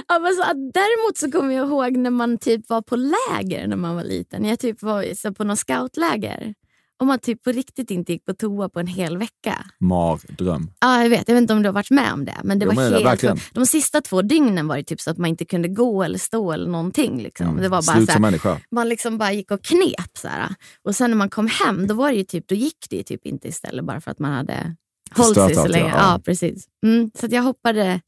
Ja, 0.08 0.18
men 0.18 0.34
så, 0.34 0.42
däremot 0.52 1.16
så 1.16 1.30
kommer 1.30 1.54
jag 1.54 1.68
ihåg 1.68 1.96
när 1.96 2.10
man 2.10 2.38
typ 2.38 2.68
var 2.68 2.82
på 2.82 2.96
läger 2.96 3.66
när 3.66 3.76
man 3.76 3.96
var 3.96 4.04
liten. 4.04 4.44
Jag 4.44 4.58
typ 4.58 4.82
var 4.82 5.14
så 5.14 5.34
på 5.34 5.44
något 5.44 5.58
scoutläger. 5.58 6.54
Och 7.01 7.07
man 7.07 7.18
typ 7.18 7.43
på 7.43 7.53
riktigt 7.53 7.90
inte 7.90 8.12
gick 8.12 8.24
på 8.24 8.34
toa 8.34 8.68
på 8.68 8.80
en 8.80 8.86
hel 8.86 9.18
vecka. 9.18 9.66
Mardröm. 9.80 10.70
Ja, 10.80 11.03
jag 11.03 11.11
vet. 11.11 11.28
Jag 11.28 11.34
vet 11.34 11.43
inte 11.43 11.53
om 11.55 11.62
du 11.62 11.68
har 11.68 11.72
varit 11.74 11.90
med 11.90 12.12
om 12.12 12.24
det. 12.24 12.36
Men 12.45 12.59
det 12.59 12.64
Jo, 12.64 12.68
var 12.70 12.74
men 12.74 12.84
det- 12.84 12.97
helt... 12.97 13.07
verkligen. 13.07 13.38
de 13.53 13.66
sista 13.66 14.01
två 14.01 14.22
dygnen 14.22 14.66
var 14.68 14.76
det 14.76 14.82
typ 14.84 15.01
så 15.01 15.11
att 15.11 15.18
man 15.18 15.30
inte 15.30 15.45
kunde 15.45 15.68
gå 15.68 16.03
eller 16.03 16.18
stå 16.18 16.53
eller 16.53 16.70
någonting. 16.70 17.22
Liksom. 17.22 17.47
Mm. 17.49 17.62
Det 17.62 17.68
var 17.68 17.82
bara 17.82 17.97
Slut 17.97 18.11
som 18.12 18.22
människa. 18.22 18.61
man 18.70 18.88
liksom 18.88 19.18
bara 19.18 19.32
gick 19.32 19.51
och 19.51 19.62
knep. 19.62 20.11
Så 20.18 20.28
här. 20.28 20.49
Och 20.84 20.97
sen 20.97 21.11
när 21.11 21.16
man 21.18 21.30
kom 21.30 21.47
hem, 21.47 21.86
då, 21.86 21.95
var 21.95 22.11
det 22.11 22.16
ju 22.16 22.24
typ, 22.24 22.49
då 22.49 22.55
gick 22.55 22.86
det 22.90 23.03
typ 23.03 23.26
inte 23.26 23.49
istället 23.49 23.84
bara 23.84 24.01
för 24.01 24.11
att 24.11 24.18
man 24.18 24.32
hade 24.32 24.76
hållit 25.16 25.34
sig 25.34 25.55
så 25.55 25.68
länge. 25.68 25.88
ja. 25.88 26.12
Ja, 26.12 26.20
precis. 26.24 26.66
Mm, 26.86 27.11
så 27.20 27.26
jag 27.30 27.43
hoppade 27.43 28.01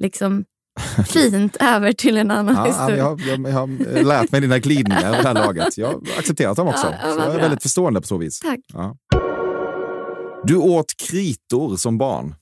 liksom 0.00 0.44
fint 1.06 1.56
över 1.60 1.92
till 1.92 2.16
en 2.16 2.30
annan 2.30 2.54
Ja, 2.54 2.64
historia. 2.64 2.96
jag, 2.96 3.20
jag, 3.20 3.40
jag 3.46 3.52
har 3.52 4.02
lärt 4.04 4.32
mig 4.32 4.40
dina 4.40 4.58
glidningar 4.58 5.10
vid 5.16 5.24
det 5.24 5.28
här 5.28 5.34
laget. 5.34 5.78
Jag 5.78 5.86
har 5.88 5.94
accepterat 6.18 6.56
dem 6.56 6.68
också. 6.68 6.94
Ja, 7.02 7.12
så 7.12 7.18
jag 7.18 7.34
är 7.34 7.40
väldigt 7.40 7.62
förstående 7.62 8.00
på 8.00 8.06
så 8.06 8.16
vis. 8.16 8.40
Tack. 8.40 8.60
Ja. 8.72 8.96
Du 10.44 10.56
åt 10.56 10.96
kritor 10.96 11.76
som 11.76 11.98
barn. 11.98 12.34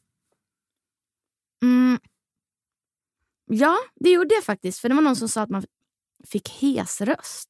Mm. 1.63 1.99
Ja, 3.47 3.77
det 4.01 4.11
gjorde 4.11 4.35
jag 4.35 4.45
faktiskt. 4.45 4.79
För 4.79 4.89
det 4.89 4.95
var 4.95 5.03
någon 5.03 5.17
som 5.17 5.29
sa 5.29 5.43
att 5.43 5.51
man 5.51 5.65
fick 6.29 6.49
hes 6.49 7.01
röst. 7.01 7.49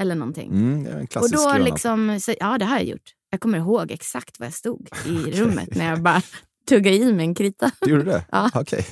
Eller 0.00 0.14
någonting. 0.14 0.50
Mm, 0.50 1.06
och 1.14 1.30
då 1.30 1.50
gröna. 1.50 1.58
liksom, 1.64 2.20
så, 2.20 2.34
ja 2.40 2.58
det 2.58 2.64
har 2.64 2.76
jag 2.76 2.84
gjort. 2.84 3.14
Jag 3.30 3.40
kommer 3.40 3.58
ihåg 3.58 3.90
exakt 3.90 4.40
var 4.40 4.46
jag 4.46 4.54
stod 4.54 4.88
i 5.06 5.10
rummet 5.40 5.74
när 5.76 5.88
jag 5.90 6.02
bara 6.02 6.22
tuggade 6.68 6.96
i 6.96 7.12
mig 7.12 7.24
en 7.26 7.34
krita. 7.34 7.70
Du 7.80 7.90
gjorde 7.90 8.04
det? 8.04 8.24
Ja. 8.32 8.50
Okej. 8.54 8.86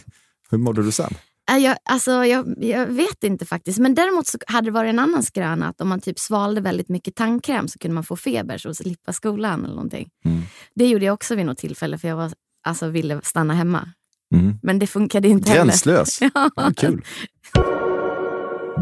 Hur 0.51 0.59
mådde 0.59 0.83
du 0.83 0.93
sen? 0.93 1.15
Äh, 1.51 1.57
Jag, 1.59 1.77
alltså, 1.85 2.11
jag, 2.25 2.55
jag 2.65 2.87
vet 2.87 3.25
inte 3.25 3.47
faktiskt. 3.47 3.79
Men 3.79 3.95
däremot 3.95 4.27
så 4.27 4.39
hade 4.47 4.67
det 4.67 4.71
varit 4.71 4.89
en 4.91 4.99
annan 4.99 5.23
skröna 5.23 5.69
att 5.69 5.81
om 5.81 5.89
man 5.89 6.01
typ 6.01 6.19
svalde 6.19 6.61
väldigt 6.61 6.89
mycket 6.89 7.15
tandkräm 7.15 7.69
så 7.69 7.79
kunde 7.79 7.95
man 7.95 8.05
få 8.05 8.17
feber 8.17 8.59
så 8.59 8.75
slippa 8.75 9.13
skolan 9.13 9.65
eller 9.65 9.75
någonting. 9.75 10.09
Mm. 10.25 10.43
Det 10.75 10.87
gjorde 10.89 11.05
jag 11.05 11.15
också 11.15 11.35
vid 11.35 11.47
något 11.47 11.59
tillfälle 11.59 11.99
för 11.99 12.09
jag 12.09 12.17
var, 12.17 12.33
alltså, 12.67 12.89
ville 12.89 13.21
stanna 13.23 13.55
hemma. 13.55 13.89
Mm. 14.35 14.55
Men 14.63 14.79
det 14.79 14.87
funkade 14.87 15.29
inte 15.29 15.53
Gränslös. 15.53 16.21
heller. 16.21 16.33
Ja. 16.35 16.51
Ja, 16.57 16.73
kul. 16.77 17.05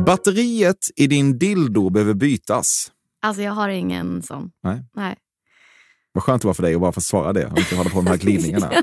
Batteriet 0.07 0.87
i 0.97 1.07
din 1.07 1.39
dildo 1.39 1.91
behöver 1.91 2.15
bytas. 2.15 2.93
Alltså 3.23 3.43
jag 3.43 3.53
har 3.53 3.69
ingen 3.69 4.23
sån. 4.23 4.51
Nej. 4.63 4.85
Nej. 4.97 5.17
Vad 6.13 6.25
skönt 6.25 6.43
det 6.43 6.47
var 6.49 6.55
för 6.55 6.63
dig 6.63 6.75
att 6.75 6.81
bara 6.81 6.93
få 6.93 7.01
svara 7.01 7.33
det 7.33 7.47
och 7.47 7.59
inte 7.59 7.77
hålla 7.77 7.91
på 7.91 7.97
med 8.03 8.05
de 8.05 8.11
här 8.11 8.19
glidningarna. 8.19 8.71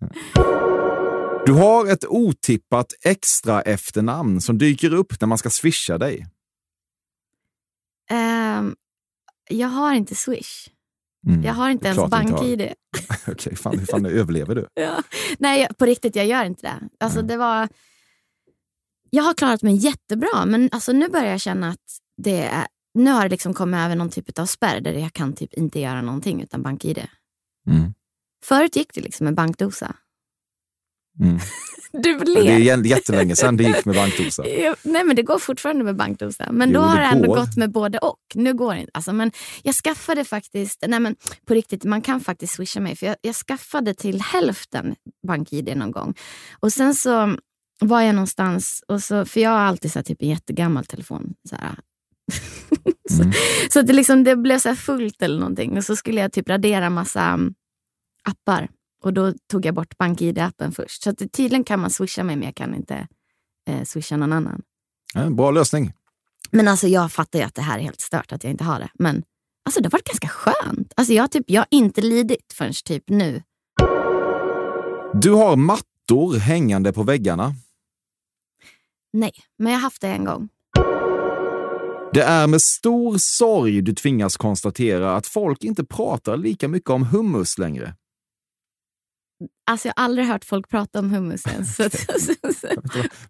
Du 1.46 1.52
har 1.52 1.86
ett 1.86 2.04
otippat 2.08 2.94
extra 3.04 3.62
efternamn 3.62 4.40
som 4.40 4.58
dyker 4.58 4.94
upp 4.94 5.20
när 5.20 5.28
man 5.28 5.38
ska 5.38 5.50
swisha 5.50 5.98
dig. 5.98 6.26
Ehm, 8.10 8.74
jag 9.48 9.68
har 9.68 9.94
inte 9.94 10.14
Swish. 10.14 10.68
Mm. 11.26 11.42
Jag 11.44 11.54
har 11.54 11.70
inte 11.70 11.88
ens 11.88 12.10
bank-id. 12.10 12.72
Okej, 13.28 13.56
fan, 13.56 13.78
hur 13.78 13.86
fan 13.86 14.06
överlever 14.06 14.54
du? 14.54 14.66
Ja. 14.74 15.02
Nej, 15.38 15.68
på 15.78 15.86
riktigt, 15.86 16.16
jag 16.16 16.26
gör 16.26 16.44
inte 16.44 16.66
det. 16.66 16.88
Alltså, 17.04 17.18
Nej. 17.18 17.28
det 17.28 17.36
var... 17.36 17.68
Jag 19.10 19.22
har 19.22 19.34
klarat 19.34 19.62
mig 19.62 19.74
jättebra, 19.74 20.46
men 20.46 20.68
alltså, 20.72 20.92
nu 20.92 21.08
börjar 21.08 21.30
jag 21.30 21.40
känna 21.40 21.68
att 21.68 21.98
det 22.16 22.42
är... 22.42 22.66
Nu 22.94 23.10
har 23.10 23.22
det 23.22 23.28
liksom 23.28 23.54
kommit 23.54 23.78
över 23.78 23.96
någon 23.96 24.10
typ 24.10 24.38
av 24.38 24.46
spärr 24.46 24.80
där 24.80 24.92
jag 24.92 25.12
kan 25.12 25.32
typ 25.32 25.54
inte 25.54 25.80
göra 25.80 26.02
någonting 26.02 26.42
utan 26.42 26.62
bank-id. 26.62 27.06
Mm. 27.66 27.94
Förut 28.44 28.76
gick 28.76 28.94
det 28.94 29.00
liksom 29.00 29.24
med 29.24 29.34
bankdosa. 29.34 29.96
Mm. 31.20 31.38
Du 31.92 32.18
Det 32.18 32.48
är 32.48 32.86
jättelänge 32.86 33.36
sedan 33.36 33.56
det 33.56 33.64
gick 33.64 33.84
med 33.84 33.94
bankdosa. 33.94 34.42
Nej 34.82 35.04
men 35.04 35.16
det 35.16 35.22
går 35.22 35.38
fortfarande 35.38 35.84
med 35.84 35.96
bankdosa. 35.96 36.52
Men 36.52 36.68
Jo, 36.68 36.74
då 36.74 36.80
har 36.80 37.00
det 37.00 37.04
ändå 37.06 37.28
går. 37.28 37.36
gått 37.36 37.56
med 37.56 37.70
både 37.72 37.98
och. 37.98 38.18
Nu 38.34 38.54
går 38.54 38.74
det 38.74 38.80
inte. 38.80 38.90
Alltså, 38.94 39.12
men 39.12 39.32
jag 39.62 39.74
skaffade 39.74 40.24
faktiskt, 40.24 40.84
nej 40.88 41.00
men 41.00 41.16
på 41.46 41.54
riktigt, 41.54 41.84
man 41.84 42.02
kan 42.02 42.20
faktiskt 42.20 42.54
swisha 42.54 42.80
mig. 42.80 42.96
För 42.96 43.06
jag, 43.06 43.16
jag 43.20 43.34
skaffade 43.34 43.94
till 43.94 44.20
hälften 44.20 44.94
BankID 45.26 45.76
någon 45.76 45.90
gång. 45.90 46.14
Och 46.60 46.72
sen 46.72 46.94
så 46.94 47.36
var 47.80 48.00
jag 48.02 48.14
någonstans, 48.14 48.84
och 48.88 49.02
så, 49.02 49.24
för 49.24 49.40
jag 49.40 49.50
har 49.50 49.58
alltid 49.58 49.92
så 49.92 50.02
typ 50.02 50.22
en 50.22 50.28
jättegammal 50.28 50.84
telefon. 50.84 51.34
Så, 51.48 51.56
här. 51.56 51.78
så, 53.10 53.22
Mm. 53.22 53.32
så 53.72 53.82
det, 53.82 53.92
liksom, 53.92 54.24
det 54.24 54.36
blev 54.36 54.58
så 54.58 54.76
fullt 54.76 55.22
eller 55.22 55.38
någonting. 55.38 55.76
Och 55.76 55.84
så 55.84 55.96
skulle 55.96 56.20
jag 56.20 56.32
typ 56.32 56.48
radera 56.48 56.90
massa 56.90 57.38
appar. 58.22 58.68
Och 59.02 59.12
då 59.12 59.32
tog 59.50 59.66
jag 59.66 59.74
bort 59.74 59.94
BankID-appen 59.98 60.70
först. 60.70 61.02
Så 61.02 61.10
att 61.10 61.32
tydligen 61.32 61.64
kan 61.64 61.80
man 61.80 61.90
swisha 61.90 62.24
mig 62.24 62.36
men 62.36 62.44
jag 62.44 62.54
kan 62.54 62.74
inte 62.74 63.08
eh, 63.68 63.84
swisha 63.84 64.16
någon 64.16 64.32
annan. 64.32 64.62
Ja, 65.14 65.30
bra 65.30 65.50
lösning. 65.50 65.92
Men 66.50 66.68
alltså 66.68 66.86
jag 66.86 67.12
fattar 67.12 67.38
ju 67.38 67.44
att 67.44 67.54
det 67.54 67.62
här 67.62 67.78
är 67.78 67.82
helt 67.82 68.00
stört 68.00 68.32
att 68.32 68.44
jag 68.44 68.50
inte 68.50 68.64
har 68.64 68.78
det. 68.78 68.90
Men 68.94 69.22
alltså 69.64 69.80
det 69.80 69.86
har 69.86 69.90
varit 69.90 70.08
ganska 70.08 70.28
skönt. 70.28 70.92
Alltså 70.96 71.12
jag, 71.12 71.30
typ, 71.30 71.44
jag 71.46 71.60
har 71.60 71.68
inte 71.70 72.00
lidit 72.00 72.52
förrän 72.54 72.72
typ 72.84 73.04
nu. 73.06 73.42
Du 75.14 75.30
har 75.30 75.56
mattor 75.56 76.38
hängande 76.38 76.92
på 76.92 77.02
väggarna. 77.02 77.54
Nej, 79.12 79.32
men 79.58 79.72
jag 79.72 79.78
har 79.78 79.82
haft 79.82 80.00
det 80.00 80.08
en 80.08 80.24
gång. 80.24 80.48
Det 82.12 82.22
är 82.22 82.46
med 82.46 82.62
stor 82.62 83.16
sorg 83.18 83.82
du 83.82 83.94
tvingas 83.94 84.36
konstatera 84.36 85.16
att 85.16 85.26
folk 85.26 85.64
inte 85.64 85.84
pratar 85.84 86.36
lika 86.36 86.68
mycket 86.68 86.90
om 86.90 87.04
hummus 87.04 87.58
längre. 87.58 87.94
Alltså 89.66 89.88
jag 89.88 89.94
har 89.96 90.04
aldrig 90.04 90.26
hört 90.26 90.44
folk 90.44 90.68
prata 90.68 90.98
om 90.98 91.10
hummus 91.10 91.46
ens. 91.46 91.76
Så. 91.76 91.82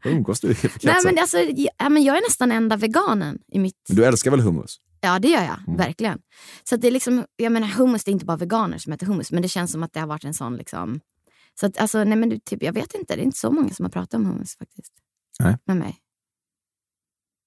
Vad 0.04 0.12
umgås 0.12 0.40
du 0.40 0.50
i 0.50 0.54
för 0.54 0.86
Nej, 0.86 0.96
men 1.04 1.18
alltså, 1.18 1.38
ja, 1.78 1.88
men 1.88 2.02
jag 2.02 2.16
är 2.16 2.20
nästan 2.20 2.52
enda 2.52 2.76
veganen 2.76 3.38
i 3.52 3.58
mitt... 3.58 3.76
Du 3.88 4.04
älskar 4.04 4.30
väl 4.30 4.40
hummus? 4.40 4.76
Ja, 5.00 5.18
det 5.18 5.28
gör 5.28 5.42
jag. 5.42 5.58
Mm. 5.66 5.76
Verkligen. 5.76 6.18
Så 6.64 6.76
det 6.76 6.86
är 6.86 6.92
liksom, 6.92 7.24
jag 7.36 7.52
menar, 7.52 7.68
hummus, 7.68 8.04
det 8.04 8.10
är 8.10 8.12
inte 8.12 8.24
bara 8.24 8.36
veganer 8.36 8.78
som 8.78 8.92
äter 8.92 9.06
hummus, 9.06 9.32
men 9.32 9.42
det 9.42 9.48
känns 9.48 9.72
som 9.72 9.82
att 9.82 9.92
det 9.92 10.00
har 10.00 10.06
varit 10.06 10.24
en 10.24 10.34
sån... 10.34 10.56
Liksom, 10.56 11.00
så 11.60 11.66
att, 11.66 11.78
alltså, 11.78 12.04
nej, 12.04 12.18
men 12.18 12.28
du, 12.28 12.38
typ, 12.38 12.62
jag 12.62 12.72
vet 12.72 12.94
inte, 12.94 13.16
det 13.16 13.22
är 13.22 13.24
inte 13.24 13.38
så 13.38 13.50
många 13.50 13.70
som 13.70 13.84
har 13.84 13.90
pratat 13.90 14.14
om 14.14 14.26
hummus 14.26 14.56
faktiskt. 14.56 14.92
Nej. 15.40 15.58
Med 15.64 15.76
mig. 15.76 15.96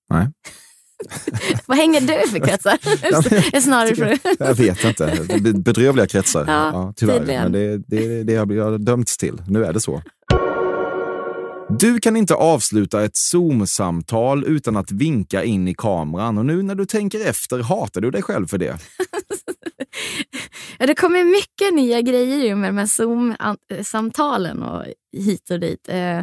Nej. 0.09 0.27
Vad 1.65 1.77
hänger 1.77 2.01
du 2.01 2.29
för 2.29 2.39
kretsar? 2.39 2.77
Jag 3.53 3.63
snarare 3.63 3.95
för... 3.95 4.19
Jag 4.39 4.55
vet 4.55 4.83
inte. 4.83 5.05
Det 5.39 5.53
Bedrövliga 5.53 6.07
kretsar. 6.07 6.45
Ja, 6.47 6.69
Ja, 6.73 6.93
tyvärr. 6.95 7.17
tydligen. 7.19 7.43
Men 7.43 7.51
det, 7.51 7.77
det, 7.77 8.23
det 8.23 8.35
har 8.35 8.53
jag 8.53 8.63
har 8.63 8.77
dömts 8.77 9.17
till. 9.17 9.41
Nu 9.47 9.65
är 9.65 9.73
det 9.73 9.79
så. 9.79 10.01
Du 11.79 11.99
kan 11.99 12.15
inte 12.17 12.33
avsluta 12.35 13.03
ett 13.03 13.15
Zoom-samtal 13.15 14.43
utan 14.47 14.77
att 14.77 14.91
vinka 14.91 15.43
in 15.43 15.67
i 15.67 15.73
kameran 15.73 16.37
och 16.37 16.45
nu 16.45 16.61
när 16.63 16.75
du 16.75 16.85
tänker 16.85 17.25
efter 17.29 17.59
hatar 17.59 18.01
du 18.01 18.11
dig 18.11 18.21
själv 18.21 18.47
för 18.47 18.57
det. 18.57 18.77
Ja, 20.79 20.87
det 20.87 20.95
kommer 20.95 21.23
mycket 21.23 21.73
nya 21.73 22.01
grejer 22.01 22.55
med 22.55 22.69
de 22.69 22.77
här 22.77 22.85
Zoom-samtalen 22.85 24.63
och 24.63 24.85
hit 25.17 25.51
och 25.51 25.59
dit. 25.59 25.89
Eh, 25.89 26.21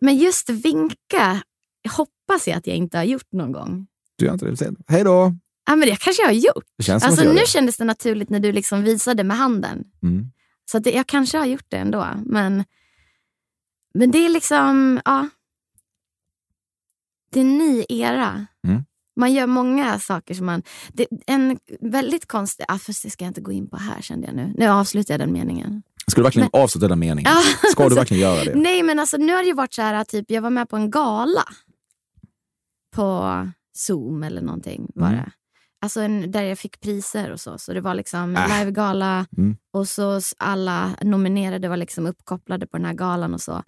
men 0.00 0.16
just 0.16 0.50
vinka 0.50 1.40
hoppas 1.88 2.48
jag 2.48 2.56
att 2.58 2.66
jag 2.66 2.76
inte 2.76 2.96
har 2.96 3.04
gjort 3.04 3.32
någon 3.32 3.52
gång. 3.52 3.86
Du 4.16 4.24
gör 4.24 4.32
inte 4.32 4.46
det? 4.46 4.56
Säg 4.56 4.68
Hej 4.88 5.04
då! 5.04 5.34
Ja, 5.66 5.76
men 5.76 5.88
det 5.88 5.96
kanske 5.96 6.22
jag 6.22 6.28
har 6.28 6.34
gjort. 6.34 6.64
Det 6.86 6.92
Alltså, 6.92 7.24
nu 7.24 7.34
det. 7.34 7.48
kändes 7.48 7.76
det 7.76 7.84
naturligt 7.84 8.30
när 8.30 8.40
du 8.40 8.52
liksom 8.52 8.82
visade 8.82 9.24
med 9.24 9.36
handen. 9.36 9.84
Mm. 10.02 10.30
Så 10.70 10.78
det, 10.78 10.90
jag 10.90 11.06
kanske 11.06 11.38
har 11.38 11.46
gjort 11.46 11.66
det 11.68 11.76
ändå. 11.76 12.06
Men, 12.24 12.64
men 13.94 14.10
det 14.10 14.18
är 14.18 14.28
liksom, 14.28 15.00
ja. 15.04 15.28
Det 17.32 17.40
är 17.40 17.44
en 17.44 17.58
ny 17.58 17.84
era. 17.88 18.46
Mm. 18.66 18.84
Man 19.16 19.32
gör 19.32 19.46
många 19.46 19.98
saker 19.98 20.34
som 20.34 20.46
man... 20.46 20.62
Det, 20.92 21.06
en 21.26 21.58
väldigt 21.80 22.26
konstig... 22.26 22.64
Ah, 22.68 22.78
fast 22.78 23.02
det 23.02 23.10
ska 23.10 23.24
jag 23.24 23.30
inte 23.30 23.40
gå 23.40 23.52
in 23.52 23.68
på 23.68 23.76
här 23.76 24.02
kände 24.02 24.26
jag 24.26 24.36
nu. 24.36 24.52
Nu 24.56 24.66
avslutar 24.66 25.14
jag 25.14 25.20
den 25.20 25.32
meningen. 25.32 25.82
Ska 26.06 26.20
du 26.20 26.22
verkligen 26.22 26.48
avsluta 26.52 26.88
den 26.88 26.98
meningen? 26.98 27.32
Ja, 27.32 27.42
Ska 27.70 27.82
du 27.82 27.84
alltså, 27.84 27.98
verkligen 27.98 28.20
göra 28.20 28.44
det? 28.44 28.54
Nej 28.54 28.82
men 28.82 28.98
alltså 28.98 29.16
nu 29.16 29.32
har 29.32 29.44
det 29.44 29.52
varit 29.52 29.72
så 29.72 29.82
här 29.82 30.04
typ 30.04 30.30
jag 30.30 30.42
var 30.42 30.50
med 30.50 30.68
på 30.68 30.76
en 30.76 30.90
gala. 30.90 31.44
På 32.98 33.48
Zoom 33.76 34.22
eller 34.22 34.40
någonting 34.40 34.90
var 34.94 35.08
Mm. 35.08 35.18
det. 35.20 35.30
Alltså 35.80 36.00
en, 36.00 36.30
där 36.30 36.42
jag 36.42 36.58
fick 36.58 36.80
priser 36.80 37.30
och 37.32 37.40
så. 37.40 37.58
Så 37.58 37.72
det 37.72 37.80
var 37.80 37.94
liksom 37.94 38.36
Äh. 38.36 38.58
livegala 38.58 39.26
Mm. 39.38 39.56
och 39.72 39.88
så 39.88 40.20
alla 40.38 40.90
nominerade 41.02 41.68
var 41.68 41.76
liksom 41.76 42.06
uppkopplade 42.06 42.66
på 42.66 42.76
den 42.76 42.86
här 42.86 42.94
galan 42.94 43.34
och 43.34 43.40
så. 43.40 43.62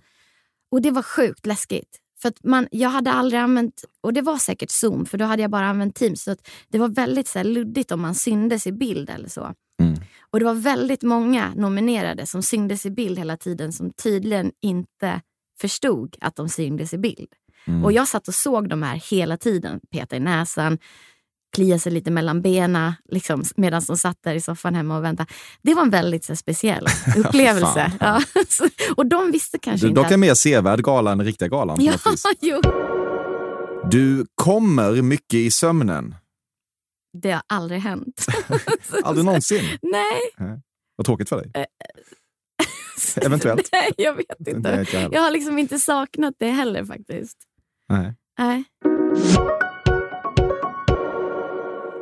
Och 0.73 0.83
det 0.83 0.91
var 0.91 1.03
sjukt 1.03 1.47
läskigt. 1.47 1.99
För 2.23 2.33
man, 2.45 2.69
jag 2.71 2.91
hade 2.91 3.13
aldrig 3.13 3.41
använt, 3.41 3.85
och 4.01 4.13
det 4.13 4.23
var 4.23 4.39
säkert 4.39 4.71
Zoom 4.71 5.07
för 5.07 5.19
då 5.19 5.25
hade 5.25 5.43
jag 5.43 5.51
bara 5.51 5.67
använt 5.67 5.95
Teams. 5.95 6.23
Så 6.23 6.37
det 6.69 6.79
var 6.79 6.89
väldigt 6.89 7.29
så 7.29 7.39
här, 7.39 7.45
luddigt 7.45 7.93
om 7.93 8.01
man 8.01 8.15
syndes 8.15 8.67
i 8.67 8.73
bild 8.73 9.11
eller 9.11 9.29
så. 9.29 9.55
Mm. 9.83 9.95
Och 10.31 10.39
det 10.39 10.45
var 10.45 10.55
väldigt 10.55 11.03
många 11.03 11.53
nominerade 11.57 12.27
som 12.27 12.43
syndes 12.43 12.87
i 12.87 12.91
bild 12.91 13.19
hela 13.19 13.37
tiden 13.37 13.73
som 13.73 13.91
tydligen 13.93 14.53
inte 14.63 15.21
förstod 15.61 16.17
att 16.21 16.37
de 16.37 16.49
syndes 16.49 16.95
i 16.95 16.99
bild. 16.99 17.29
Mm. 17.67 17.85
Och 17.85 17.93
jag 17.93 18.09
satt 18.09 18.29
och 18.29 18.35
såg 18.35 18.69
de 18.69 18.83
här 18.83 18.97
hela 19.11 19.37
tiden. 19.37 19.81
Peta 19.93 20.17
i 20.17 20.21
näsan, 20.21 20.79
klia 21.57 21.79
sig 21.79 21.93
lite 21.93 22.11
mellan 22.11 22.43
benen 22.43 22.93
liksom, 23.09 23.45
medan 23.57 23.83
de 23.87 23.97
satt 23.97 24.17
där 24.25 24.35
i 24.35 24.41
soffan 24.41 24.75
hemma 24.75 24.97
och 24.97 25.05
väntade. 25.05 25.33
Det 25.63 25.75
var 25.75 25.83
en 25.83 25.91
väldigt 25.91 26.25
så, 26.25 26.37
speciell 26.37 26.87
upplevelse. 27.17 27.93
ja, 28.01 28.23
och 28.97 29.07
de 29.07 29.31
visste 29.33 29.59
kanske 29.59 29.87
Du, 29.87 29.89
inte 29.89 30.03
dock 30.03 30.11
en 30.11 30.21
mer 30.21 30.35
sevärd 30.35 30.83
gala 30.83 31.13
än 31.13 31.25
riktiga 31.25 31.49
galan. 31.49 31.77
Ja, 31.81 31.95
jo. 32.41 32.61
Du 33.91 34.27
kommer 34.35 35.03
mycket 35.03 35.35
i 35.35 35.51
sömnen. 35.51 36.15
Det 37.23 37.31
har 37.33 37.43
aldrig 37.47 37.81
hänt. 37.81 38.27
Aldrig 39.05 39.25
någonsin. 39.25 39.65
Nej. 39.83 40.57
Vad 40.97 41.07
tråkigt 41.07 41.29
för 41.29 41.37
dig. 41.37 41.51
Eh, 41.55 41.65
Eventuellt. 43.27 43.69
Nej, 43.73 43.91
jag 43.97 44.15
vet 44.15 44.49
inte. 44.49 44.87
jag. 44.93 45.15
Jag 45.15 45.21
har 45.21 45.31
liksom 45.31 45.59
inte 45.59 45.79
saknat 45.79 46.35
det 46.39 46.49
heller 46.49 46.85
faktiskt. 46.85 47.37
Nej. 47.91 48.15
Nej. 48.39 48.65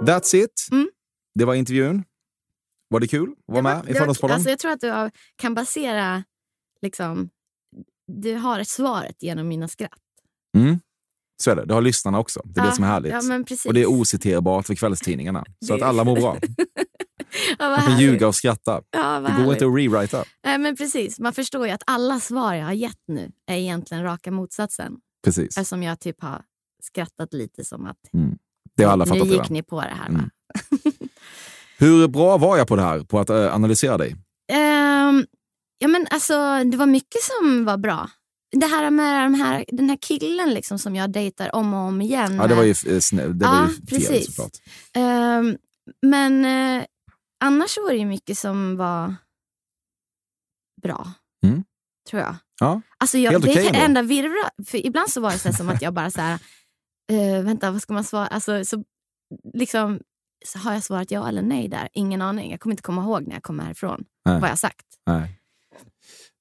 That's 0.07 0.35
it. 0.35 0.69
Mm. 0.73 0.89
Det 1.35 1.45
var 1.45 1.55
intervjun. 1.55 2.05
Var 2.89 3.01
det 3.01 3.09
kul 3.09 3.31
att 3.49 3.53
vara 3.53 3.63
med 3.63 3.85
i 3.89 3.93
Det 3.93 3.99
Fördomspodden? 3.99 4.35
Alltså 4.35 4.51
jag 4.51 4.59
tror 4.59 4.71
att 4.71 4.81
du 4.81 4.91
har, 4.91 5.11
kan 5.37 5.55
basera, 5.55 6.25
liksom, 6.83 7.31
du 8.13 8.35
har 8.35 8.65
svaret 8.65 9.23
genom 9.23 9.49
mina 9.49 9.69
skratt. 9.69 9.93
Mm. 10.57 10.81
Så 11.43 11.51
är 11.51 11.57
det. 11.57 11.65
Det 11.65 11.75
har 11.75 11.83
lyssnarna 11.83 12.19
också. 12.19 12.41
Det 12.45 12.61
är 12.61 12.65
det 12.65 12.69
Ja, 12.69 12.75
som 12.75 12.85
är 12.85 12.89
härligt. 12.89 13.13
ja, 13.13 13.45
och 13.69 13.75
det 13.75 13.83
är 13.83 13.87
ociterbart 13.87 14.67
för 14.67 14.75
kvällstidningarna. 14.75 15.45
Så 15.67 15.77
Det- 15.77 15.83
att 15.83 15.89
alla 15.89 16.05
mår 16.05 16.17
bra. 16.17 16.37
Ja, 17.59 17.69
Man 17.69 17.81
kan 17.81 17.99
ljuga 18.01 18.29
och 18.29 18.35
skratta. 18.35 18.83
Ja, 18.91 19.21
Det 19.21 19.45
går 19.45 19.53
inte 19.53 19.67
att 19.67 19.75
rewrita. 19.77 20.25
Nej, 20.45 20.59
men 20.59 20.77
precis. 20.77 21.19
Man 21.19 21.33
förstår 21.33 21.67
ju 21.67 21.73
att 21.73 21.83
alla 21.87 22.21
svar 22.21 22.55
jag 22.55 22.65
har 22.67 22.73
gett 22.73 22.99
nu 23.09 23.33
är 23.47 23.57
egentligen 23.57 24.03
raka 24.03 24.31
motsatsen. 24.31 24.97
Precis. 25.29 25.57
Eftersom 25.59 25.83
jag 25.83 26.01
typ 26.01 26.23
har 26.23 26.43
skrattat 26.83 27.33
lite 27.33 27.65
som 27.65 27.87
att 27.87 27.97
Det 28.77 28.85
har 28.85 28.93
alla 28.93 29.05
nu 29.05 29.15
gick 29.19 29.33
redan. 29.33 29.47
ni 29.51 29.63
på 29.63 29.81
det 29.81 29.95
här. 30.01 30.09
Mm. 30.09 30.31
Hur 31.79 32.09
bra 32.09 32.39
var 32.39 32.57
jag 32.59 32.69
på 32.69 32.77
det 32.77 32.83
här? 32.83 33.01
På 33.05 33.19
att 33.19 33.31
eh, 33.31 33.55
analysera 33.55 33.99
dig? 33.99 34.17
Ehm, 34.53 35.27
ja, 35.79 35.89
men 35.89 36.07
alltså, 36.11 36.65
det 36.65 36.77
var 36.77 36.87
mycket 36.87 37.23
som 37.23 37.65
var 37.65 37.77
bra. 37.77 38.11
Det 38.57 38.67
här 38.67 38.91
med 38.91 39.25
de 39.25 39.35
här, 39.35 39.65
den 39.69 39.89
här 39.89 39.99
killen 40.01 40.55
liksom, 40.55 40.79
som 40.79 40.97
jag 40.97 41.11
dejtar 41.13 41.55
om 41.55 41.75
och 41.75 41.81
om 41.81 42.01
igen. 42.03 42.35
Ja, 42.35 42.47
det 42.47 42.55
var 42.55 42.63
ju, 42.63 42.71
eh, 42.71 43.29
det 43.29 43.47
var 43.47 43.55
Ja, 43.55 43.69
ju 43.69 43.75
fel 43.75 43.87
precis. 43.87 44.27
såklart. 44.27 44.53
Ehm, 44.95 45.57
men 46.03 46.45
eh, 46.45 46.85
annars 47.45 47.77
var 47.77 47.91
det 47.91 47.99
ju 47.99 48.07
mycket 48.07 48.39
som 48.39 48.77
var 48.77 49.15
bra. 50.83 51.13
Mm. 51.47 51.65
Tror 52.11 52.23
jag. 52.23 52.37
Ja. 52.61 52.81
Alltså 52.99 53.19
jag, 53.19 53.31
Helt 53.33 53.45
det 53.45 53.55
kan 53.55 53.67
ändå. 53.67 53.79
ända 53.79 54.03
virvla. 54.03 54.51
För 54.67 54.87
ibland 54.87 55.11
så 55.11 55.21
var 55.21 55.31
det 55.31 55.39
så 55.39 55.49
här 55.49 55.57
som 55.57 55.69
att 55.69 55.83
jag 55.83 55.95
bara 55.95 56.11
så 56.11 56.21
här, 56.21 56.35
eh, 57.13 57.43
vänta 57.45 57.71
vad 57.71 57.83
ska 57.83 57.93
man 57.93 58.05
svara? 58.05 58.27
Alltså, 58.27 58.65
så, 58.65 58.85
liksom, 59.55 60.01
så 60.47 60.59
har 60.59 60.73
jag 60.73 60.83
svarat 60.83 61.11
ja 61.11 61.29
eller 61.29 61.43
nej 61.43 61.69
där? 61.69 61.89
Ingen 61.93 62.23
aning. 62.23 62.51
Jag 62.51 62.61
kommer 62.61 62.73
inte 62.73 62.83
komma 62.83 63.03
ihåg 63.03 63.27
när 63.27 63.35
jag 63.35 63.43
kommer 63.43 63.65
härifrån 63.65 64.05
Nej. 64.25 64.41
vad 64.41 64.51
jag 64.51 64.59
sagt. 64.59 64.87
Nej. 65.07 65.35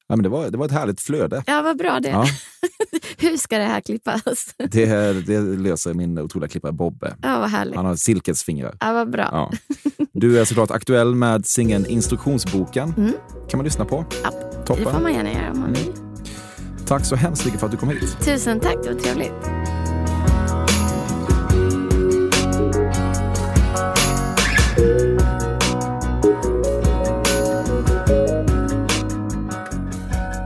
Ja, 0.09 0.15
men 0.15 0.23
det, 0.23 0.29
var, 0.29 0.49
det 0.49 0.57
var 0.57 0.65
ett 0.65 0.71
härligt 0.71 1.01
flöde. 1.01 1.43
Ja, 1.47 1.61
vad 1.61 1.77
bra 1.77 1.99
det. 1.99 2.09
Ja. 2.09 2.25
Hur 3.17 3.37
ska 3.37 3.57
det 3.57 3.63
här 3.63 3.81
klippas? 3.81 4.55
Det, 4.57 5.13
det 5.27 5.39
löser 5.39 5.93
min 5.93 6.19
otroliga 6.19 6.49
klippare 6.49 6.71
Bobbe. 6.71 7.15
Ja, 7.21 7.39
vad 7.39 7.49
härligt. 7.49 7.75
Han 7.75 7.85
har 7.85 7.95
silkesfingrar. 7.95 8.77
Ja, 8.79 8.93
vad 8.93 9.11
bra. 9.11 9.29
Ja. 9.31 9.51
Du 10.13 10.39
är 10.39 10.45
såklart 10.45 10.71
aktuell 10.71 11.15
med 11.15 11.45
singeln 11.45 11.85
Instruktionsboken. 11.85 12.93
Mm. 12.97 13.13
kan 13.49 13.57
man 13.57 13.65
lyssna 13.65 13.85
på. 13.85 14.05
Ja, 14.23 14.46
Toppen. 14.67 14.83
Det 14.85 14.91
får 14.91 14.99
man 14.99 15.13
gärna 15.13 15.33
göra 15.33 15.51
om 15.51 15.59
man 15.59 15.73
vill. 15.73 15.93
Tack 16.85 17.05
så 17.05 17.15
hemskt 17.15 17.45
mycket 17.45 17.59
för 17.59 17.67
att 17.67 17.71
du 17.71 17.77
kom 17.77 17.89
hit. 17.89 18.17
Tusen 18.21 18.59
tack, 18.59 18.75
det 18.83 18.93
var 18.93 18.99
trevligt. 18.99 19.33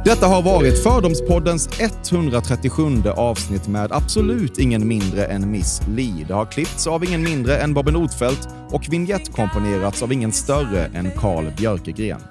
Detta 0.06 0.28
har 0.28 0.42
varit 0.42 0.84
Fördomspoddens 0.84 1.70
137 1.80 2.84
avsnitt 3.16 3.68
med 3.68 3.92
absolut 3.92 4.60
ingen 4.60 4.88
mindre 4.88 5.26
än 5.26 5.52
Miss 5.52 5.82
Li. 5.88 6.26
Det 6.28 6.34
har 6.34 6.46
klippts 6.46 6.88
av 6.88 7.04
ingen 7.04 7.24
mindre 7.24 7.58
än 7.58 7.74
Bobben 7.74 7.94
Nordfeldt 7.94 8.48
och 8.70 8.88
vignettkomponerats 8.90 10.04
av 10.04 10.14
ingen 10.14 10.32
större 10.32 10.86
än 10.86 11.12
Carl 11.18 11.52
Björkegren. 11.58 12.22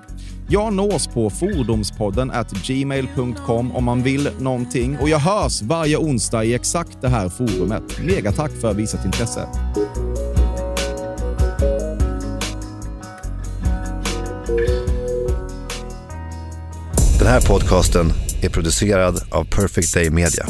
Jag 0.53 0.73
nås 0.73 1.07
på 1.07 1.31
fordomspodden 1.31 2.31
at 2.31 2.51
gmail.com 2.51 3.77
om 3.77 3.85
man 3.85 4.03
vill 4.03 4.29
någonting 4.39 4.99
och 4.99 5.09
jag 5.09 5.19
hörs 5.19 5.63
varje 5.63 5.97
onsdag 5.97 6.45
i 6.45 6.55
exakt 6.55 7.01
det 7.01 7.09
här 7.09 7.29
forumet. 7.29 7.83
Mega 8.01 8.33
tack 8.33 8.53
för 8.61 8.75
visat 8.75 9.05
intresse. 9.05 9.49
Den 17.19 17.29
här 17.29 17.41
podcasten 17.49 18.13
är 18.43 18.49
producerad 18.49 19.23
av 19.31 19.45
Perfect 19.45 19.95
Day 19.95 20.11
Media. 20.11 20.47